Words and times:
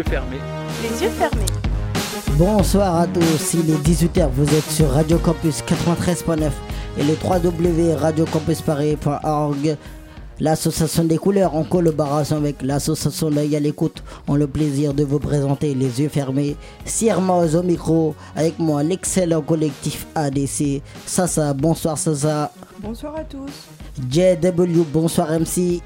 Les 0.00 0.06
yeux 0.06 0.10
fermés. 0.10 0.38
Les 0.82 1.02
yeux 1.02 1.10
fermés. 1.10 1.44
Les 1.44 1.50
yeux 1.50 1.90
fermés. 2.24 2.38
Bonsoir 2.38 2.96
à 2.96 3.06
tous, 3.06 3.52
il 3.52 3.70
est 3.70 3.86
18h, 3.86 4.30
vous 4.30 4.54
êtes 4.54 4.70
sur 4.70 4.88
Radio 4.92 5.18
Campus 5.18 5.62
93.9 5.62 6.50
et 6.96 7.04
le 7.04 7.14
www.radiocampusparis.org. 7.22 9.76
L'association 10.40 11.04
des 11.04 11.18
couleurs 11.18 11.54
en 11.54 11.64
collaboration 11.64 12.38
avec 12.38 12.62
l'association 12.62 13.28
L'œil 13.28 13.54
à 13.56 13.60
l'écoute 13.60 14.02
ont 14.26 14.36
le 14.36 14.46
plaisir 14.46 14.94
de 14.94 15.04
vous 15.04 15.18
présenter 15.18 15.74
les 15.74 16.00
yeux 16.00 16.08
fermés. 16.08 16.56
Siermoz 16.86 17.54
au 17.54 17.62
micro, 17.62 18.14
avec 18.34 18.58
moi 18.58 18.82
l'excellent 18.82 19.42
collectif 19.42 20.06
ADC. 20.14 20.80
Sasa, 21.04 21.52
bonsoir 21.52 21.98
Sasa. 21.98 22.50
Bonsoir 22.78 23.16
à 23.16 23.24
tous. 23.24 23.50
JW, 24.10 24.82
bonsoir 24.90 25.38
MC. 25.38 25.82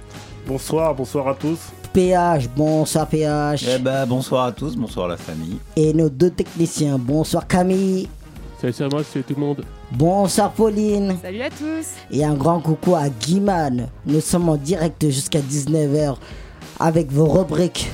Bonsoir, 0.47 0.95
bonsoir 0.95 1.27
à 1.27 1.35
tous. 1.35 1.59
PH, 1.95 2.49
bonsoir 2.57 3.07
PH. 3.07 3.67
Eh 3.73 3.79
ben, 3.79 4.05
bonsoir 4.05 4.47
à 4.47 4.53
tous, 4.53 4.75
bonsoir 4.75 5.07
la 5.07 5.17
famille. 5.17 5.59
Et 5.77 5.93
nos 5.93 6.09
deux 6.09 6.31
techniciens, 6.31 6.99
bonsoir 6.99 7.47
Camille. 7.47 8.09
Salut, 8.61 8.73
c'est 8.73 8.93
moi, 8.93 9.03
c'est 9.05 9.25
tout 9.25 9.35
le 9.37 9.41
monde. 9.41 9.65
Bonsoir 9.93 10.51
Pauline. 10.51 11.15
Salut 11.23 11.43
à 11.43 11.51
tous. 11.51 11.87
Et 12.11 12.25
un 12.25 12.35
grand 12.35 12.59
coucou 12.59 12.97
à 12.97 13.09
Guiman. 13.09 13.87
Nous 14.07 14.21
sommes 14.21 14.49
en 14.49 14.57
direct 14.57 15.09
jusqu'à 15.09 15.39
19h 15.39 16.17
avec 16.81 17.13
vos 17.13 17.27
rubriques. 17.27 17.89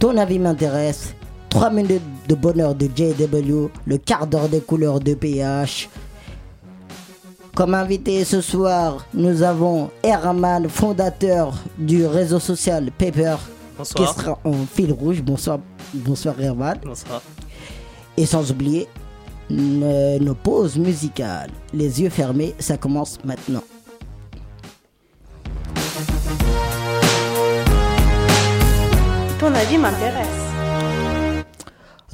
Ton 0.00 0.16
avis 0.16 0.40
m'intéresse. 0.40 1.14
3 1.50 1.70
minutes 1.70 2.02
de 2.28 2.34
bonheur 2.34 2.74
de 2.74 2.86
JW. 2.86 3.68
Le 3.86 3.98
quart 3.98 4.26
d'heure 4.26 4.48
des 4.48 4.60
couleurs 4.60 4.98
de 4.98 5.14
PH. 5.14 5.88
Comme 7.58 7.74
invité 7.74 8.24
ce 8.24 8.40
soir, 8.40 9.04
nous 9.12 9.42
avons 9.42 9.90
Herman, 10.04 10.68
fondateur 10.68 11.54
du 11.76 12.06
réseau 12.06 12.38
social 12.38 12.88
Paper, 12.96 13.34
qui 13.96 14.06
sera 14.06 14.38
en 14.44 14.52
fil 14.72 14.92
rouge. 14.92 15.20
Bonsoir, 15.22 15.58
bonsoir 15.92 16.40
Herman. 16.40 16.78
Bonsoir. 16.84 17.20
Et 18.16 18.26
sans 18.26 18.48
oublier 18.52 18.86
ne- 19.50 20.20
nos 20.20 20.36
pauses 20.36 20.76
musicales. 20.78 21.50
Les 21.74 22.00
yeux 22.00 22.10
fermés, 22.10 22.54
ça 22.60 22.76
commence 22.76 23.18
maintenant. 23.24 23.64
Ton 29.40 29.52
avis 29.52 29.78
m'intéresse. 29.78 30.47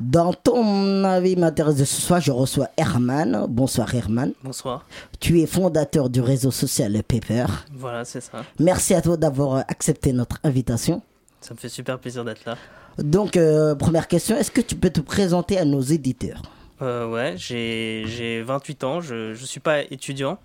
Dans 0.00 0.32
ton 0.32 1.04
avis 1.04 1.36
m'intéresse 1.36 1.76
de 1.76 1.84
ce 1.84 2.00
soir, 2.00 2.20
je 2.20 2.32
reçois 2.32 2.68
Herman. 2.76 3.46
Bonsoir 3.48 3.94
Herman. 3.94 4.32
Bonsoir. 4.42 4.84
Tu 5.20 5.40
es 5.40 5.46
fondateur 5.46 6.10
du 6.10 6.20
réseau 6.20 6.50
social 6.50 7.00
Paper. 7.04 7.46
Voilà, 7.72 8.04
c'est 8.04 8.20
ça. 8.20 8.44
Merci 8.58 8.94
à 8.94 9.02
toi 9.02 9.16
d'avoir 9.16 9.58
accepté 9.68 10.12
notre 10.12 10.40
invitation. 10.42 11.00
Ça 11.40 11.54
me 11.54 11.58
fait 11.58 11.68
super 11.68 12.00
plaisir 12.00 12.24
d'être 12.24 12.44
là. 12.44 12.56
Donc, 12.98 13.36
euh, 13.36 13.76
première 13.76 14.08
question, 14.08 14.36
est-ce 14.36 14.50
que 14.50 14.60
tu 14.60 14.74
peux 14.74 14.90
te 14.90 15.00
présenter 15.00 15.58
à 15.58 15.64
nos 15.64 15.80
éditeurs? 15.80 16.42
Euh, 16.82 17.08
ouais, 17.08 17.34
j'ai 17.36 18.04
j'ai 18.08 18.42
28 18.42 18.84
ans, 18.84 19.00
je 19.00 19.30
ne 19.30 19.34
suis 19.34 19.60
pas 19.60 19.82
étudiant. 19.82 20.38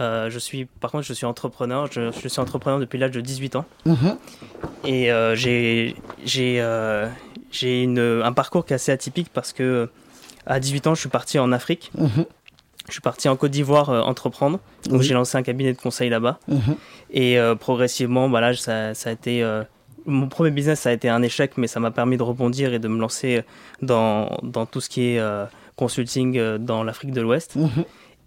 Euh, 0.00 0.30
je 0.30 0.38
suis, 0.38 0.64
par 0.64 0.90
contre, 0.90 1.04
je 1.04 1.12
suis 1.12 1.26
entrepreneur. 1.26 1.88
Je, 1.90 2.10
je 2.12 2.28
suis 2.28 2.40
entrepreneur 2.40 2.78
depuis 2.78 2.98
l'âge 2.98 3.10
de 3.10 3.20
18 3.20 3.56
ans. 3.56 3.64
Mhm. 3.84 4.16
Et 4.84 5.12
euh, 5.12 5.34
j'ai 5.34 5.94
j'ai 6.24 6.60
euh, 6.60 7.08
j'ai 7.50 7.84
un 7.86 8.32
parcours 8.32 8.64
qui 8.64 8.72
est 8.72 8.76
assez 8.76 8.92
atypique 8.92 9.28
parce 9.32 9.52
que 9.52 9.88
à 10.46 10.58
18 10.60 10.86
ans, 10.86 10.94
je 10.94 11.00
suis 11.00 11.08
parti 11.10 11.38
en 11.38 11.52
Afrique. 11.52 11.90
Mhm. 11.98 12.24
Je 12.86 12.92
suis 12.92 13.02
parti 13.02 13.28
en 13.28 13.36
Côte 13.36 13.50
d'Ivoire 13.50 13.90
euh, 13.90 14.00
entreprendre. 14.00 14.58
Donc 14.86 15.00
Oui. 15.00 15.06
j'ai 15.06 15.14
lancé 15.14 15.36
un 15.36 15.42
cabinet 15.42 15.72
de 15.74 15.78
conseil 15.78 16.08
là-bas. 16.10 16.38
Mhm. 16.48 16.76
Et 17.12 17.38
euh, 17.38 17.54
progressivement, 17.54 18.28
bah 18.28 18.40
là, 18.40 18.54
ça, 18.54 18.94
ça 18.94 19.10
a 19.10 19.12
été. 19.12 19.44
mon 20.06 20.28
premier 20.28 20.50
business, 20.50 20.80
ça 20.80 20.88
a 20.88 20.92
été 20.92 21.08
un 21.10 21.22
échec, 21.22 21.52
mais 21.58 21.66
ça 21.66 21.78
m'a 21.78 21.90
permis 21.90 22.16
de 22.16 22.22
rebondir 22.22 22.72
et 22.72 22.78
de 22.78 22.88
me 22.88 22.98
lancer 22.98 23.42
dans, 23.82 24.38
dans 24.42 24.64
tout 24.64 24.80
ce 24.80 24.88
qui 24.88 25.02
est 25.02 25.20
consulting 25.76 26.56
dans 26.56 26.82
l'Afrique 26.82 27.12
de 27.12 27.20
l'Ouest. 27.20 27.54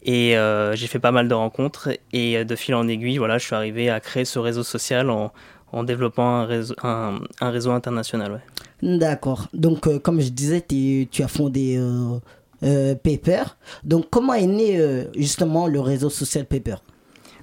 Et 0.03 0.37
euh, 0.37 0.75
j'ai 0.75 0.87
fait 0.87 0.99
pas 0.99 1.11
mal 1.11 1.27
de 1.27 1.33
rencontres. 1.33 1.89
Et 2.11 2.37
euh, 2.37 2.43
de 2.43 2.55
fil 2.55 2.75
en 2.75 2.87
aiguille, 2.87 3.17
voilà, 3.17 3.37
je 3.37 3.45
suis 3.45 3.55
arrivé 3.55 3.89
à 3.89 3.99
créer 3.99 4.25
ce 4.25 4.37
réseau 4.37 4.63
social 4.63 5.09
en, 5.09 5.31
en 5.71 5.83
développant 5.83 6.27
un 6.27 6.45
réseau, 6.45 6.75
un, 6.83 7.19
un 7.39 7.49
réseau 7.49 7.71
international. 7.71 8.33
Ouais. 8.33 8.97
D'accord. 8.97 9.47
Donc, 9.53 9.87
euh, 9.87 9.99
comme 9.99 10.19
je 10.19 10.29
disais, 10.29 10.61
tu, 10.61 11.07
as 11.23 11.27
fondé 11.27 11.77
euh, 11.79 12.95
Paper. 12.95 13.43
Donc, 13.85 14.09
comment 14.09 14.33
est 14.33 14.45
né 14.45 15.05
justement 15.15 15.67
le 15.67 15.79
réseau 15.79 16.09
social 16.09 16.45
Paper? 16.45 16.75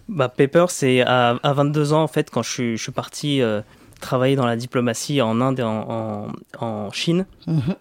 Bah, 0.09 0.29
Paper, 0.29 0.67
c'est 0.69 1.01
à, 1.01 1.39
à 1.43 1.53
22 1.55 1.95
ans, 1.95 2.03
en 2.03 2.09
fait, 2.09 2.31
quand 2.31 2.43
je 2.43 2.51
suis, 2.51 2.77
je 2.77 2.83
suis 2.83 2.93
parti 2.93 3.41
travailler 4.01 4.37
dans 4.37 4.47
la 4.47 4.57
diplomatie 4.57 5.21
en 5.23 5.41
Inde 5.41 5.61
et 5.61 5.63
en, 5.63 6.27
en, 6.59 6.65
en 6.67 6.91
Chine. 6.91 7.27
Mhm. 7.47 7.75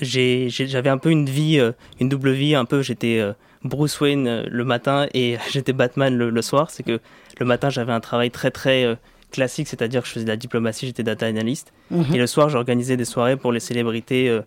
j'avais 0.00 0.90
un 0.90 0.98
peu 0.98 1.10
une 1.10 1.26
vie, 1.26 1.60
une 2.00 2.08
double 2.08 2.30
vie, 2.30 2.54
un 2.54 2.64
peu 2.64 2.82
j'étais 2.82 3.24
Bruce 3.64 4.00
Wayne 4.00 4.26
euh, 4.26 4.42
le 4.50 4.64
matin 4.64 5.06
et 5.14 5.36
j'étais 5.50 5.72
Batman 5.72 6.16
le, 6.16 6.30
le 6.30 6.42
soir. 6.42 6.70
C'est 6.70 6.82
que 6.82 7.00
le 7.38 7.46
matin 7.46 7.70
j'avais 7.70 7.92
un 7.92 8.00
travail 8.00 8.30
très 8.30 8.50
très 8.50 8.84
euh, 8.84 8.94
classique, 9.30 9.68
c'est-à-dire 9.68 10.02
que 10.02 10.08
je 10.08 10.12
faisais 10.14 10.24
de 10.24 10.30
la 10.30 10.36
diplomatie, 10.36 10.86
j'étais 10.86 11.02
data 11.02 11.26
analyst. 11.26 11.72
Mhm. 11.90 12.14
Et 12.14 12.18
le 12.18 12.26
soir 12.26 12.48
j'organisais 12.48 12.96
des 12.96 13.04
soirées 13.04 13.36
pour 13.36 13.52
les 13.52 13.60
célébrités, 13.60 14.28
euh, 14.28 14.42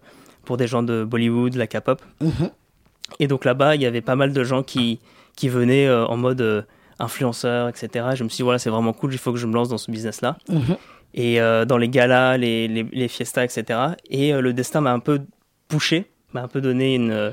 pour 0.45 0.57
des 0.57 0.67
gens 0.67 0.83
de 0.83 1.03
Bollywood, 1.03 1.55
la 1.55 1.67
K-pop. 1.67 2.01
Mhm. 2.21 2.49
Et 3.19 3.27
donc 3.27 3.45
là-bas 3.45 3.75
il 3.75 3.81
y 3.81 3.85
avait 3.85 4.01
pas 4.01 4.15
mal 4.15 4.33
de 4.33 4.43
gens 4.43 4.63
qui, 4.63 4.99
qui 5.35 5.49
venaient 5.49 5.89
en 5.91 6.17
mode 6.17 6.65
influenceur, 6.99 7.67
etc. 7.67 8.05
Je 8.15 8.23
me 8.23 8.29
suis 8.29 8.37
dit 8.37 8.43
voilà 8.43 8.59
c'est 8.59 8.69
vraiment 8.69 8.93
cool, 8.93 9.11
il 9.13 9.17
faut 9.17 9.31
que 9.33 9.39
je 9.39 9.47
me 9.47 9.53
lance 9.53 9.69
dans 9.69 9.77
ce 9.77 9.91
business-là 9.91 10.37
Mhm. 10.49 10.77
et 11.13 11.41
euh, 11.41 11.65
dans 11.65 11.77
les 11.77 11.89
galas, 11.89 12.37
les, 12.37 12.67
les, 12.67 12.83
les 12.91 13.07
fiestas, 13.07 13.43
etc. 13.43 13.79
Et 14.09 14.33
euh, 14.33 14.41
le 14.41 14.53
destin 14.53 14.81
m'a 14.81 14.93
un 14.93 14.99
peu 14.99 15.21
poussé, 15.67 16.05
m'a 16.33 16.43
un 16.43 16.47
peu 16.47 16.61
donné 16.61 16.95
une, 16.95 17.11
euh, 17.11 17.31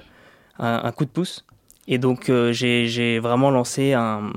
un, 0.59 0.81
un 0.85 0.93
coup 0.93 1.05
de 1.05 1.11
pouce. 1.11 1.45
Et 1.89 1.99
donc 1.99 2.29
euh, 2.29 2.53
j'ai 2.53 3.19
vraiment 3.19 3.51
lancé 3.51 3.95
un, 3.95 4.31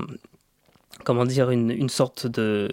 comment 1.04 1.26
dire, 1.26 1.50
une, 1.50 1.70
une 1.70 1.90
sorte 1.90 2.26
de, 2.26 2.70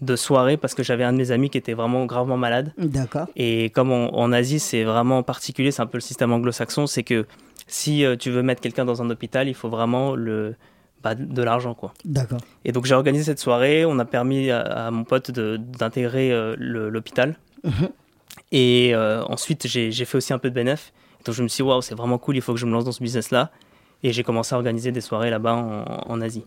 de 0.00 0.16
soirée 0.16 0.56
parce 0.56 0.74
que 0.74 0.82
j'avais 0.82 1.04
un 1.04 1.12
de 1.12 1.18
mes 1.18 1.30
amis 1.30 1.48
qui 1.48 1.58
était 1.58 1.74
vraiment 1.74 2.04
gravement 2.06 2.36
malade. 2.36 2.72
D'accord. 2.76 3.28
Et 3.36 3.70
comme 3.70 3.92
en, 3.92 4.14
en 4.14 4.32
Asie, 4.32 4.58
c'est 4.58 4.82
vraiment 4.82 5.22
particulier, 5.22 5.70
c'est 5.70 5.80
un 5.80 5.86
peu 5.86 5.98
le 5.98 6.02
système 6.02 6.32
anglo-saxon, 6.32 6.86
c'est 6.88 7.04
que 7.04 7.24
si 7.68 8.04
euh, 8.04 8.16
tu 8.16 8.30
veux 8.30 8.42
mettre 8.42 8.60
quelqu'un 8.60 8.84
dans 8.84 9.00
un 9.00 9.08
hôpital, 9.10 9.48
il 9.48 9.54
faut 9.54 9.68
vraiment 9.68 10.14
le, 10.14 10.56
bah, 11.02 11.14
de 11.14 11.42
l'argent, 11.42 11.74
quoi. 11.74 11.94
D'accord. 12.04 12.40
Et 12.64 12.72
donc 12.72 12.84
j'ai 12.84 12.94
organisé 12.94 13.24
cette 13.24 13.38
soirée, 13.38 13.84
on 13.84 13.98
a 14.00 14.04
permis 14.04 14.50
à, 14.50 14.60
à 14.60 14.90
mon 14.90 15.04
pote 15.04 15.30
d'intégrer 15.30 16.32
euh, 16.32 16.56
l'hôpital. 16.58 17.36
Mhm. 17.62 17.88
Et 18.50 18.94
euh, 18.94 19.22
ensuite 19.24 19.66
j'ai 19.68 20.04
fait 20.04 20.18
aussi 20.18 20.32
un 20.32 20.38
peu 20.38 20.50
de 20.50 20.54
bénéf. 20.54 20.92
Donc 21.24 21.34
je 21.34 21.42
me 21.42 21.48
suis 21.48 21.62
dit, 21.62 21.68
waouh, 21.68 21.80
c'est 21.80 21.94
vraiment 21.94 22.18
cool, 22.18 22.36
il 22.36 22.42
faut 22.42 22.54
que 22.54 22.60
je 22.60 22.66
me 22.66 22.72
lance 22.72 22.84
dans 22.84 22.92
ce 22.92 23.02
business-là. 23.02 23.50
Et 24.06 24.12
j'ai 24.12 24.22
commencé 24.22 24.54
à 24.54 24.56
organiser 24.58 24.92
des 24.92 25.00
soirées 25.00 25.30
là-bas 25.30 25.54
en, 25.54 26.12
en 26.12 26.20
Asie. 26.20 26.44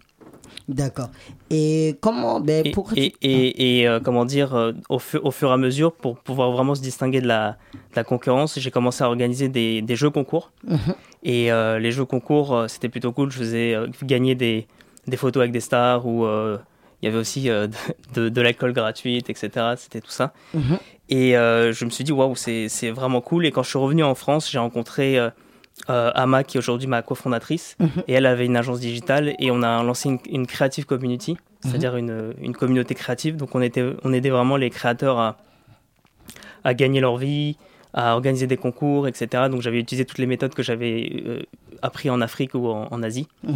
D'accord. 0.70 1.10
Et 1.50 1.98
comment 2.00 2.40
ben, 2.40 2.66
Et, 2.66 2.72
pour... 2.72 2.92
et, 2.96 3.14
et- 3.22 3.80
et, 3.82 3.88
euh, 3.88 4.00
comment 4.00 4.24
dire, 4.24 4.56
euh, 4.56 4.72
au, 4.88 4.98
fu- 5.00 5.18
au 5.18 5.32
fur 5.32 5.50
et 5.50 5.54
à 5.54 5.58
mesure, 5.58 5.92
pour 5.92 6.20
pouvoir 6.20 6.52
vraiment 6.52 6.74
se 6.74 6.82
distinguer 6.82 7.20
de 7.22 7.28
la, 7.28 7.58
de 7.74 7.96
la 7.98 8.04
concurrence, 8.06 8.58
j'ai 8.58 8.72
commencé 8.72 9.04
à 9.04 9.08
organiser 9.08 9.50
des, 9.50 9.82
des 9.82 9.96
jeux 9.98 10.10
concours. 10.10 10.52
Mhm. 10.66 10.94
Et 11.24 11.52
euh, 11.52 11.80
les 11.80 11.92
jeux 11.92 12.06
concours, 12.06 12.66
c'était 12.70 12.88
plutôt 12.88 13.12
cool. 13.12 13.30
Je 13.32 13.40
faisais 13.40 13.76
gagner 14.04 14.36
des, 14.36 14.68
des 15.08 15.18
photos 15.18 15.42
avec 15.42 15.52
des 15.52 15.60
stars 15.60 16.06
ou 16.06 16.26
il 17.02 17.06
y 17.06 17.08
avait 17.08 17.18
aussi 17.18 17.44
de, 17.50 17.70
de, 18.14 18.30
de 18.30 18.42
l'alcool 18.42 18.72
gratuite, 18.72 19.30
etc. 19.30 19.50
C'était 19.76 20.00
tout 20.02 20.12
ça. 20.12 20.32
Mhm. 20.54 20.78
Et 21.10 21.32
je 21.34 21.84
me 21.86 21.90
suis 21.90 22.04
dit, 22.06 22.12
waouh, 22.14 22.36
c'est 22.36 22.70
c'est 22.70 22.92
vraiment 22.92 23.20
cool. 23.22 23.46
Et 23.46 23.52
quand 23.52 23.64
je 23.64 23.70
suis 23.70 23.80
revenu 23.80 24.04
en 24.04 24.16
France, 24.16 24.50
j'ai 24.50 24.60
rencontré 24.60 25.18
euh, 25.90 26.12
Ama, 26.16 26.44
qui 26.44 26.58
est 26.58 26.60
aujourd'hui 26.60 26.88
ma 26.88 27.02
cofondatrice. 27.02 27.76
Mhm. 27.80 27.90
Et 28.08 28.14
elle 28.14 28.26
avait 28.26 28.46
une 28.46 28.56
agence 28.58 28.80
digitale 28.80 29.36
et 29.40 29.52
on 29.52 29.64
a 29.64 29.82
lancé 29.84 30.10
une, 30.10 30.20
une 30.30 30.48
creative 30.48 30.86
community, 30.86 31.38
c'est-à-dire 31.62 31.96
une, 31.96 32.34
une 32.42 32.54
communauté 32.56 32.96
créative. 32.96 33.36
Donc 33.38 33.56
on, 33.56 33.62
était, 33.62 33.84
on 34.04 34.14
aidait 34.14 34.30
vraiment 34.30 34.56
les 34.58 34.70
créateurs 34.70 35.18
à, 35.20 35.38
à 36.64 36.74
gagner 36.74 37.00
leur 37.00 37.18
vie, 37.18 37.58
à 37.94 38.14
organiser 38.14 38.46
des 38.48 38.58
concours, 38.58 39.08
etc. 39.08 39.46
Donc 39.50 39.62
j'avais 39.62 39.80
utilisé 39.80 40.06
toutes 40.06 40.20
les 40.20 40.28
méthodes 40.28 40.54
que 40.54 40.64
j'avais 40.64 41.24
euh, 41.26 41.42
appris 41.82 42.10
en 42.10 42.22
Afrique 42.22 42.54
ou 42.54 42.68
en, 42.68 42.88
en 42.92 43.04
Asie. 43.04 43.28
Mhm. 43.44 43.56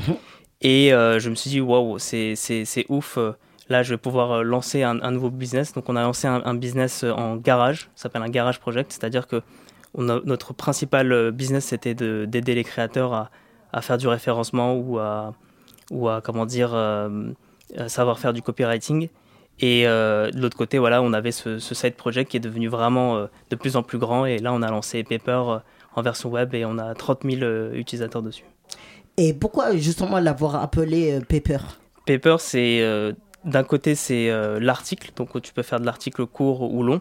Et 0.61 0.93
euh, 0.93 1.19
je 1.19 1.29
me 1.29 1.35
suis 1.35 1.49
dit, 1.49 1.61
waouh, 1.61 1.99
c'est 1.99 2.35
c'est- 2.35 2.65
c'est 2.65 2.85
ouf. 2.89 3.17
Là, 3.69 3.81
je 3.83 3.91
vais 3.93 3.97
pouvoir 3.97 4.31
euh, 4.31 4.43
lancer 4.43 4.83
un, 4.83 5.01
un 5.01 5.11
nouveau 5.11 5.29
business. 5.29 5.73
Donc, 5.73 5.87
on 5.87 5.95
a 5.95 6.01
lancé 6.01 6.27
un, 6.27 6.41
un 6.45 6.53
business 6.53 7.03
euh, 7.03 7.11
en 7.11 7.37
garage, 7.37 7.89
ça 7.95 8.03
s'appelle 8.03 8.21
un 8.21 8.29
garage 8.29 8.59
project, 8.59 8.91
c'est-à-dire 8.91 9.25
que 9.27 9.41
on 9.95 10.09
a- 10.09 10.21
notre 10.25 10.53
principal 10.53 11.11
euh, 11.11 11.31
business, 11.31 11.65
c'était 11.65 11.93
de- 11.95 12.25
d'aider 12.25 12.55
les 12.55 12.63
créateurs 12.63 13.13
à, 13.13 13.29
à 13.71 13.81
faire 13.81 13.97
du 13.97 14.07
référencement 14.07 14.75
ou 14.75 14.97
à, 14.99 15.33
ou 15.91 16.07
à 16.09 16.21
comment 16.21 16.45
dire, 16.45 16.71
euh, 16.73 17.31
à 17.77 17.89
savoir 17.89 18.19
faire 18.19 18.33
du 18.33 18.41
copywriting. 18.41 19.09
Et 19.59 19.87
euh, 19.87 20.31
de 20.31 20.39
l'autre 20.41 20.57
côté, 20.57 20.79
voilà, 20.79 21.01
on 21.03 21.13
avait 21.13 21.31
ce, 21.31 21.59
ce 21.59 21.75
side 21.75 21.93
project 21.95 22.31
qui 22.31 22.37
est 22.37 22.39
devenu 22.39 22.67
vraiment 22.67 23.17
euh, 23.17 23.27
de 23.51 23.55
plus 23.55 23.75
en 23.75 23.83
plus 23.83 23.99
grand. 23.99 24.25
Et 24.25 24.39
là, 24.39 24.51
on 24.53 24.61
a 24.63 24.69
lancé 24.71 25.03
Paper 25.03 25.43
en 25.95 26.01
version 26.01 26.29
web 26.29 26.53
et 26.55 26.65
on 26.65 26.77
a 26.79 26.95
30 26.95 27.21
000 27.23 27.43
euh, 27.43 27.71
utilisateurs 27.73 28.23
dessus. 28.23 28.45
Et 29.17 29.33
pourquoi 29.33 29.75
justement 29.77 30.19
l'avoir 30.19 30.55
appelé 30.55 31.19
Paper? 31.29 31.59
Paper, 32.07 32.37
c'est 32.39 32.81
d'un 33.45 33.63
côté 33.63 33.93
c'est 33.93 34.31
l'article, 34.59 35.11
donc 35.15 35.39
tu 35.43 35.53
peux 35.53 35.61
faire 35.61 35.79
de 35.79 35.85
l'article 35.85 36.25
court 36.25 36.63
ou 36.73 36.81
long. 36.81 36.99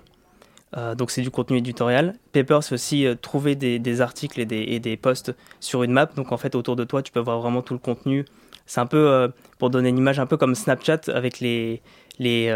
Euh, 0.76 0.94
donc 0.94 1.10
c'est 1.10 1.22
du 1.22 1.30
contenu 1.30 1.58
éditorial. 1.58 2.14
Paper, 2.32 2.60
c'est 2.62 2.74
aussi 2.74 3.06
euh, 3.06 3.14
trouver 3.14 3.54
des, 3.54 4.00
articles 4.00 4.40
et 4.40 4.46
des, 4.80 4.96
posts 4.96 5.34
sur 5.60 5.82
une 5.82 5.92
map. 5.92 6.06
Donc 6.06 6.32
en 6.32 6.36
fait, 6.36 6.54
autour 6.54 6.76
de 6.76 6.84
toi, 6.84 7.02
tu 7.02 7.12
peux 7.12 7.20
voir 7.20 7.40
vraiment 7.40 7.62
tout 7.62 7.74
le 7.74 7.78
contenu. 7.78 8.24
C'est 8.66 8.80
un 8.80 8.86
peu, 8.86 9.10
euh, 9.10 9.28
pour 9.58 9.70
donner 9.70 9.90
une 9.90 9.98
image, 9.98 10.18
un 10.18 10.26
peu 10.26 10.36
comme 10.36 10.54
Snapchat 10.54 11.00
avec 11.08 11.40
les, 11.40 11.82
les, 12.18 12.48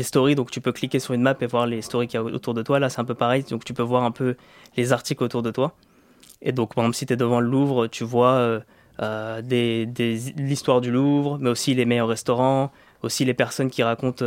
stories. 0.00 0.34
Donc 0.34 0.50
tu 0.50 0.60
peux 0.60 0.72
cliquer 0.72 0.98
sur 0.98 1.14
une 1.14 1.22
map 1.22 1.36
et 1.40 1.46
voir 1.46 1.66
les 1.66 1.82
stories 1.82 2.06
qu'il 2.06 2.18
y 2.18 2.22
a 2.22 2.24
autour 2.24 2.54
de 2.54 2.62
toi. 2.62 2.78
Là, 2.78 2.88
c'est 2.88 3.00
un 3.00 3.04
peu 3.04 3.14
pareil. 3.14 3.44
Donc 3.44 3.64
tu 3.64 3.74
peux 3.74 3.82
voir 3.82 4.04
un 4.04 4.12
peu 4.12 4.36
les 4.76 4.92
articles 4.92 5.22
autour 5.22 5.42
de 5.42 5.50
toi. 5.50 5.74
Et 6.40 6.52
donc, 6.52 6.74
par 6.74 6.84
exemple, 6.84 6.96
si 6.96 7.06
tu 7.06 7.12
es 7.12 7.16
devant 7.16 7.40
le 7.40 7.48
Louvre, 7.48 7.86
tu 7.86 8.04
vois 8.04 8.62
l'histoire 8.98 10.80
du 10.80 10.90
Louvre, 10.90 11.38
mais 11.40 11.50
aussi 11.50 11.74
les 11.74 11.84
meilleurs 11.84 12.08
restaurants, 12.08 12.72
aussi 13.02 13.24
les 13.24 13.34
personnes 13.34 13.70
qui 13.70 13.82
racontent 13.82 14.24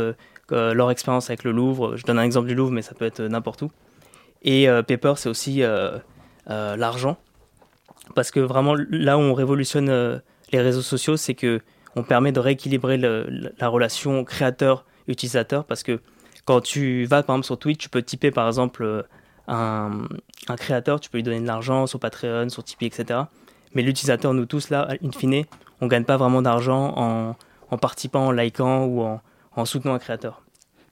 leur 0.50 0.90
expérience 0.90 1.30
avec 1.30 1.44
le 1.44 1.52
Louvre. 1.52 1.96
Je 1.96 2.04
donne 2.04 2.18
un 2.18 2.22
exemple 2.22 2.48
du 2.48 2.54
Louvre, 2.54 2.72
mais 2.72 2.82
ça 2.82 2.94
peut 2.94 3.04
être 3.04 3.22
n'importe 3.22 3.62
où. 3.62 3.70
Et 4.42 4.68
euh, 4.68 4.82
Paper, 4.82 5.14
c'est 5.16 5.28
aussi 5.28 5.62
euh, 5.62 5.98
euh, 6.50 6.76
l'argent. 6.76 7.16
Parce 8.14 8.30
que 8.30 8.40
vraiment, 8.40 8.74
là 8.90 9.18
où 9.18 9.20
on 9.20 9.34
révolutionne 9.34 10.22
les 10.52 10.60
réseaux 10.60 10.82
sociaux, 10.82 11.16
c'est 11.16 11.34
que 11.34 11.60
on 11.96 12.02
permet 12.02 12.30
de 12.30 12.40
rééquilibrer 12.40 12.98
la 12.98 13.68
relation 13.68 14.22
créateur-utilisateur. 14.22 15.64
Parce 15.64 15.82
que 15.82 16.00
quand 16.44 16.60
tu 16.60 17.04
vas, 17.06 17.22
par 17.24 17.34
exemple, 17.34 17.46
sur 17.46 17.58
Twitch, 17.58 17.78
tu 17.78 17.88
peux 17.88 18.02
typer, 18.02 18.30
par 18.30 18.46
exemple, 18.46 19.04
un, 19.48 20.06
créateur, 20.56 21.00
tu 21.00 21.10
peux 21.10 21.18
lui 21.18 21.24
donner 21.24 21.40
de 21.40 21.46
l'argent 21.46 21.88
sur 21.88 21.98
Patreon, 21.98 22.48
sur 22.48 22.62
Tipeee, 22.62 22.86
etc. 22.86 23.20
Mais 23.74 23.82
l'utilisateur, 23.82 24.34
nous 24.34 24.46
tous, 24.46 24.70
là, 24.70 24.88
in 25.02 25.10
fine, 25.10 25.44
on 25.80 25.88
gagne 25.88 26.04
pas 26.04 26.16
vraiment 26.16 26.42
d'argent 26.42 26.92
en, 26.96 27.34
en 27.70 27.78
participant, 27.78 28.26
en 28.26 28.30
likant 28.30 28.84
ou 28.84 29.02
en, 29.02 29.20
en 29.56 29.64
soutenant 29.64 29.94
un 29.94 29.98
créateur. 29.98 30.42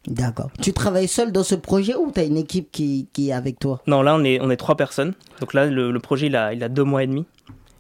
D'accord. 0.07 0.51
Tu 0.61 0.73
travailles 0.73 1.09
seul 1.09 1.33
dans 1.33 1.43
ce 1.43 1.55
projet 1.55 1.95
ou 1.95 2.11
tu 2.13 2.21
as 2.21 2.25
une 2.25 2.37
équipe 2.37 2.71
qui, 2.71 3.09
qui 3.13 3.31
est 3.31 3.33
avec 3.33 3.59
toi? 3.59 3.81
Non, 3.87 4.03
là, 4.03 4.15
on 4.15 4.25
est, 4.25 4.39
on 4.41 4.51
est 4.51 4.57
trois 4.57 4.77
personnes. 4.77 5.15
Donc 5.41 5.55
là, 5.55 5.67
le, 5.67 5.91
le 5.91 5.99
projet, 5.99 6.27
il 6.27 6.37
a, 6.37 6.53
il 6.53 6.63
a 6.63 6.69
deux 6.69 6.85
mois 6.85 7.03
et 7.03 7.07
demi. 7.07 7.25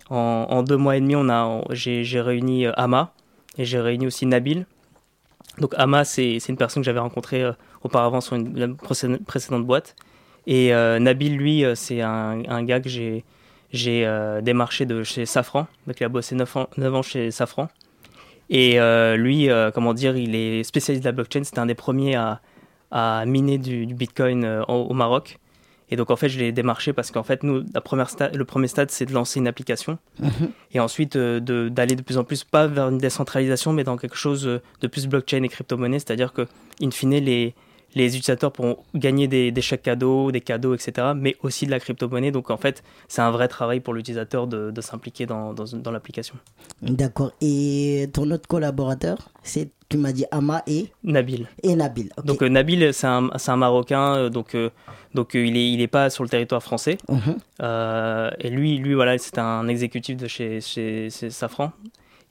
En, 0.08 0.46
en 0.48 0.62
deux 0.62 0.76
mois 0.76 0.96
et 0.96 1.00
demi, 1.00 1.16
on 1.16 1.28
a, 1.28 1.62
j'ai, 1.70 2.20
réuni 2.20 2.66
euh, 2.66 2.72
Ama 2.76 3.12
et 3.58 3.64
j'ai 3.64 3.80
réuni 3.80 4.06
aussi 4.06 4.24
Nabil. 4.24 4.66
Donc 5.58 5.74
Ama, 5.76 6.04
c'est, 6.04 6.38
une 6.48 6.56
personne 6.56 6.82
que 6.82 6.86
j'avais 6.86 7.00
rencontrée 7.00 7.42
euh, 7.42 7.52
auparavant 7.82 8.20
sur 8.22 8.36
une, 8.36 8.58
la 8.58 8.68
précédente, 8.68 9.66
boîte. 9.66 9.94
Et 10.46 10.74
euh, 10.74 10.98
Nabil, 10.98 11.36
lui, 11.36 11.64
c'est 11.74 12.00
un, 12.00 12.42
un 12.48 12.62
gars 12.64 12.80
que 12.80 12.88
j'ai, 12.88 13.24
j'ai 13.74 14.06
euh, 14.06 14.40
démarché 14.40 14.86
de 14.86 15.02
chez 15.02 15.26
Safran. 15.26 15.66
Donc 15.86 16.00
il 16.00 16.04
a 16.04 16.08
bossé 16.08 16.34
9 16.34 16.56
ans, 16.56 16.68
9 16.76 16.94
ans 16.94 17.02
chez 17.02 17.30
Safran. 17.30 17.68
Et 18.50 18.78
euh, 18.78 19.16
lui, 19.16 19.48
euh, 19.50 19.70
comment 19.70 19.94
dire, 19.94 20.16
il 20.16 20.34
est 20.34 20.62
spécialiste 20.64 21.02
de 21.04 21.08
la 21.08 21.12
blockchain. 21.12 21.44
C'était 21.44 21.60
un 21.60 21.66
des 21.66 21.74
premiers 21.74 22.14
à, 22.14 22.40
à 22.90 23.24
miner 23.26 23.58
du, 23.58 23.86
du 23.86 23.94
Bitcoin 23.94 24.44
euh, 24.44 24.62
au, 24.68 24.86
au 24.90 24.94
Maroc. 24.94 25.38
Et 25.90 25.96
donc 25.96 26.10
en 26.10 26.16
fait, 26.16 26.28
je 26.28 26.38
l'ai 26.38 26.50
démarché 26.50 26.92
parce 26.92 27.10
qu'en 27.10 27.22
fait, 27.22 27.42
nous, 27.42 27.62
la 27.74 27.80
première 27.80 28.08
le 28.32 28.44
premier 28.44 28.68
stade, 28.68 28.90
c'est 28.90 29.04
de 29.06 29.12
lancer 29.12 29.38
une 29.38 29.46
application. 29.46 29.98
Et 30.72 30.80
ensuite, 30.80 31.16
euh, 31.16 31.40
de- 31.40 31.68
d'aller 31.68 31.94
de, 31.94 32.02
plus 32.02 32.16
en 32.18 32.24
plus, 32.24 32.42
pas 32.44 32.66
vers 32.66 32.88
une 32.88 32.98
décentralisation, 32.98 33.72
mais 33.72 33.84
dans 33.84 33.96
quelque 33.96 34.16
chose 34.16 34.60
de 34.80 34.86
plus 34.86 35.06
blockchain 35.06 35.42
et 35.42 35.48
crypto-monnaie. 35.48 35.98
C'est-à-dire 35.98 36.32
que, 36.32 36.46
in 36.82 36.90
fine, 36.90 37.16
les, 37.18 37.54
les 37.94 38.06
utilisateurs 38.08 38.52
pourront 38.52 38.78
gagner 38.94 39.28
des, 39.28 39.52
des 39.52 39.60
chèques 39.62 39.82
cadeaux, 39.82 40.32
des 40.32 40.40
cadeaux, 40.40 40.74
etc., 40.74 41.12
mais 41.16 41.36
aussi 41.42 41.66
de 41.66 41.70
la 41.70 41.78
crypto-monnaie. 41.80 42.30
Donc 42.32 42.50
en 42.50 42.56
fait, 42.56 42.82
c'est 43.08 43.22
un 43.22 43.30
vrai 43.30 43.48
travail 43.48 43.80
pour 43.80 43.94
l'utilisateur 43.94 44.46
de, 44.46 44.70
de 44.70 44.80
s'impliquer 44.80 45.26
dans, 45.26 45.52
dans, 45.54 45.64
dans 45.64 45.90
l'application. 45.90 46.34
D'accord. 46.82 47.32
Et 47.40 48.08
ton 48.12 48.30
autre 48.30 48.48
collaborateur, 48.48 49.18
c'est, 49.42 49.70
tu 49.88 49.96
m'as 49.98 50.12
dit 50.12 50.24
Ama 50.30 50.62
et, 50.66 50.88
Nabil. 51.04 51.46
et 51.62 51.76
Nabil. 51.76 52.10
Donc 52.24 52.42
euh, 52.42 52.48
Nabil, 52.48 52.92
c'est 52.92 53.06
un, 53.06 53.56
Marocain, 53.56 54.16
euh, 54.16 54.28
donc, 54.28 54.54
euh, 54.54 54.70
donc 55.14 55.36
euh, 55.36 55.44
il 55.46 55.52
n'est 55.52 55.70
il 55.70 55.80
est 55.80 55.86
pas 55.86 56.10
sur 56.10 56.24
le 56.24 56.28
territoire 56.28 56.62
français. 56.62 56.98
Mhm. 57.08 57.36
Et 58.40 58.50
lui, 58.50 58.78
lui 58.78 58.94
voilà, 58.94 59.16
c'est 59.18 59.38
un 59.38 59.68
exécutif 59.68 60.16
de 60.16 60.26
chez, 60.26 60.60
chez, 60.60 61.10
chez 61.10 61.30
Safran. 61.30 61.70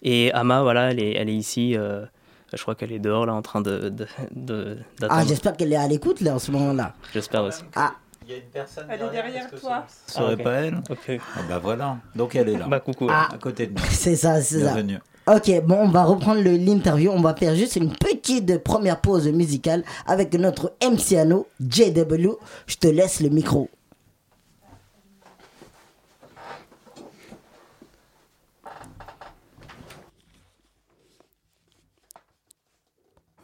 Et 0.04 0.31
Ama, 0.33 0.62
voilà, 0.62 0.92
elle 0.92 1.00
est, 1.01 1.13
elle 1.13 1.30
est 1.30 1.36
ici. 1.36 1.77
euh, 1.77 2.06
je 2.55 2.61
crois 2.61 2.75
qu'elle 2.75 2.91
est 2.91 3.00
dehors, 3.00 3.25
là, 3.25 3.33
en 3.33 3.41
train 3.41 3.61
de, 3.61 3.89
de, 3.89 4.05
de- 4.35 4.77
Ah, 5.09 5.23
j'espère 5.27 5.55
qu'elle 5.57 5.73
est 5.73 5.77
à 5.77 5.88
l'écoute 5.88 6.21
là 6.21 6.35
en 6.35 6.39
ce 6.39 6.51
moment-là. 6.51 6.94
J'espère 7.13 7.44
aussi. 7.44 7.63
Ah, 7.75 7.94
Il 8.25 8.31
y 8.31 8.33
a 8.35 8.38
une 8.38 8.44
personne 8.44 8.85
Elle 8.89 9.01
est 9.01 9.09
derrière 9.09 9.50
toi. 9.51 9.85
Ce 10.07 10.13
serait 10.13 10.35
Ah, 10.39 10.44
pas 10.44 10.51
elle 10.53 10.75
Ok. 10.89 11.19
Ah 11.35 11.39
bah 11.50 11.59
voilà. 11.61 11.97
Donc 12.15 12.35
elle 12.35 12.50
est 12.50 12.57
là. 12.57 12.67
Bah, 12.67 12.79
coucou. 12.79 13.07
Ah. 13.09 13.29
À 13.33 13.38
côté 13.38 13.67
de 13.67 13.73
nous. 13.73 13.85
c'est 13.89 14.15
ça, 14.15 14.41
c'est 14.41 14.59
ça. 14.61 14.73
Bienvenue. 14.73 15.00
Ok, 15.25 15.50
bon, 15.63 15.77
on 15.83 15.88
va 15.89 16.03
reprendre 16.03 16.41
le- 16.41 16.57
l'interview. 16.57 17.09
On 17.11 17.21
va 17.21 17.33
faire 17.33 17.55
juste 17.55 17.75
une 17.77 17.91
petite 17.95 18.57
première 18.63 18.99
pause 18.99 19.27
musicale 19.29 19.83
avec 20.06 20.33
notre 20.33 20.73
MC 20.81 21.13
Ano, 21.17 21.47
JW. 21.61 22.31
Je 22.67 22.75
te 22.75 22.88
laisse 22.88 23.21
le 23.21 23.29
micro. 23.29 23.69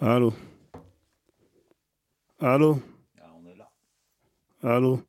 Allô? 0.01 0.33
Allô? 2.39 2.79
Allô? 4.63 5.01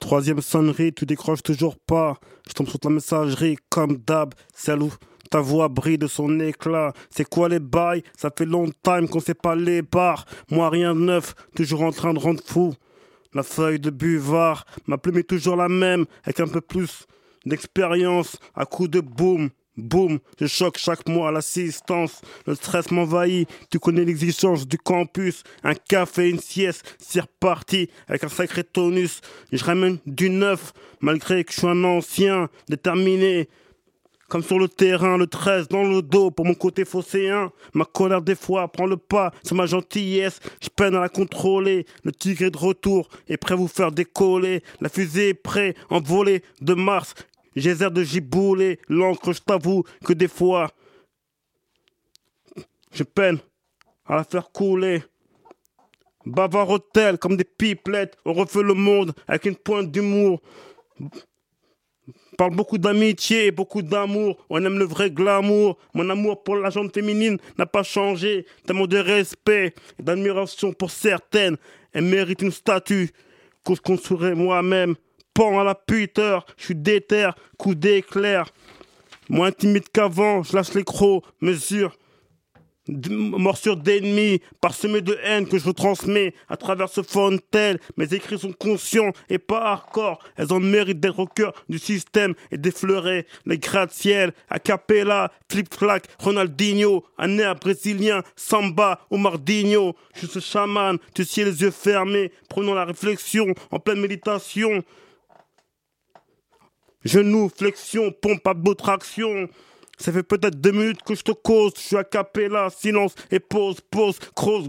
Troisième 0.00 0.40
sonnerie, 0.40 0.92
tu 0.92 1.06
décroches 1.06 1.44
toujours 1.44 1.76
pas. 1.76 2.18
Je 2.48 2.52
tombe 2.52 2.68
sur 2.68 2.80
ta 2.80 2.90
messagerie 2.90 3.56
comme 3.70 3.98
d'hab. 3.98 4.34
Où 4.80 4.90
ta 5.30 5.40
voix 5.40 5.68
brille 5.68 5.98
de 5.98 6.08
son 6.08 6.40
éclat. 6.40 6.92
C'est 7.10 7.28
quoi 7.28 7.48
les 7.48 7.60
bails? 7.60 8.02
Ça 8.18 8.32
fait 8.36 8.44
longtemps 8.44 9.06
qu'on 9.06 9.20
sait 9.20 9.34
pas 9.34 9.54
les 9.54 9.82
bars. 9.82 10.26
Moi 10.50 10.68
rien 10.68 10.96
de 10.96 11.00
neuf, 11.00 11.34
toujours 11.54 11.82
en 11.82 11.92
train 11.92 12.12
de 12.12 12.18
rendre 12.18 12.42
fou. 12.44 12.74
La 13.32 13.44
feuille 13.44 13.78
de 13.78 13.90
buvard, 13.90 14.64
ma 14.88 14.98
plume 14.98 15.18
est 15.18 15.28
toujours 15.28 15.54
la 15.54 15.68
même, 15.68 16.06
avec 16.24 16.40
un 16.40 16.48
peu 16.48 16.60
plus 16.60 17.06
d'expérience, 17.46 18.36
à 18.54 18.66
coup 18.66 18.88
de 18.88 19.00
boum. 19.00 19.50
Boum, 19.76 20.18
je 20.38 20.46
choque 20.46 20.76
chaque 20.76 21.08
mois 21.08 21.28
à 21.28 21.32
l'assistance. 21.32 22.20
Le 22.46 22.54
stress 22.54 22.90
m'envahit. 22.90 23.48
Tu 23.70 23.78
connais 23.78 24.04
l'exigence 24.04 24.68
du 24.68 24.76
campus. 24.76 25.44
Un 25.64 25.74
café, 25.74 26.28
une 26.28 26.40
sieste, 26.40 26.96
c'est 26.98 27.20
reparti 27.20 27.88
avec 28.06 28.22
un 28.22 28.28
sacré 28.28 28.64
tonus. 28.64 29.22
Je 29.50 29.64
ramène 29.64 29.98
du 30.04 30.28
neuf, 30.28 30.74
malgré 31.00 31.42
que 31.44 31.52
je 31.52 31.58
suis 31.60 31.66
un 31.66 31.84
ancien, 31.84 32.50
déterminé. 32.68 33.48
Comme 34.28 34.42
sur 34.42 34.58
le 34.58 34.68
terrain, 34.68 35.18
le 35.18 35.26
13 35.26 35.68
dans 35.68 35.84
le 35.84 36.00
dos 36.00 36.30
pour 36.30 36.46
mon 36.46 36.54
côté 36.54 36.86
phocéen. 36.86 37.50
Ma 37.74 37.84
colère 37.84 38.22
des 38.22 38.34
fois 38.34 38.68
prend 38.68 38.86
le 38.86 38.96
pas 38.96 39.30
sur 39.42 39.56
ma 39.56 39.66
gentillesse. 39.66 40.40
Je 40.62 40.68
peine 40.68 40.94
à 40.94 41.00
la 41.00 41.10
contrôler. 41.10 41.86
Le 42.02 42.12
tigre 42.12 42.50
de 42.50 42.56
retour 42.56 43.08
et 43.28 43.36
prêt 43.36 43.54
à 43.54 43.56
vous 43.56 43.68
faire 43.68 43.92
décoller. 43.92 44.62
La 44.80 44.88
fusée 44.90 45.30
est 45.30 45.34
prête, 45.34 45.76
envolée 45.90 46.42
de 46.60 46.72
Mars. 46.74 47.14
J'ai 47.56 47.82
air 47.82 47.90
de 47.90 48.02
gibouler. 48.02 48.78
L'encre, 48.88 49.32
je 49.32 49.40
t'avoue 49.40 49.84
que 50.04 50.12
des 50.12 50.28
fois, 50.28 50.70
je 52.92 53.02
peine 53.02 53.38
à 54.06 54.16
la 54.16 54.24
faire 54.24 54.50
couler. 54.50 55.02
Bavard 56.24 56.70
hôtel 56.70 57.18
comme 57.18 57.36
des 57.36 57.44
pipelettes. 57.44 58.16
On 58.24 58.32
refait 58.32 58.62
le 58.62 58.74
monde 58.74 59.12
avec 59.26 59.46
une 59.46 59.56
pointe 59.56 59.90
d'humour 59.90 60.40
parle 62.36 62.56
beaucoup 62.56 62.78
d'amitié 62.78 63.46
et 63.46 63.50
beaucoup 63.52 63.82
d'amour. 63.82 64.36
On 64.50 64.64
aime 64.64 64.78
le 64.78 64.84
vrai 64.84 65.10
glamour. 65.10 65.78
Mon 65.94 66.08
amour 66.10 66.42
pour 66.42 66.56
la 66.56 66.70
gente 66.70 66.92
féminine 66.92 67.38
n'a 67.58 67.66
pas 67.66 67.82
changé. 67.82 68.46
Tellement 68.66 68.86
de 68.86 68.98
respect 68.98 69.74
et 69.98 70.02
d'admiration 70.02 70.72
pour 70.72 70.90
certaines. 70.90 71.56
Elles 71.92 72.04
méritent 72.04 72.42
une 72.42 72.50
statue 72.50 73.10
qu'on 73.64 73.76
se 73.76 73.80
construirait 73.80 74.34
moi-même. 74.34 74.96
Pan 75.34 75.58
à 75.58 75.64
la 75.64 75.74
Peter, 75.74 76.38
je 76.58 76.64
suis 76.64 76.74
déter, 76.74 77.30
coup 77.56 77.74
d'éclair. 77.74 78.48
Moins 79.28 79.50
timide 79.50 79.88
qu'avant, 79.92 80.42
je 80.42 80.54
lâche 80.54 80.74
les 80.74 80.84
crocs, 80.84 81.24
mesure 81.40 81.96
morsure 82.88 83.76
d'ennemis, 83.76 84.40
parsemée 84.60 85.02
de 85.02 85.16
haine 85.22 85.46
que 85.46 85.58
je 85.58 85.70
transmets 85.70 86.34
à 86.48 86.56
travers 86.56 86.88
ce 86.88 87.02
fontel. 87.02 87.78
Mes 87.96 88.12
écrits 88.12 88.38
sont 88.38 88.52
conscients 88.52 89.12
et 89.28 89.38
pas 89.38 89.62
hardcore. 89.62 90.18
Elles 90.36 90.52
ont 90.52 90.58
le 90.58 90.66
mérite 90.66 90.98
d'être 90.98 91.20
au 91.20 91.26
cœur 91.26 91.52
du 91.68 91.78
système 91.78 92.34
et 92.50 92.58
d'effleurer 92.58 93.26
les 93.46 93.58
gratte-ciel. 93.58 94.32
A 94.50 94.58
cappella, 94.58 95.30
flip-flac, 95.48 96.06
Ronaldinho, 96.18 97.04
un 97.18 97.38
air 97.38 97.54
brésilien, 97.54 98.22
samba 98.36 99.00
ou 99.10 99.16
Mardinho. 99.16 99.94
Je 100.14 100.26
suis 100.26 100.28
ce 100.28 100.40
chaman, 100.40 100.98
tu 101.14 101.24
sais 101.24 101.44
les 101.44 101.62
yeux 101.62 101.70
fermés, 101.70 102.32
prenons 102.48 102.74
la 102.74 102.84
réflexion 102.84 103.54
en 103.70 103.78
pleine 103.78 104.00
méditation. 104.00 104.82
Genoux, 107.04 107.50
flexion, 107.54 108.12
pompe, 108.12 108.46
abdotraction. 108.46 109.48
Ça 109.98 110.12
fait 110.12 110.22
peut-être 110.22 110.60
deux 110.60 110.72
minutes 110.72 111.02
que 111.02 111.14
je 111.14 111.22
te 111.22 111.32
cause. 111.32 111.72
Je 111.76 111.82
suis 111.82 111.96
à 111.96 112.04
capella, 112.04 112.70
silence 112.70 113.14
et 113.30 113.40
pause, 113.40 113.80
pause, 113.90 114.18
crosse, 114.34 114.68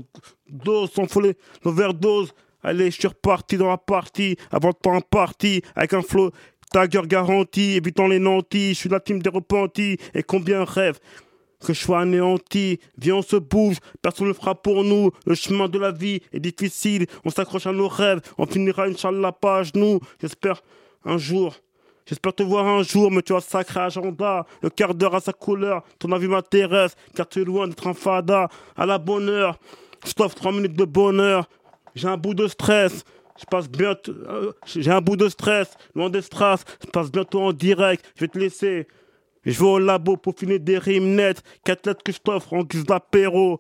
dose, 0.50 0.92
sans 0.92 1.08
folie, 1.08 1.34
l'overdose. 1.64 2.34
Allez, 2.64 2.92
je 2.92 3.00
suis 3.00 3.08
reparti 3.08 3.58
dans 3.58 3.68
la 3.68 3.78
partie, 3.78 4.38
avant 4.52 4.70
de 4.70 4.76
temps 4.76 5.02
parti, 5.02 5.62
avec 5.76 5.94
un 5.94 6.02
flow, 6.02 6.32
ta 6.72 6.88
gueule 6.88 7.08
garantie, 7.08 7.74
évitant 7.74 8.08
les 8.08 8.20
nantis. 8.20 8.70
Je 8.70 8.80
suis 8.80 8.90
la 8.90 9.00
team 9.00 9.22
des 9.22 9.30
repentis, 9.30 9.98
et 10.14 10.24
combien 10.24 10.64
rêvent 10.64 11.00
que 11.64 11.74
je 11.74 11.80
sois 11.80 12.02
anéanti. 12.02 12.80
Viens, 12.98 13.16
on 13.16 13.22
se 13.22 13.38
bouge, 13.38 13.78
personne 14.02 14.28
ne 14.28 14.34
fera 14.34 14.56
pour 14.56 14.84
nous. 14.84 15.12
Le 15.26 15.36
chemin 15.36 15.68
de 15.68 15.80
la 15.80 15.92
vie 15.92 16.22
est 16.32 16.40
difficile, 16.40 17.08
on 17.26 17.30
s'accroche 17.30 17.68
à 17.68 17.72
nos 17.72 17.88
rêves, 17.88 18.22
on 18.38 18.46
finira, 18.46 18.86
Inch'Allah, 18.86 19.32
pas 19.32 19.60
à 19.60 19.64
genoux. 19.64 20.00
J'espère 20.22 20.62
un 21.06 21.18
jour. 21.18 21.56
J'espère 22.06 22.34
te 22.34 22.44
voir 22.44 22.66
un 22.68 22.84
jour, 22.84 23.12
mais 23.12 23.22
tu 23.22 23.34
as 23.34 23.40
sacré 23.42 23.80
agenda. 23.80 24.46
Le 24.62 24.70
quart 24.70 24.94
d'heure 24.94 25.16
à 25.16 25.22
sa 25.22 25.34
couleur, 25.34 25.84
ton 26.00 26.12
avis 26.12 26.28
m'intéresse, 26.28 26.96
car 27.16 27.28
tu 27.28 27.42
es 27.42 27.46
loin 27.46 27.68
d'être 27.68 27.88
un 27.88 27.94
fada. 27.94 28.50
À 28.76 28.86
la 28.86 28.98
bonne 28.98 29.30
heure, 29.30 29.58
je 30.06 30.12
t'offre 30.14 30.36
trois 30.36 30.52
minutes 30.52 30.76
de 30.78 30.86
bonheur. 30.86 31.48
J'ai 31.96 32.08
un 32.08 32.18
bout 32.18 32.34
de 32.34 32.48
stress. 32.48 33.04
Je 33.40 33.46
passe 33.46 33.70
bientôt. 33.70 34.12
euh, 34.12 34.52
J'ai 34.66 34.92
un 34.92 35.02
bout 35.02 35.16
de 35.16 35.28
stress, 35.30 35.76
loin 35.96 36.10
des 36.10 36.22
strass. 36.22 36.64
Je 36.86 36.90
passe 36.92 37.12
bientôt 37.12 37.42
en 37.42 37.54
direct. 37.54 38.06
Je 38.16 38.22
vais 38.22 38.28
te 38.28 38.38
laisser. 38.38 38.88
Je 39.46 39.60
vais 39.60 39.66
au 39.66 39.80
labo 39.80 40.18
pour 40.18 40.36
finir 40.38 40.60
des 40.60 40.78
rimes 40.78 41.16
nettes. 41.16 41.42
Quatre 41.64 41.88
lettres 41.88 42.04
que 42.04 42.12
je 42.12 42.20
t'offre 42.20 42.54
en 42.54 42.64
guise 42.64 42.84
d'apéro. 42.86 43.60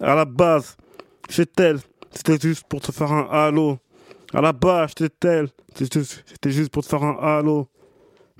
À 0.00 0.14
la 0.14 0.24
base, 0.24 0.76
c'est 1.28 1.52
tel. 1.52 1.78
C'était 2.12 2.38
juste 2.38 2.64
pour 2.68 2.80
te 2.80 2.92
faire 2.92 3.10
un 3.12 3.28
halo. 3.30 3.78
À 4.32 4.40
la 4.40 4.52
base, 4.52 4.92
tel. 5.18 5.48
C'était 5.74 6.02
c'était 6.04 6.50
juste 6.50 6.70
pour 6.70 6.82
te 6.82 6.88
faire 6.88 7.02
un 7.02 7.16
halo. 7.20 7.68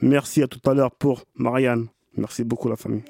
Merci 0.01 0.43
à 0.43 0.47
tout 0.47 0.61
à 0.69 0.75
l'heure 0.75 0.91
pour 0.93 1.25
Marianne. 1.37 1.87
Merci 2.17 2.45
beaucoup 2.45 2.69
la 2.69 2.77
famille. 2.77 3.03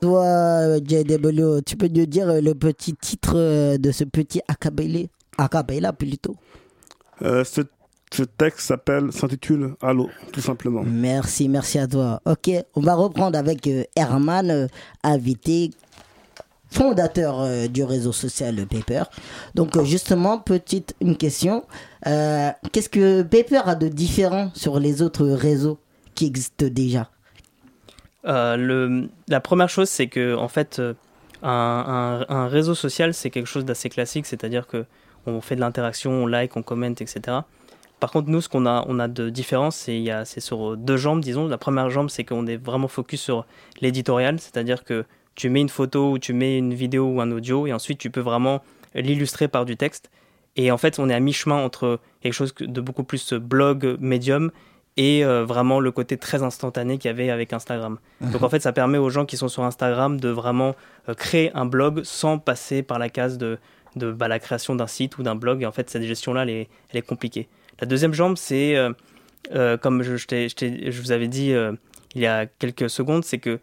Toi, 0.00 0.24
euh, 0.24 0.80
JW, 0.84 1.62
tu 1.64 1.76
peux 1.76 1.88
nous 1.88 2.06
dire 2.06 2.28
euh, 2.28 2.40
le 2.40 2.54
petit 2.54 2.94
titre 2.94 3.32
euh, 3.36 3.78
de 3.78 3.90
ce 3.90 4.04
petit 4.04 4.40
acapella 4.46 5.00
Acapella 5.38 5.92
plutôt. 5.92 6.36
Euh, 7.22 7.44
ce, 7.44 7.62
ce 8.12 8.22
texte 8.22 8.66
s'appelle, 8.66 9.12
s'intitule 9.12 9.74
Halo, 9.80 10.08
tout 10.32 10.40
simplement. 10.40 10.82
Merci, 10.84 11.48
merci 11.48 11.78
à 11.78 11.86
toi. 11.86 12.20
Ok, 12.26 12.50
on 12.74 12.80
va 12.80 12.94
reprendre 12.94 13.38
avec 13.38 13.68
Herman, 13.96 14.68
invité, 15.02 15.70
fondateur 16.70 17.40
euh, 17.40 17.68
du 17.68 17.84
réseau 17.84 18.12
social 18.12 18.54
Paper. 18.66 19.04
Donc 19.54 19.76
euh, 19.76 19.84
justement, 19.84 20.38
petite 20.38 20.94
une 21.00 21.16
question. 21.16 21.64
Euh, 22.06 22.50
Qu'est-ce 22.72 22.88
que 22.88 23.22
Paper 23.22 23.62
a 23.64 23.74
de 23.74 23.88
différent 23.88 24.50
sur 24.54 24.78
les 24.78 25.02
autres 25.02 25.26
réseaux? 25.26 25.78
Qui 26.16 26.26
existent 26.26 26.66
déjà 26.68 27.08
Euh, 28.24 28.56
le, 28.56 29.08
la 29.28 29.40
première 29.40 29.68
chose, 29.68 29.88
c'est 29.88 30.08
que 30.08 30.34
en 30.34 30.48
fait, 30.48 30.80
euh, 30.80 30.94
un, 31.42 32.24
un- 32.28 32.48
réseau 32.48 32.74
social, 32.74 33.14
c'est 33.14 33.30
quelque 33.30 33.46
chose 33.46 33.64
d'assez 33.64 33.88
classique, 33.88 34.26
c'est-à-dire 34.26 34.66
que 34.66 34.84
on 35.26 35.40
fait 35.40 35.54
de 35.56 35.60
l'interaction, 35.60 36.10
on 36.10 36.26
like, 36.26 36.56
on 36.56 36.62
commente, 36.62 37.00
etc. 37.00 37.38
Par 38.00 38.10
contre, 38.10 38.28
nous, 38.28 38.40
ce 38.40 38.48
qu'on 38.48 38.66
a, 38.66 38.84
on 38.88 38.98
a 38.98 39.08
de 39.08 39.30
différence, 39.30 39.76
c'est 39.76 40.04
c'est 40.24 40.40
sur 40.40 40.76
deux 40.76 40.96
jambes, 40.96 41.20
disons. 41.20 41.46
La 41.46 41.58
première 41.58 41.88
jambe, 41.90 42.10
c'est 42.10 42.24
qu'on 42.24 42.46
est 42.46 42.56
vraiment 42.56 42.88
focus 42.88 43.20
sur 43.22 43.46
l'éditorial, 43.80 44.38
c'est-à-dire 44.40 44.82
que 44.84 45.04
tu 45.36 45.48
mets 45.48 45.60
une 45.60 45.68
photo 45.68 46.10
ou 46.12 46.18
tu 46.18 46.32
mets 46.32 46.58
une 46.58 46.74
vidéo 46.74 47.04
ou 47.06 47.20
un 47.20 47.30
audio, 47.30 47.66
et 47.66 47.72
ensuite 47.72 47.98
tu 47.98 48.10
peux 48.10 48.20
vraiment 48.20 48.62
l'illustrer 48.94 49.48
par 49.48 49.64
du 49.66 49.76
texte. 49.76 50.10
Et 50.56 50.70
en 50.72 50.78
fait, 50.78 50.98
on 50.98 51.08
est 51.10 51.14
à 51.14 51.20
mi-chemin 51.20 51.56
entre 51.56 52.00
quelque 52.22 52.32
chose 52.32 52.54
de 52.58 52.80
beaucoup 52.80 53.04
plus 53.04 53.32
blog, 53.34 53.96
médium, 54.00 54.50
et 54.96 55.24
euh, 55.24 55.44
vraiment 55.44 55.78
le 55.80 55.90
côté 55.90 56.16
très 56.16 56.42
instantané 56.42 56.96
qu'il 56.98 57.08
y 57.10 57.14
avait 57.14 57.30
avec 57.30 57.52
Instagram. 57.52 57.98
Donc 58.20 58.42
en 58.42 58.48
fait, 58.48 58.60
ça 58.60 58.72
permet 58.72 58.98
aux 58.98 59.10
gens 59.10 59.26
qui 59.26 59.36
sont 59.36 59.48
sur 59.48 59.62
Instagram 59.62 60.18
de 60.18 60.28
vraiment 60.30 60.74
euh, 61.08 61.14
créer 61.14 61.50
un 61.54 61.66
blog 61.66 62.02
sans 62.04 62.38
passer 62.38 62.82
par 62.82 62.98
la 62.98 63.08
case 63.10 63.36
de, 63.36 63.58
de 63.96 64.10
bah, 64.10 64.28
la 64.28 64.38
création 64.38 64.74
d'un 64.74 64.86
site 64.86 65.18
ou 65.18 65.22
d'un 65.22 65.34
blog. 65.34 65.62
Et 65.62 65.66
en 65.66 65.72
fait, 65.72 65.90
cette 65.90 66.02
gestion-là, 66.02 66.42
elle 66.44 66.50
est, 66.50 66.68
elle 66.90 66.98
est 66.98 67.06
compliquée. 67.06 67.48
La 67.80 67.86
deuxième 67.86 68.14
jambe, 68.14 68.36
c'est, 68.38 68.74
euh, 69.54 69.76
comme 69.76 70.02
je, 70.02 70.16
je 70.16 70.26
je 70.28 70.90
je 70.90 71.00
vous 71.02 71.12
avais 71.12 71.28
dit 71.28 71.52
il 72.14 72.20
y 72.22 72.26
a 72.26 72.46
quelques 72.46 72.88
secondes, 72.88 73.22
c'est 73.24 73.38
que 73.38 73.58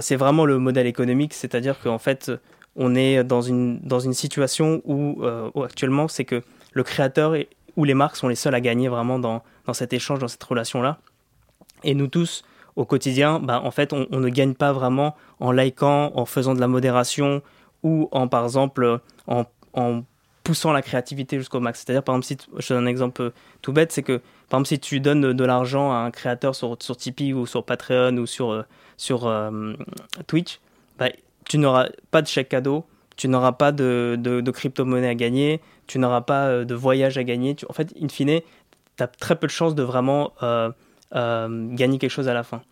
c'est 0.00 0.16
vraiment 0.16 0.44
le 0.44 0.58
modèle 0.58 0.86
économique, 0.88 1.34
c'est-à-dire 1.34 1.78
qu'en 1.80 1.98
fait, 1.98 2.32
on 2.74 2.94
est 2.96 3.22
dans 3.22 3.42
une, 3.42 3.78
dans 3.80 4.00
une 4.00 4.12
situation 4.14 4.82
où, 4.84 5.22
où 5.54 5.62
actuellement, 5.62 6.08
c'est 6.08 6.24
que 6.24 6.42
le 6.72 6.82
créateur 6.82 7.36
et- 7.36 7.48
ou 7.76 7.84
les 7.84 7.94
marques 7.94 8.16
sont 8.16 8.28
les 8.28 8.34
seuls 8.34 8.54
à 8.54 8.60
gagner 8.60 8.88
vraiment 8.88 9.18
dans, 9.18 9.42
dans 9.66 9.74
cet 9.74 9.92
échange, 9.92 10.18
dans 10.18 10.28
cette 10.28 10.42
relation-là. 10.42 10.98
Et 11.84 11.94
nous 11.94 12.08
tous, 12.08 12.44
au 12.76 12.84
quotidien, 12.84 13.38
bah, 13.40 13.60
en 13.62 13.70
fait, 13.70 13.92
on, 13.92 14.06
ne 14.10 14.28
gagne 14.28 14.54
pas 14.54 14.72
vraiment 14.72 15.14
en 15.40 15.52
likant, 15.52 16.12
en 16.14 16.24
faisant 16.24 16.54
de 16.54 16.60
la 16.60 16.68
modération 16.68 17.42
ou 17.82 18.08
en, 18.12 18.28
par 18.28 18.44
exemple, 18.44 19.00
en, 19.26 19.44
en 19.74 20.02
poussant 20.42 20.72
la 20.72 20.82
créativité 20.82 21.38
jusqu'au 21.38 21.60
max. 21.60 21.80
C'est-à-dire, 21.84 22.02
par 22.02 22.16
exemple, 22.16 22.26
si 22.26 22.48
je 22.58 22.74
donne 22.74 22.84
un 22.84 22.86
exemple 22.86 23.32
tout 23.60 23.72
bête, 23.72 23.92
c'est 23.92 24.02
que, 24.02 24.20
par 24.48 24.60
exemple, 24.60 24.68
si 24.68 24.78
tu 24.78 25.00
donnes 25.00 25.32
de 25.32 25.44
l'argent 25.44 25.92
à 25.92 25.96
un 25.96 26.10
créateur 26.10 26.54
sur, 26.54 26.76
sur 26.80 26.96
Tipeee 26.96 27.32
ou 27.32 27.46
sur 27.46 27.64
Patreon 27.64 28.16
ou 28.16 28.26
sur, 28.26 28.50
euh, 28.50 28.62
sur 28.96 29.26
euh, 29.26 29.74
Twitch, 30.26 30.60
bah, 30.98 31.08
tu 31.44 31.58
n'auras 31.58 31.88
pas 32.10 32.22
de 32.22 32.26
chèque 32.26 32.48
cadeau, 32.48 32.84
tu 33.16 33.28
n'auras 33.28 33.52
pas 33.52 33.72
de, 33.72 34.16
de, 34.18 34.50
crypto-monnaie 34.50 35.08
à 35.08 35.14
gagner, 35.14 35.60
tu 35.86 35.98
n'auras 35.98 36.22
pas 36.22 36.46
euh, 36.46 36.64
de 36.64 36.74
voyage 36.74 37.18
à 37.18 37.24
gagner. 37.24 37.56
En 37.68 37.72
fait, 37.72 37.92
in 38.00 38.08
fine, 38.08 38.40
tu 39.06 39.18
très 39.18 39.36
peu 39.36 39.46
de 39.46 39.52
chances 39.52 39.74
de 39.74 39.82
vraiment 39.82 40.32
euh, 40.42 40.70
euh, 41.14 41.68
gagner 41.74 41.98
quelque 41.98 42.10
chose 42.10 42.28
à 42.28 42.34
la 42.34 42.42
fin. 42.42 42.62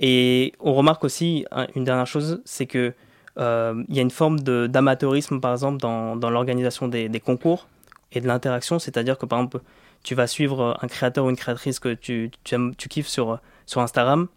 Et 0.00 0.52
on 0.60 0.74
remarque 0.74 1.04
aussi 1.04 1.46
hein, 1.52 1.66
une 1.74 1.84
dernière 1.84 2.06
chose, 2.06 2.42
c'est 2.44 2.66
que 2.66 2.92
euh, 3.38 3.84
il 3.88 3.96
y 3.96 3.98
a 3.98 4.02
une 4.02 4.10
forme 4.10 4.40
d'amateurisme, 4.40 5.40
par 5.40 5.52
exemple, 5.52 5.78
dans, 5.78 6.16
dans 6.16 6.30
l'organisation 6.30 6.88
des, 6.88 7.20
concours 7.24 7.68
et 8.12 8.20
de 8.20 8.26
l'interaction. 8.26 8.78
C'est-à-dire 8.78 9.18
que, 9.18 9.26
par 9.26 9.38
exemple, 9.38 9.60
tu 10.02 10.14
vas 10.14 10.26
suivre 10.26 10.78
un 10.82 10.88
créateur 10.88 11.24
ou 11.24 11.30
une 11.30 11.36
créatrice 11.36 11.80
que 11.80 11.94
tu, 11.94 12.30
tu, 12.44 12.88
kiffes 12.88 13.08
sur, 13.08 13.38
sur 13.66 13.80
Instagram. 13.80 14.28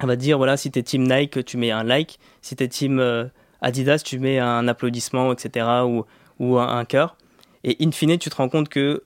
Elle 0.00 0.06
va 0.06 0.16
te 0.16 0.20
dire, 0.20 0.38
voilà, 0.38 0.56
si 0.56 0.70
tu 0.70 0.78
es 0.78 0.82
team 0.82 1.06
Nike, 1.08 1.44
tu 1.44 1.56
mets 1.56 1.70
un 1.70 1.84
like. 1.84 2.18
Si 2.42 2.56
tu 2.56 2.64
es 2.64 2.68
team 2.68 3.30
Adidas, 3.60 4.02
tu 4.04 4.18
mets 4.18 4.38
un 4.38 4.66
applaudissement, 4.68 5.32
etc. 5.32 5.66
ou, 5.84 6.04
ou 6.38 6.58
un, 6.58 6.84
cœur. 6.84 7.16
Et 7.64 7.76
in 7.80 7.90
fine, 7.90 8.18
tu 8.18 8.30
te 8.30 8.36
rends 8.36 8.48
compte 8.48 8.68
que, 8.68 9.02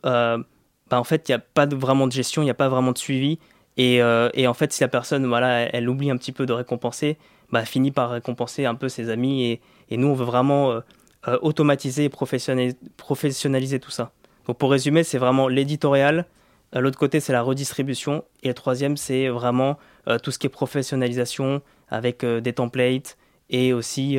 bah, 0.92 1.00
en 1.00 1.04
fait, 1.04 1.26
il 1.26 1.32
n'y 1.32 1.37
a 1.37 1.38
pas 1.38 1.64
de, 1.64 1.75
vraiment 1.75 2.06
de 2.06 2.12
gestion, 2.12 2.42
il 2.42 2.44
n'y 2.44 2.50
a 2.50 2.54
pas 2.54 2.68
vraiment 2.68 2.92
de 2.92 2.99
suivi. 2.99 3.38
Et, 3.78 4.02
euh, 4.02 4.28
et 4.34 4.46
en 4.46 4.52
fait, 4.52 4.75
si 4.75 4.82
la 4.82 4.88
personne, 4.88 5.26
voilà, 5.26 5.61
elle, 5.61 5.70
elle 5.72 5.88
oublie 5.88 6.11
un 6.11 6.18
petit 6.18 6.32
peu 6.32 6.44
de 6.44 6.52
récompenser, 6.52 7.16
bah, 7.50 7.64
finit 7.64 7.92
par 7.92 8.11
récompenser 8.11 8.66
un 8.66 8.75
peu 8.75 8.90
ses 8.90 9.08
amis. 9.08 9.58
Et, 9.90 9.96
nous, 9.96 10.08
on 10.08 10.12
veut 10.12 10.26
vraiment 10.26 10.70
euh, 10.70 10.80
euh, 11.28 11.38
automatiser 11.40 12.04
et 12.04 12.08
professionnaliser, 12.11 13.80
tout 13.80 13.90
ça. 13.90 14.12
Donc, 14.46 14.58
pour 14.58 14.70
résumer, 14.70 15.02
c'est 15.02 15.16
vraiment 15.16 15.49
l'éditorial. 15.49 16.26
L'autre 16.75 16.99
côté, 16.99 17.20
c'est 17.20 17.32
la 17.32 17.40
redistribution. 17.40 18.22
Et 18.42 18.49
le 18.49 18.54
troisième, 18.54 18.99
c'est 18.99 19.28
vraiment 19.28 19.78
tout 20.22 20.30
ce 20.30 20.38
qui 20.38 20.46
est 20.46 20.50
professionnalisation 20.50 21.62
avec 21.88 22.22
des 22.25 22.52
templates 22.52 23.16
et 23.49 23.72
aussi 23.72 24.18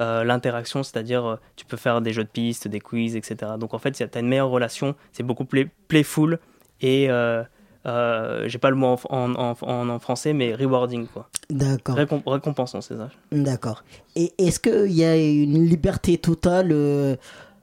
euh, 0.00 0.24
l'interaction, 0.24 0.82
c'est-à-dire 0.82 1.24
euh, 1.24 1.36
tu 1.56 1.64
peux 1.64 1.76
faire 1.76 2.00
des 2.00 2.12
jeux 2.12 2.24
de 2.24 2.28
pistes, 2.28 2.68
des 2.68 2.80
quiz, 2.80 3.16
etc. 3.16 3.52
Donc 3.58 3.74
en 3.74 3.78
fait, 3.78 3.92
tu 3.92 4.02
as 4.02 4.20
une 4.20 4.28
meilleure 4.28 4.50
relation, 4.50 4.94
c'est 5.12 5.22
beaucoup 5.22 5.44
plus 5.44 5.70
playful 5.88 6.38
et 6.80 7.10
euh, 7.10 7.42
euh, 7.86 8.48
j'ai 8.48 8.58
pas 8.58 8.70
le 8.70 8.76
mot 8.76 8.96
en, 9.10 9.34
en, 9.34 9.54
en- 9.60 9.98
français, 10.00 10.32
mais 10.32 10.54
rewarding, 10.54 11.06
quoi. 11.06 11.28
D'accord. 11.50 11.96
Récom- 11.96 12.22
récompensant, 12.26 12.80
c'est 12.80 12.96
ça. 12.96 13.10
D'accord. 13.30 13.84
Et 14.16 14.32
est-ce 14.38 14.58
qu'il 14.60 14.92
y 14.92 15.04
a 15.04 15.16
une 15.16 15.64
liberté 15.66 16.18
totale 16.18 16.72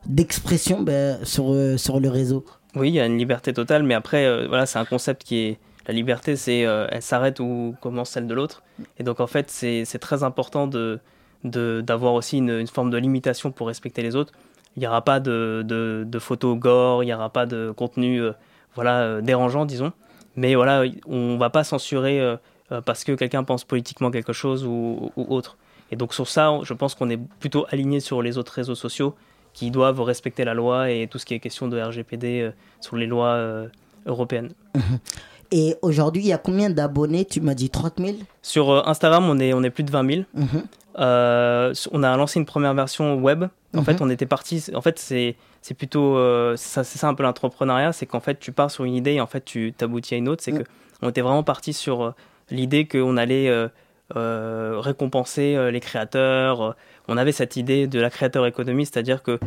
d'expression 0.06 0.82
ben, 0.82 1.20
sur, 1.24 1.54
sur 1.78 2.00
le 2.00 2.10
réseau? 2.10 2.46
Oui, 2.76 2.90
il 2.90 2.96
y 2.96 3.00
a 3.00 3.06
une 3.06 3.18
liberté 3.18 3.54
totale, 3.54 3.84
mais 3.84 3.94
après, 3.94 4.48
voilà, 4.48 4.66
c'est 4.66 4.80
un 4.80 4.86
concept 4.86 5.24
qui 5.24 5.38
est. 5.40 5.60
La 5.88 5.94
liberté, 5.94 6.38
c'est. 6.38 6.66
euh, 6.66 6.88
elle 6.92 7.02
s'arrête 7.02 7.40
où 7.42 7.76
commence 7.82 8.10
celle 8.12 8.26
de 8.26 8.34
l'autre. 8.34 8.64
Et 8.98 9.04
donc, 9.04 9.20
en 9.20 9.28
fait, 9.28 9.50
c'est 9.52 9.84
très 10.00 10.24
important 10.24 10.66
de- 10.66 11.00
d'avoir 11.44 12.14
aussi 12.14 12.38
une, 12.38 12.52
une 12.52 12.68
forme 12.68 12.90
de 12.90 12.98
limitation 12.98 13.52
pour 13.52 13.68
respecter 13.68 14.02
les 14.02 14.16
autres. 14.16 14.34
Il 14.76 14.80
n'y 14.80 14.88
aura 14.88 15.04
pas 15.04 15.20
de, 15.20 15.64
de, 15.66 16.06
de 16.08 16.20
photos 16.20 16.58
gore, 16.58 17.04
il 17.04 17.08
n'y 17.08 17.14
aura 17.14 17.30
pas 17.30 17.46
de 17.46 17.72
contenu 17.76 18.22
euh, 18.22 18.32
voilà, 18.76 19.02
euh, 19.02 19.22
dérangeant, 19.22 19.66
disons. 19.66 19.94
Mais 20.36 20.56
voilà, 20.56 20.84
on 21.06 21.38
va 21.38 21.50
pas 21.52 21.64
censurer 21.64 22.20
euh, 22.20 22.38
parce 22.86 23.04
que 23.04 23.12
quelqu'un 23.12 23.44
pense 23.44 23.64
politiquement 23.66 24.10
quelque 24.10 24.34
chose 24.34 24.66
ou, 24.66 25.12
ou 25.16 25.26
autre. 25.30 25.58
Et 25.92 25.96
donc, 25.96 26.14
sur 26.14 26.28
ça, 26.28 26.58
je 26.64 26.74
pense 26.74 26.96
qu'on 26.96 27.10
est 27.12 27.20
plutôt 27.40 27.68
aligné 27.70 28.00
sur 28.00 28.24
les 28.24 28.40
autres 28.40 28.54
réseaux 28.54 28.74
sociaux 28.74 29.14
qui 29.54 29.70
doivent 29.70 30.02
respecter 30.02 30.44
la 30.44 30.56
loi 30.56 30.90
et 30.90 31.08
tout 31.08 31.20
ce 31.20 31.26
qui 31.26 31.36
est 31.36 31.40
question 31.40 31.68
de 31.68 31.80
RGPD 31.80 32.52
sur 32.82 32.96
les 32.96 33.06
lois 33.06 33.68
européennes. 34.08 34.54
Et 35.52 35.76
aujourd'hui, 35.84 36.24
il 36.24 36.28
y 36.30 36.34
a 36.34 36.40
combien 36.40 36.72
d'abonnés? 36.72 37.26
Tu 37.26 37.40
m'as 37.40 37.54
dit 37.54 37.70
30 37.70 38.00
000 38.00 38.14
Sur 38.42 38.88
Instagram, 38.88 39.26
on 39.30 39.38
est, 39.38 39.54
on 39.54 39.62
est 39.62 39.70
plus 39.70 39.84
de 39.84 39.92
20 39.92 40.12
000. 40.12 40.24
Mhm. 40.34 40.48
Euh, 41.00 41.74
on 41.92 42.04
a 42.04 42.16
lancé 42.18 42.40
une 42.40 42.46
première 42.46 42.74
version 42.74 43.16
web. 43.16 43.46
En 43.76 43.80
Mhm. 43.80 43.84
fait, 43.86 44.02
on 44.02 44.10
était 44.10 44.26
parti. 44.26 44.64
En 44.74 44.82
fait, 44.82 45.00
c'est 45.00 45.36
c'est 45.62 45.74
plutôt 45.74 46.18
euh, 46.18 46.56
ça, 46.58 46.84
c'est 46.84 47.00
ça 47.00 47.08
un 47.08 47.14
peu 47.14 47.24
l'entrepreneuriat, 47.24 47.94
c'est 47.94 48.06
qu'en 48.06 48.20
fait, 48.20 48.38
tu 48.40 48.52
pars 48.52 48.70
sur 48.70 48.84
une 48.84 48.94
idée 48.96 49.14
et 49.14 49.22
en 49.22 49.28
fait, 49.28 49.46
tu 49.46 49.74
t'aboutis 49.76 50.14
à 50.14 50.18
une 50.18 50.28
autre. 50.30 50.44
C'est 50.44 50.52
Mhm. 50.52 50.64
que 50.64 50.70
on 51.02 51.10
était 51.10 51.22
vraiment 51.22 51.44
parti 51.44 51.74
sur 51.74 52.04
euh, 52.04 52.12
l'idée 52.52 52.86
qu'on 52.88 53.18
allait 53.18 53.50
récompenser 54.16 55.72
les 55.72 55.80
créateurs. 55.80 56.76
On 57.08 57.18
avait 57.18 57.32
cette 57.32 57.56
idée 57.58 57.88
de 57.88 58.00
la 58.00 58.10
créateur 58.10 58.46
économie, 58.46 58.86
c'est-à-dire 58.86 59.24
que 59.24 59.40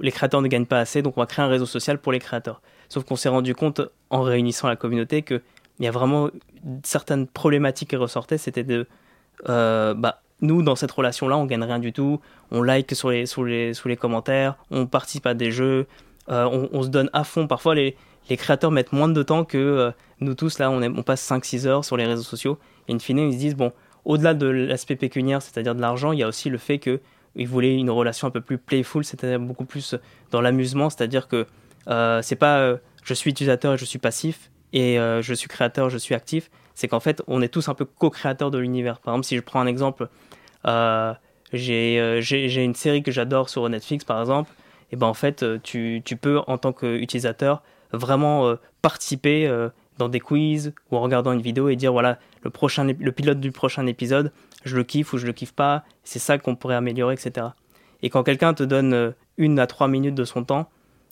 les 0.00 0.10
créateurs 0.12 0.42
ne 0.42 0.48
gagnent 0.48 0.66
pas 0.66 0.78
assez, 0.78 1.02
donc 1.02 1.16
on 1.16 1.20
va 1.20 1.26
créer 1.26 1.44
un 1.44 1.48
réseau 1.48 1.66
social 1.66 1.98
pour 1.98 2.12
les 2.12 2.18
créateurs. 2.20 2.60
Sauf 2.88 3.04
qu'on 3.04 3.16
s'est 3.16 3.28
rendu 3.28 3.54
compte 3.54 3.80
en 4.10 4.22
réunissant 4.22 4.68
la 4.68 4.76
communauté 4.76 5.22
que 5.22 5.42
il 5.78 5.84
y 5.84 5.88
a 5.88 5.90
vraiment 5.90 6.28
certaines 6.84 7.26
problématiques 7.26 7.90
qui 7.90 7.96
ressortaient, 7.96 8.38
c'était 8.38 8.64
de 8.64 8.86
bah, 9.46 10.20
nous, 10.42 10.62
dans 10.62 10.76
cette 10.76 10.90
relation-là, 10.90 11.36
on 11.36 11.46
gagne 11.46 11.62
rien 11.62 11.78
du 11.78 11.92
tout. 11.92 12.20
On 12.50 12.62
like 12.62 12.94
sur 12.94 13.10
les, 13.10 13.26
sous, 13.26 13.44
les, 13.44 13.96
commentaires, 13.98 14.56
on 14.70 14.86
participe 14.86 15.26
à 15.26 15.34
des 15.34 15.50
jeux, 15.50 15.86
euh, 16.30 16.68
on, 16.72 16.82
se 16.82 16.88
donne 16.88 17.10
à 17.12 17.24
fond. 17.24 17.46
Parfois, 17.46 17.74
les, 17.74 17.96
créateurs 18.30 18.70
mettent 18.70 18.92
moins 18.92 19.08
de 19.08 19.22
temps 19.22 19.44
que 19.44 19.58
euh, 19.58 19.90
nous 20.20 20.34
tous. 20.34 20.58
Là, 20.58 20.70
on, 20.70 21.02
passe 21.02 21.28
5-6 21.28 21.66
heures 21.66 21.84
sur 21.84 21.96
les 21.96 22.06
réseaux 22.06 22.22
sociaux. 22.22 22.58
Et 22.88 22.94
in 22.94 22.98
fine, 22.98 23.18
ils 23.18 23.34
se 23.34 23.38
disent, 23.38 23.56
bon, 23.56 23.72
au-delà 24.04 24.34
de 24.34 24.46
l'aspect 24.46 24.96
pécuniaire, 24.96 25.42
c'est-à-dire 25.42 25.74
de 25.74 25.80
l'argent, 25.80 26.12
il 26.12 26.20
y 26.20 26.22
a 26.22 26.28
aussi 26.28 26.48
le 26.48 26.58
fait 26.58 26.78
qu'ils 26.78 27.48
voulaient 27.48 27.74
une 27.74 27.90
relation 27.90 28.28
un 28.28 28.30
peu 28.30 28.40
plus 28.40 28.58
playful, 28.58 29.04
c'est-à-dire 29.04 29.40
beaucoup 29.40 29.64
plus 29.64 29.94
dans 30.30 30.40
l'amusement. 30.40 30.90
C'est-à-dire 30.90 31.28
que 31.28 31.46
euh, 31.88 32.22
c'est 32.22 32.36
pas 32.36 32.58
euh, 32.58 32.76
je 33.04 33.14
suis 33.14 33.30
utilisateur 33.30 33.74
et 33.74 33.78
je 33.78 33.84
suis 33.84 33.98
passif 33.98 34.50
et 34.72 34.96
je 35.20 35.34
suis 35.34 35.48
créateur, 35.48 35.90
je 35.90 35.98
suis 35.98 36.14
actif. 36.14 36.48
C'est 36.80 36.88
qu'en 36.88 36.98
fait, 36.98 37.22
on 37.26 37.42
est 37.42 37.48
tous 37.48 37.68
un 37.68 37.74
peu 37.74 37.84
co-créateurs 37.84 38.50
de 38.50 38.56
l'univers. 38.56 39.00
Par 39.00 39.12
exemple, 39.12 39.26
si 39.26 39.36
je 39.36 39.42
prends 39.42 39.60
un 39.60 39.66
exemple, 39.66 40.08
euh, 40.66 41.12
j'ai 41.52 42.00
euh, 42.00 42.22
j'ai- 42.22 42.64
une 42.64 42.74
série 42.74 43.02
que 43.02 43.10
j'adore 43.10 43.50
sur 43.50 43.68
Netflix, 43.68 44.02
par 44.02 44.18
exemple. 44.18 44.50
Et 44.90 44.96
ben 44.96 45.06
en 45.06 45.12
fait, 45.12 45.42
euh, 45.42 45.58
tu, 45.62 46.02
peux, 46.18 46.40
en 46.46 46.56
tant 46.56 46.72
qu'utilisateur, 46.72 47.62
vraiment 47.92 48.54
participer 48.80 49.46
dans 49.98 50.08
des 50.08 50.20
quiz 50.20 50.72
ou 50.90 50.96
en 50.96 51.00
regardant 51.00 51.32
une 51.32 51.42
vidéo 51.42 51.68
et 51.68 51.76
dire 51.76 51.92
voilà, 51.92 52.18
le, 52.44 52.48
prochain, 52.48 52.84
le 52.84 53.12
pilote 53.12 53.40
du 53.40 53.52
prochain 53.52 53.86
épisode, 53.86 54.32
je 54.64 54.74
le 54.74 54.84
kiffe 54.84 55.12
ou 55.12 55.18
je 55.18 55.26
le 55.26 55.34
kiffe 55.34 55.52
pas, 55.52 55.84
c'est 56.02 56.18
ça 56.18 56.38
qu'on 56.38 56.56
pourrait 56.56 56.76
améliorer, 56.76 57.12
etc. 57.12 57.48
Et 58.02 58.08
quand 58.08 58.22
quelqu'un 58.22 58.54
te 58.54 58.62
donne 58.62 59.12
une 59.36 59.58
à 59.58 59.66
trois 59.66 59.88
minutes 59.88 60.14
de 60.14 60.24
son 60.24 60.44
temps, 60.44 60.70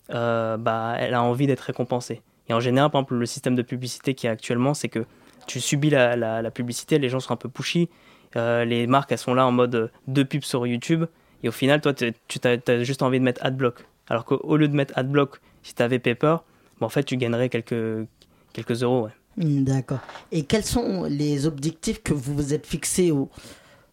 bah, 0.09 0.95
elle 0.97 1.13
a 1.13 1.21
envie 1.21 1.45
d'être 1.45 1.61
récompensée. 1.61 2.23
Et 2.47 2.53
en 2.55 2.59
général, 2.59 2.89
par 2.89 3.01
exemple, 3.01 3.13
le 3.13 3.25
système 3.27 3.55
de 3.55 3.61
publicité 3.61 4.15
qui 4.15 4.25
est 4.25 4.31
actuellement, 4.31 4.73
c'est 4.73 4.89
que 4.89 5.05
tu 5.47 5.59
subis 5.59 5.89
la, 5.89 6.15
la- 6.15 6.41
la 6.41 6.51
publicité, 6.51 6.99
les 6.99 7.09
gens 7.09 7.19
sont 7.19 7.33
un 7.33 7.37
peu 7.37 7.49
pushy, 7.49 7.89
euh, 8.35 8.65
les 8.65 8.87
marques, 8.87 9.11
elles 9.11 9.17
sont 9.17 9.33
là 9.33 9.45
en 9.45 9.51
mode 9.51 9.75
euh, 9.75 9.87
deux 10.07 10.25
pubs 10.25 10.43
sur 10.43 10.65
YouTube, 10.67 11.05
et 11.43 11.49
au 11.49 11.51
final, 11.51 11.81
toi, 11.81 11.93
tu 11.93 12.13
as, 12.43 12.83
juste 12.83 13.01
envie 13.01 13.19
de 13.19 13.23
mettre 13.23 13.43
adblock. 13.45 13.85
Alors 14.09 14.25
qu'au 14.25 14.57
lieu 14.57 14.67
de 14.67 14.75
mettre 14.75 14.93
adblock, 14.97 15.39
si 15.63 15.73
tu 15.75 15.81
avais 15.83 15.99
Paper, 15.99 16.37
bah, 16.79 16.85
en 16.85 16.89
fait, 16.89 17.03
tu 17.03 17.17
gagnerais 17.17 17.49
quelques, 17.49 18.07
quelques 18.53 18.83
euros. 18.83 19.05
ouais. 19.05 19.11
Hmm, 19.45 19.63
D'accord. 19.63 19.99
Et 20.31 20.43
quels 20.43 20.65
sont 20.65 21.05
les 21.05 21.45
objectifs 21.47 22.03
que 22.03 22.13
vous 22.13 22.33
vous 22.35 22.53
êtes 22.53 22.65
fixés 22.65 23.11
au- 23.11 23.29